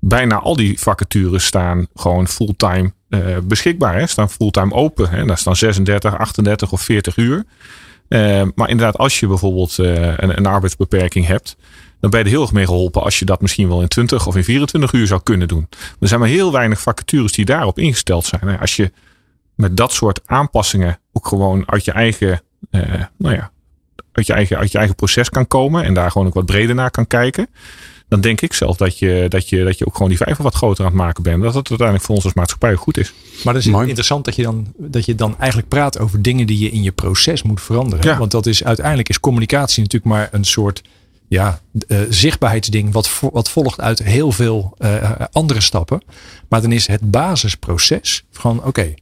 Bijna 0.00 0.38
al 0.38 0.56
die 0.56 0.80
vacatures 0.80 1.44
staan 1.44 1.86
gewoon 1.94 2.28
fulltime 2.28 2.92
eh, 3.08 3.20
beschikbaar. 3.44 3.94
Hè? 3.94 4.06
Staan 4.06 4.30
fulltime 4.30 4.72
open. 4.74 5.10
Hè? 5.10 5.24
Daar 5.24 5.38
staan 5.38 5.56
36, 5.56 6.18
38 6.18 6.72
of 6.72 6.82
40 6.82 7.16
uur. 7.16 7.44
Maar 8.54 8.68
inderdaad, 8.68 8.98
als 8.98 9.20
je 9.20 9.26
bijvoorbeeld 9.26 9.78
een, 9.78 10.36
een 10.36 10.46
arbeidsbeperking 10.46 11.26
hebt, 11.26 11.56
dan 12.00 12.10
ben 12.10 12.18
je 12.18 12.24
er 12.24 12.30
heel 12.30 12.42
erg 12.42 12.52
mee 12.52 12.66
geholpen 12.66 13.02
als 13.02 13.18
je 13.18 13.24
dat 13.24 13.40
misschien 13.40 13.68
wel 13.68 13.80
in 13.80 13.88
20 13.88 14.26
of 14.26 14.36
in 14.36 14.44
24 14.44 14.92
uur 14.92 15.06
zou 15.06 15.20
kunnen 15.22 15.48
doen. 15.48 15.68
Er 16.00 16.08
zijn 16.08 16.20
maar 16.20 16.28
heel 16.28 16.52
weinig 16.52 16.80
vacatures 16.80 17.32
die 17.32 17.44
daarop 17.44 17.78
ingesteld 17.78 18.24
zijn. 18.24 18.58
Als 18.58 18.76
je 18.76 18.92
met 19.54 19.76
dat 19.76 19.92
soort 19.92 20.20
aanpassingen 20.24 20.98
ook 21.12 21.26
gewoon 21.26 21.62
uit 21.66 21.84
je 21.84 21.92
eigen, 21.92 22.42
eh, 22.70 22.82
nou 23.18 23.34
ja, 23.34 23.50
uit 24.12 24.26
je 24.26 24.32
eigen, 24.32 24.58
uit 24.58 24.72
je 24.72 24.78
eigen 24.78 24.96
proces 24.96 25.28
kan 25.28 25.46
komen 25.46 25.84
en 25.84 25.94
daar 25.94 26.10
gewoon 26.10 26.26
ook 26.26 26.34
wat 26.34 26.46
breder 26.46 26.74
naar 26.74 26.90
kan 26.90 27.06
kijken. 27.06 27.46
Dan 28.08 28.20
denk 28.20 28.40
ik 28.40 28.52
zelf 28.52 28.76
dat 28.76 28.98
je, 28.98 29.26
dat 29.28 29.48
je, 29.48 29.64
dat 29.64 29.78
je 29.78 29.86
ook 29.86 29.92
gewoon 29.92 30.08
die 30.08 30.16
vijver 30.18 30.42
wat 30.42 30.54
groter 30.54 30.84
aan 30.84 30.90
het 30.90 31.00
maken 31.00 31.22
bent. 31.22 31.42
Dat 31.42 31.54
het 31.54 31.68
uiteindelijk 31.68 32.06
voor 32.06 32.14
ons 32.14 32.24
als 32.24 32.34
maatschappij 32.34 32.72
ook 32.72 32.80
goed 32.80 32.98
is. 32.98 33.12
Maar 33.44 33.54
dat 33.54 33.62
is 33.62 33.68
Mooi. 33.68 33.86
interessant 33.86 34.24
dat 34.24 34.36
je, 34.36 34.42
dan, 34.42 34.72
dat 34.76 35.04
je 35.04 35.14
dan 35.14 35.38
eigenlijk 35.38 35.68
praat 35.68 35.98
over 35.98 36.22
dingen 36.22 36.46
die 36.46 36.58
je 36.58 36.70
in 36.70 36.82
je 36.82 36.92
proces 36.92 37.42
moet 37.42 37.60
veranderen. 37.60 38.04
Ja. 38.04 38.18
Want 38.18 38.30
dat 38.30 38.46
is 38.46 38.64
uiteindelijk 38.64 39.08
is 39.08 39.20
communicatie 39.20 39.82
natuurlijk 39.82 40.12
maar 40.12 40.28
een 40.32 40.44
soort 40.44 40.82
ja, 41.28 41.60
uh, 41.88 42.00
zichtbaarheidsding 42.08 42.92
wat, 42.92 43.20
wat 43.32 43.50
volgt 43.50 43.80
uit 43.80 44.02
heel 44.02 44.32
veel 44.32 44.74
uh, 44.78 45.12
andere 45.32 45.60
stappen. 45.60 46.02
Maar 46.48 46.62
dan 46.62 46.72
is 46.72 46.86
het 46.86 47.10
basisproces 47.10 48.24
van 48.30 48.58
oké, 48.58 48.68
okay, 48.68 48.94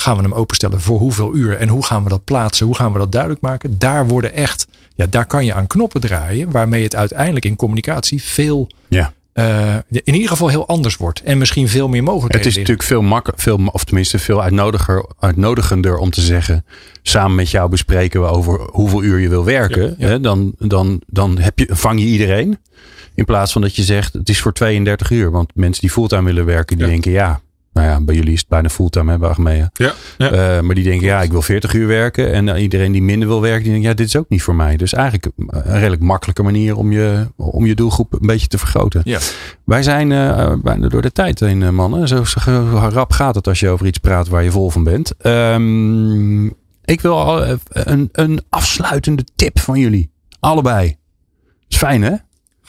gaan 0.00 0.16
we 0.16 0.22
hem 0.22 0.32
openstellen 0.34 0.80
voor 0.80 0.98
hoeveel 0.98 1.34
uur 1.34 1.56
en 1.56 1.68
hoe 1.68 1.84
gaan 1.84 2.02
we 2.02 2.08
dat 2.08 2.24
plaatsen, 2.24 2.66
hoe 2.66 2.74
gaan 2.74 2.92
we 2.92 2.98
dat 2.98 3.12
duidelijk 3.12 3.40
maken. 3.40 3.78
Daar 3.78 4.06
worden 4.08 4.32
echt, 4.34 4.66
ja, 4.94 5.06
daar 5.10 5.26
kan 5.26 5.44
je 5.44 5.54
aan 5.54 5.66
knoppen 5.66 6.00
draaien 6.00 6.50
waarmee 6.50 6.82
het 6.82 6.94
uiteindelijk 6.96 7.44
in 7.44 7.56
communicatie 7.56 8.22
veel 8.22 8.68
ja. 8.88 9.12
Uh, 9.34 9.74
in 9.88 10.14
ieder 10.14 10.28
geval 10.28 10.48
heel 10.48 10.66
anders 10.66 10.96
wordt. 10.96 11.22
En 11.22 11.38
misschien 11.38 11.68
veel 11.68 11.88
meer 11.88 12.02
mogelijkheden. 12.02 12.38
Het 12.46 12.50
is 12.50 12.56
natuurlijk 12.56 12.86
veel 12.88 13.02
makkelijker, 13.02 13.44
veel, 13.44 13.68
of 13.72 13.84
tenminste 13.84 14.18
veel 14.18 14.42
uitnodiger, 14.42 15.06
uitnodigender 15.18 15.96
om 15.96 16.10
te 16.10 16.20
zeggen. 16.20 16.64
Samen 17.02 17.34
met 17.34 17.50
jou 17.50 17.70
bespreken 17.70 18.20
we 18.20 18.26
over 18.26 18.60
hoeveel 18.72 19.02
uur 19.02 19.18
je 19.18 19.28
wil 19.28 19.44
werken. 19.44 19.82
Ja, 19.82 19.94
ja. 19.98 20.06
Hè? 20.06 20.20
Dan, 20.20 20.52
dan, 20.58 21.00
dan 21.06 21.38
heb 21.38 21.58
je, 21.58 21.66
vang 21.70 22.00
je 22.00 22.06
iedereen. 22.06 22.58
In 23.14 23.24
plaats 23.24 23.52
van 23.52 23.62
dat 23.62 23.76
je 23.76 23.82
zegt 23.82 24.12
het 24.12 24.28
is 24.28 24.40
voor 24.40 24.52
32 24.52 25.10
uur. 25.10 25.30
Want 25.30 25.50
mensen 25.54 25.80
die 25.80 25.90
fulltime 25.90 26.22
willen 26.22 26.44
werken, 26.44 26.76
die 26.76 26.86
Ja. 26.86 26.92
denken 26.92 27.10
ja. 27.12 27.40
Nou 27.72 27.86
ja, 27.86 28.00
bij 28.00 28.14
jullie 28.14 28.32
is 28.32 28.38
het 28.38 28.48
bijna 28.48 28.68
fulltime, 28.68 29.12
hè, 29.12 29.18
bij 29.18 29.28
Achmea. 29.28 29.70
Ja, 29.72 29.92
ja. 30.18 30.30
Eh, 30.30 30.62
maar 30.62 30.74
die 30.74 30.84
denken, 30.84 31.06
ja, 31.06 31.22
ik 31.22 31.30
wil 31.30 31.42
40 31.42 31.74
uur 31.74 31.86
werken. 31.86 32.32
En 32.32 32.46
uh, 32.46 32.62
iedereen 32.62 32.92
die 32.92 33.02
minder 33.02 33.28
wil 33.28 33.40
werken, 33.40 33.62
die 33.62 33.70
denkt, 33.72 33.86
ja, 33.86 33.94
dit 33.94 34.06
is 34.06 34.16
ook 34.16 34.28
niet 34.28 34.42
voor 34.42 34.54
mij. 34.54 34.76
Dus 34.76 34.92
eigenlijk 34.92 35.26
een 35.36 35.78
redelijk 35.78 36.02
makkelijke 36.02 36.42
manier 36.42 36.76
om 36.76 36.92
je, 36.92 37.26
om 37.36 37.66
je 37.66 37.74
doelgroep 37.74 38.12
een 38.12 38.26
beetje 38.26 38.46
te 38.46 38.58
vergroten. 38.58 39.00
Ja. 39.04 39.18
Wij 39.64 39.82
zijn 39.82 40.10
uh, 40.10 40.52
bijna 40.62 40.88
door 40.88 41.02
de 41.02 41.12
tijd 41.12 41.40
heen, 41.40 41.74
mannen. 41.74 42.08
Zo, 42.08 42.24
zo 42.24 42.40
rap 42.92 43.12
gaat 43.12 43.34
het 43.34 43.46
als 43.46 43.60
je 43.60 43.68
over 43.68 43.86
iets 43.86 43.98
praat 43.98 44.28
waar 44.28 44.42
je 44.42 44.50
vol 44.50 44.70
van 44.70 44.84
bent. 44.84 45.12
Um, 45.26 46.46
ik 46.84 47.00
wil 47.00 47.42
een, 47.68 48.08
een 48.12 48.40
afsluitende 48.48 49.24
tip 49.34 49.58
van 49.58 49.78
jullie. 49.78 50.10
Allebei. 50.40 50.96
is 51.68 51.76
fijn, 51.76 52.02
hè? 52.02 52.14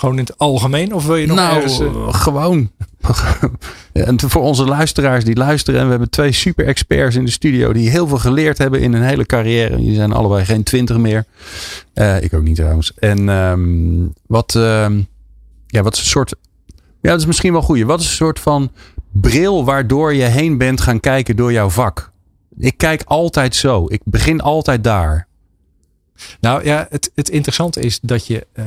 Gewoon 0.02 0.18
in 0.18 0.24
het 0.24 0.38
algemeen? 0.38 0.94
Of 0.94 1.06
wil 1.06 1.16
je 1.16 1.28
nog 1.28 1.38
nou, 1.38 1.56
ergens... 1.56 1.80
Uh... 1.80 2.14
gewoon. 2.14 2.72
en 3.94 4.20
voor 4.20 4.42
onze 4.42 4.66
luisteraars 4.66 5.24
die 5.24 5.36
luisteren. 5.36 5.80
En 5.80 5.86
we 5.86 5.92
hebben 5.92 6.10
twee 6.10 6.32
super 6.32 6.66
experts 6.66 7.16
in 7.16 7.26
de 7.26 7.32
studio. 7.32 7.74
Die 7.74 7.90
heel 7.90 8.08
veel 8.08 8.18
geleerd 8.18 8.58
hebben 8.58 8.82
in 8.82 8.94
hun 8.94 9.04
hele 9.04 9.26
carrière. 9.26 9.78
Die 9.78 9.96
zijn 9.96 10.12
allebei 10.12 10.46
geen 10.46 10.64
twintig 10.64 10.98
meer. 10.98 11.26
Uh, 11.96 12.24
ik 12.24 12.34
ook 12.34 12.44
niet 12.44 12.56
trouwens. 12.56 12.94
En 13.00 13.30
um, 13.30 14.14
wat, 14.28 14.54
um, 14.54 15.08
ja, 15.68 15.82
wat 15.82 15.94
is 15.94 16.00
een 16.00 16.06
soort... 16.06 16.36
Ja, 17.02 17.10
dat 17.10 17.20
is 17.20 17.26
misschien 17.26 17.52
wel 17.52 17.62
goed. 17.62 17.82
Wat 17.82 18.00
is 18.00 18.06
een 18.06 18.12
soort 18.12 18.40
van 18.40 18.72
bril 19.12 19.66
waardoor 19.66 20.14
je 20.14 20.24
heen 20.24 20.58
bent 20.58 20.82
gaan 20.82 21.00
kijken 21.00 21.36
door 21.36 21.52
jouw 21.52 21.70
vak? 21.70 22.12
Ik 22.58 22.78
kijk 22.78 23.04
altijd 23.06 23.56
zo. 23.56 23.86
Ik 23.90 24.02
begin 24.04 24.42
altijd 24.42 24.84
daar. 24.84 25.28
Nou 26.40 26.66
ja, 26.66 26.88
het, 26.90 27.12
het 27.16 27.30
interessante 27.30 27.80
is 27.80 28.00
dat 28.02 28.28
je... 28.28 28.48
Uh 28.54 28.66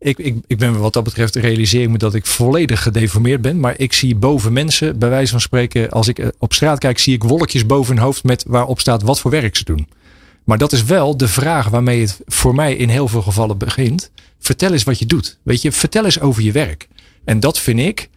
ik, 0.00 0.18
ik, 0.18 0.36
ik 0.46 0.58
ben 0.58 0.78
wat 0.78 0.92
dat 0.92 1.04
betreft 1.04 1.36
realiseer 1.36 1.82
ik 1.82 1.88
me 1.88 1.98
dat 1.98 2.14
ik 2.14 2.26
volledig 2.26 2.82
gedeformeerd 2.82 3.40
ben. 3.40 3.60
Maar 3.60 3.74
ik 3.76 3.92
zie 3.92 4.14
boven 4.14 4.52
mensen, 4.52 4.98
bij 4.98 5.08
wijze 5.08 5.30
van 5.30 5.40
spreken, 5.40 5.90
als 5.90 6.08
ik 6.08 6.32
op 6.38 6.52
straat 6.52 6.78
kijk, 6.78 6.98
zie 6.98 7.14
ik 7.14 7.22
wolkjes 7.22 7.66
boven 7.66 7.94
hun 7.94 8.04
hoofd 8.04 8.24
met 8.24 8.44
waarop 8.46 8.80
staat 8.80 9.02
wat 9.02 9.20
voor 9.20 9.30
werk 9.30 9.56
ze 9.56 9.64
doen. 9.64 9.88
Maar 10.44 10.58
dat 10.58 10.72
is 10.72 10.84
wel 10.84 11.16
de 11.16 11.28
vraag 11.28 11.68
waarmee 11.68 12.00
het 12.00 12.20
voor 12.26 12.54
mij 12.54 12.76
in 12.76 12.88
heel 12.88 13.08
veel 13.08 13.22
gevallen 13.22 13.58
begint. 13.58 14.10
Vertel 14.38 14.72
eens 14.72 14.84
wat 14.84 14.98
je 14.98 15.06
doet. 15.06 15.38
Weet 15.42 15.62
je, 15.62 15.72
vertel 15.72 16.04
eens 16.04 16.20
over 16.20 16.42
je 16.42 16.52
werk. 16.52 16.88
En 17.24 17.40
dat 17.40 17.58
vind 17.58 17.78
ik, 17.78 18.08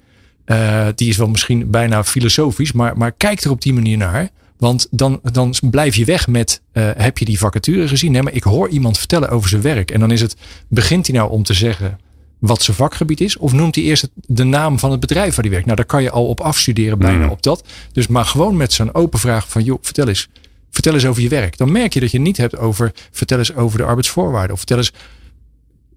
uh, 0.46 0.88
die 0.96 1.10
is 1.10 1.18
wel 1.18 1.28
misschien 1.28 1.70
bijna 1.70 2.04
filosofisch, 2.04 2.72
maar, 2.72 2.98
maar 2.98 3.12
kijk 3.12 3.42
er 3.42 3.52
op 3.52 3.62
die 3.62 3.74
manier 3.74 3.98
naar. 3.98 4.30
Want 4.58 4.88
dan, 4.92 5.20
dan 5.32 5.54
blijf 5.62 5.96
je 5.96 6.06
weg 6.06 6.28
met, 6.28 6.62
uh, 6.74 6.90
heb 6.96 7.18
je 7.18 7.26
die 7.26 7.38
vacature 7.38 7.88
gezien? 7.88 8.12
Nee, 8.12 8.22
maar 8.22 8.34
ik 8.34 8.44
hoor 8.44 8.70
iemand 8.70 8.98
vertellen 8.98 9.30
over 9.30 9.50
zijn 9.50 9.62
werk. 9.62 9.92
En 9.92 10.00
dan 10.00 10.12
is 10.12 10.22
het, 10.22 10.36
begint 10.68 11.08
hij 11.08 11.16
nou 11.16 11.32
om 11.32 11.44
te 11.44 11.54
zeggen 11.54 11.98
wat 12.44 12.64
zijn 12.64 12.78
vakgebied 12.78 13.22
is? 13.22 13.38
Of 13.38 13.54
noemt 13.54 13.76
hij 13.76 13.84
eerst 13.84 14.10
de 14.16 14.44
naam 14.44 14.80
van 14.80 14.92
het 14.92 15.00
bedrijf 15.00 15.36
waar 15.36 15.46
hij 15.46 15.50
werkt? 15.50 15.66
Nou, 15.66 15.78
daar 15.78 15.86
kan 15.86 16.04
je 16.04 16.12
al 16.12 16.28
op 16.28 16.40
afstuderen, 16.40 16.98
bijna 16.98 17.26
mm. 17.26 17.32
op 17.32 17.44
dat. 17.44 17.64
Dus 17.92 18.08
maar 18.08 18.26
gewoon 18.26 18.58
met 18.58 18.74
zo'n 18.74 18.94
open 18.94 19.20
vraag 19.20 19.50
van, 19.50 19.64
joh, 19.64 19.78
vertel 19.82 20.08
eens. 20.08 20.30
Vertel 20.70 20.94
eens 20.94 21.06
over 21.06 21.22
je 21.22 21.30
werk. 21.30 21.58
Dan 21.58 21.72
merk 21.72 21.94
je 21.94 22.00
dat 22.00 22.12
je 22.12 22.20
niet 22.20 22.38
hebt 22.38 22.58
over, 22.58 22.92
vertel 23.12 23.38
eens 23.38 23.56
over 23.56 23.78
de 23.78 23.84
arbeidsvoorwaarden. 23.84 24.52
Of 24.52 24.58
vertel 24.58 24.78
eens, 24.78 24.92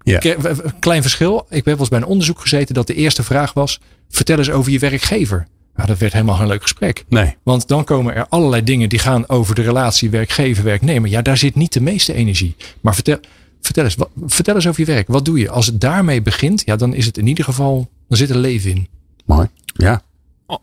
ja. 0.03 0.19
klein 0.79 1.01
verschil. 1.01 1.45
Ik 1.49 1.55
heb 1.55 1.65
wel 1.65 1.77
eens 1.79 1.89
bij 1.89 1.99
een 1.99 2.05
onderzoek 2.05 2.39
gezeten 2.39 2.75
dat 2.75 2.87
de 2.87 2.93
eerste 2.93 3.23
vraag 3.23 3.53
was, 3.53 3.79
vertel 4.09 4.37
eens 4.37 4.51
over 4.51 4.71
je 4.71 4.79
werkgever. 4.79 5.47
Dat 5.85 5.97
werd 5.97 6.13
helemaal 6.13 6.35
geen 6.35 6.47
leuk 6.47 6.61
gesprek. 6.61 7.05
Nee. 7.09 7.35
Want 7.43 7.67
dan 7.67 7.83
komen 7.83 8.15
er 8.15 8.27
allerlei 8.27 8.63
dingen 8.63 8.89
die 8.89 8.99
gaan 8.99 9.29
over 9.29 9.55
de 9.55 9.61
relatie 9.61 10.09
werkgever-werknemer. 10.09 11.09
Ja, 11.09 11.21
daar 11.21 11.37
zit 11.37 11.55
niet 11.55 11.73
de 11.73 11.81
meeste 11.81 12.13
energie. 12.13 12.55
Maar 12.81 12.93
vertel, 12.93 13.17
vertel, 13.61 13.83
eens, 13.83 13.95
wat, 13.95 14.09
vertel 14.25 14.55
eens 14.55 14.67
over 14.67 14.79
je 14.79 14.91
werk. 14.91 15.07
Wat 15.07 15.25
doe 15.25 15.39
je? 15.39 15.49
Als 15.49 15.65
het 15.65 15.81
daarmee 15.81 16.21
begint, 16.21 16.61
ja, 16.65 16.75
dan 16.75 16.93
is 16.93 17.05
het 17.05 17.17
in 17.17 17.27
ieder 17.27 17.43
geval, 17.43 17.89
dan 18.07 18.17
zit 18.17 18.29
er 18.29 18.37
leven 18.37 18.69
in. 18.69 18.87
Mooi. 19.25 19.49
Ja. 19.73 20.01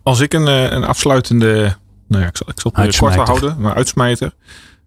Als 0.03 0.21
ik 0.21 0.33
een, 0.33 0.47
een 0.47 0.85
afsluitende, 0.85 1.77
nou 2.09 2.23
ja, 2.23 2.29
ik 2.29 2.37
zal, 2.37 2.49
ik 2.49 2.61
zal 2.61 2.73
het 2.75 2.97
korter 2.97 3.21
houden, 3.21 3.61
maar 3.61 3.75
uitsmijter. 3.75 4.35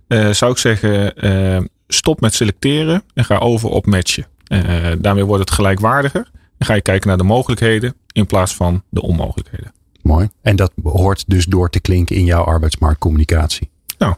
Uh, 0.08 0.30
zou 0.30 0.52
ik 0.52 0.58
zeggen, 0.58 1.26
uh, 1.26 1.66
stop 1.88 2.22
met 2.22 2.34
selecteren 2.34 3.04
en 3.14 3.26
ga 3.26 3.38
over 3.38 3.70
op 3.70 3.86
matchen. 3.86 4.28
Uh, 4.48 4.92
daarmee 5.00 5.26
wordt 5.26 5.44
het 5.44 5.52
gelijkwaardiger. 5.52 6.32
En 6.58 6.66
ga 6.66 6.74
je 6.74 6.82
kijken 6.82 7.08
naar 7.08 7.18
de 7.18 7.24
mogelijkheden 7.24 7.96
in 8.12 8.26
plaats 8.26 8.56
van 8.56 8.84
de 8.90 9.02
onmogelijkheden. 9.02 9.72
Mooi. 10.08 10.30
En 10.42 10.56
dat 10.56 10.72
hoort 10.84 11.24
dus 11.28 11.46
door 11.46 11.70
te 11.70 11.80
klinken 11.80 12.16
in 12.16 12.26
jouw 12.26 12.44
arbeidsmarktcommunicatie. 12.44 13.70
Nou, 13.98 14.16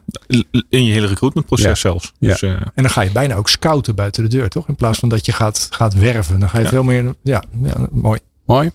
in 0.69 0.85
je 0.85 0.91
hele 0.91 1.07
recruitmentproces 1.07 1.65
ja. 1.65 1.75
zelfs. 1.75 2.13
Ja. 2.17 2.29
Dus, 2.29 2.41
uh, 2.41 2.51
en 2.51 2.71
dan 2.75 2.89
ga 2.89 3.01
je 3.01 3.11
bijna 3.11 3.35
ook 3.35 3.49
scouten 3.49 3.95
buiten 3.95 4.23
de 4.23 4.29
deur, 4.29 4.49
toch? 4.49 4.67
In 4.67 4.75
plaats 4.75 4.99
van 4.99 5.09
dat 5.09 5.25
je 5.25 5.31
gaat, 5.31 5.67
gaat 5.71 5.93
werven. 5.93 6.39
Dan 6.39 6.49
ga 6.49 6.57
je 6.57 6.63
ja. 6.63 6.69
veel 6.69 6.83
meer. 6.83 7.15
Ja, 7.21 7.43
ja, 7.63 7.87
mooi. 7.91 8.19
Mooi. 8.45 8.71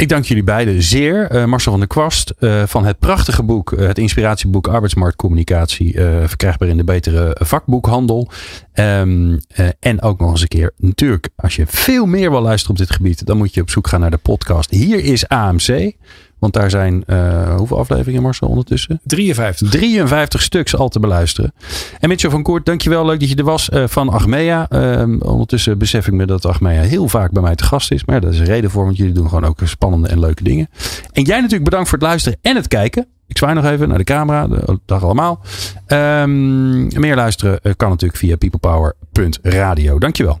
Ik 0.00 0.08
dank 0.08 0.24
jullie 0.24 0.42
beiden 0.42 0.82
zeer. 0.82 1.34
Uh, 1.34 1.44
Marcel 1.44 1.70
van 1.70 1.80
der 1.80 1.88
Kwast 1.88 2.34
uh, 2.38 2.62
van 2.66 2.84
het 2.84 2.98
prachtige 2.98 3.42
boek, 3.42 3.72
uh, 3.72 3.86
het 3.86 3.98
inspiratieboek 3.98 4.68
Arbeidsmarktcommunicatie, 4.68 5.92
verkrijgbaar 6.26 6.68
in 6.68 6.76
de 6.76 6.84
betere 6.84 7.36
vakboekhandel. 7.38 8.30
Um, 8.74 9.40
en 9.80 10.02
ook 10.02 10.20
nog 10.20 10.30
eens 10.30 10.40
een 10.40 10.48
keer, 10.48 10.72
natuurlijk, 10.76 11.28
als 11.36 11.56
je 11.56 11.66
veel 11.66 12.06
meer 12.06 12.30
wil 12.30 12.40
luisteren 12.40 12.76
op 12.76 12.80
dit 12.80 12.90
gebied, 12.90 13.26
dan 13.26 13.36
moet 13.36 13.54
je 13.54 13.60
op 13.60 13.70
zoek 13.70 13.88
gaan 13.88 14.00
naar 14.00 14.10
de 14.10 14.16
podcast. 14.16 14.70
Hier 14.70 15.04
is 15.04 15.28
AMC. 15.28 15.92
Want 16.40 16.52
daar 16.52 16.70
zijn, 16.70 17.04
uh, 17.06 17.56
hoeveel 17.56 17.78
afleveringen 17.78 18.22
Marcel 18.22 18.48
ondertussen? 18.48 19.00
53. 19.04 19.70
53 19.70 20.42
stuks 20.42 20.76
al 20.76 20.88
te 20.88 21.00
beluisteren. 21.00 21.52
En 21.98 22.08
Mitchell 22.08 22.30
van 22.30 22.42
Koort, 22.42 22.66
dankjewel. 22.66 23.06
Leuk 23.06 23.20
dat 23.20 23.28
je 23.28 23.36
er 23.36 23.44
was 23.44 23.68
uh, 23.68 23.84
van 23.86 24.08
Achmea. 24.08 24.66
Uh, 24.70 25.02
ondertussen 25.18 25.78
besef 25.78 26.06
ik 26.06 26.12
me 26.12 26.26
dat 26.26 26.44
Achmea 26.44 26.82
heel 26.82 27.08
vaak 27.08 27.30
bij 27.30 27.42
mij 27.42 27.54
te 27.54 27.64
gast 27.64 27.92
is. 27.92 28.04
Maar 28.04 28.14
ja, 28.14 28.20
daar 28.20 28.30
is 28.30 28.38
een 28.38 28.44
reden 28.44 28.70
voor, 28.70 28.84
want 28.84 28.96
jullie 28.96 29.12
doen 29.12 29.28
gewoon 29.28 29.44
ook 29.44 29.58
spannende 29.64 30.08
en 30.08 30.20
leuke 30.20 30.42
dingen. 30.42 30.68
En 31.12 31.22
jij 31.22 31.36
natuurlijk 31.36 31.64
bedankt 31.64 31.88
voor 31.88 31.98
het 31.98 32.06
luisteren 32.06 32.38
en 32.42 32.56
het 32.56 32.68
kijken. 32.68 33.06
Ik 33.26 33.38
zwaai 33.38 33.54
nog 33.54 33.64
even 33.64 33.88
naar 33.88 33.98
de 33.98 34.04
camera. 34.04 34.48
Dag 34.86 35.02
allemaal. 35.04 35.40
Um, 35.86 37.00
meer 37.00 37.14
luisteren 37.14 37.60
kan 37.76 37.88
natuurlijk 37.88 38.18
via 38.18 38.36
peoplepower.radio. 38.36 39.98
Dankjewel. 39.98 40.40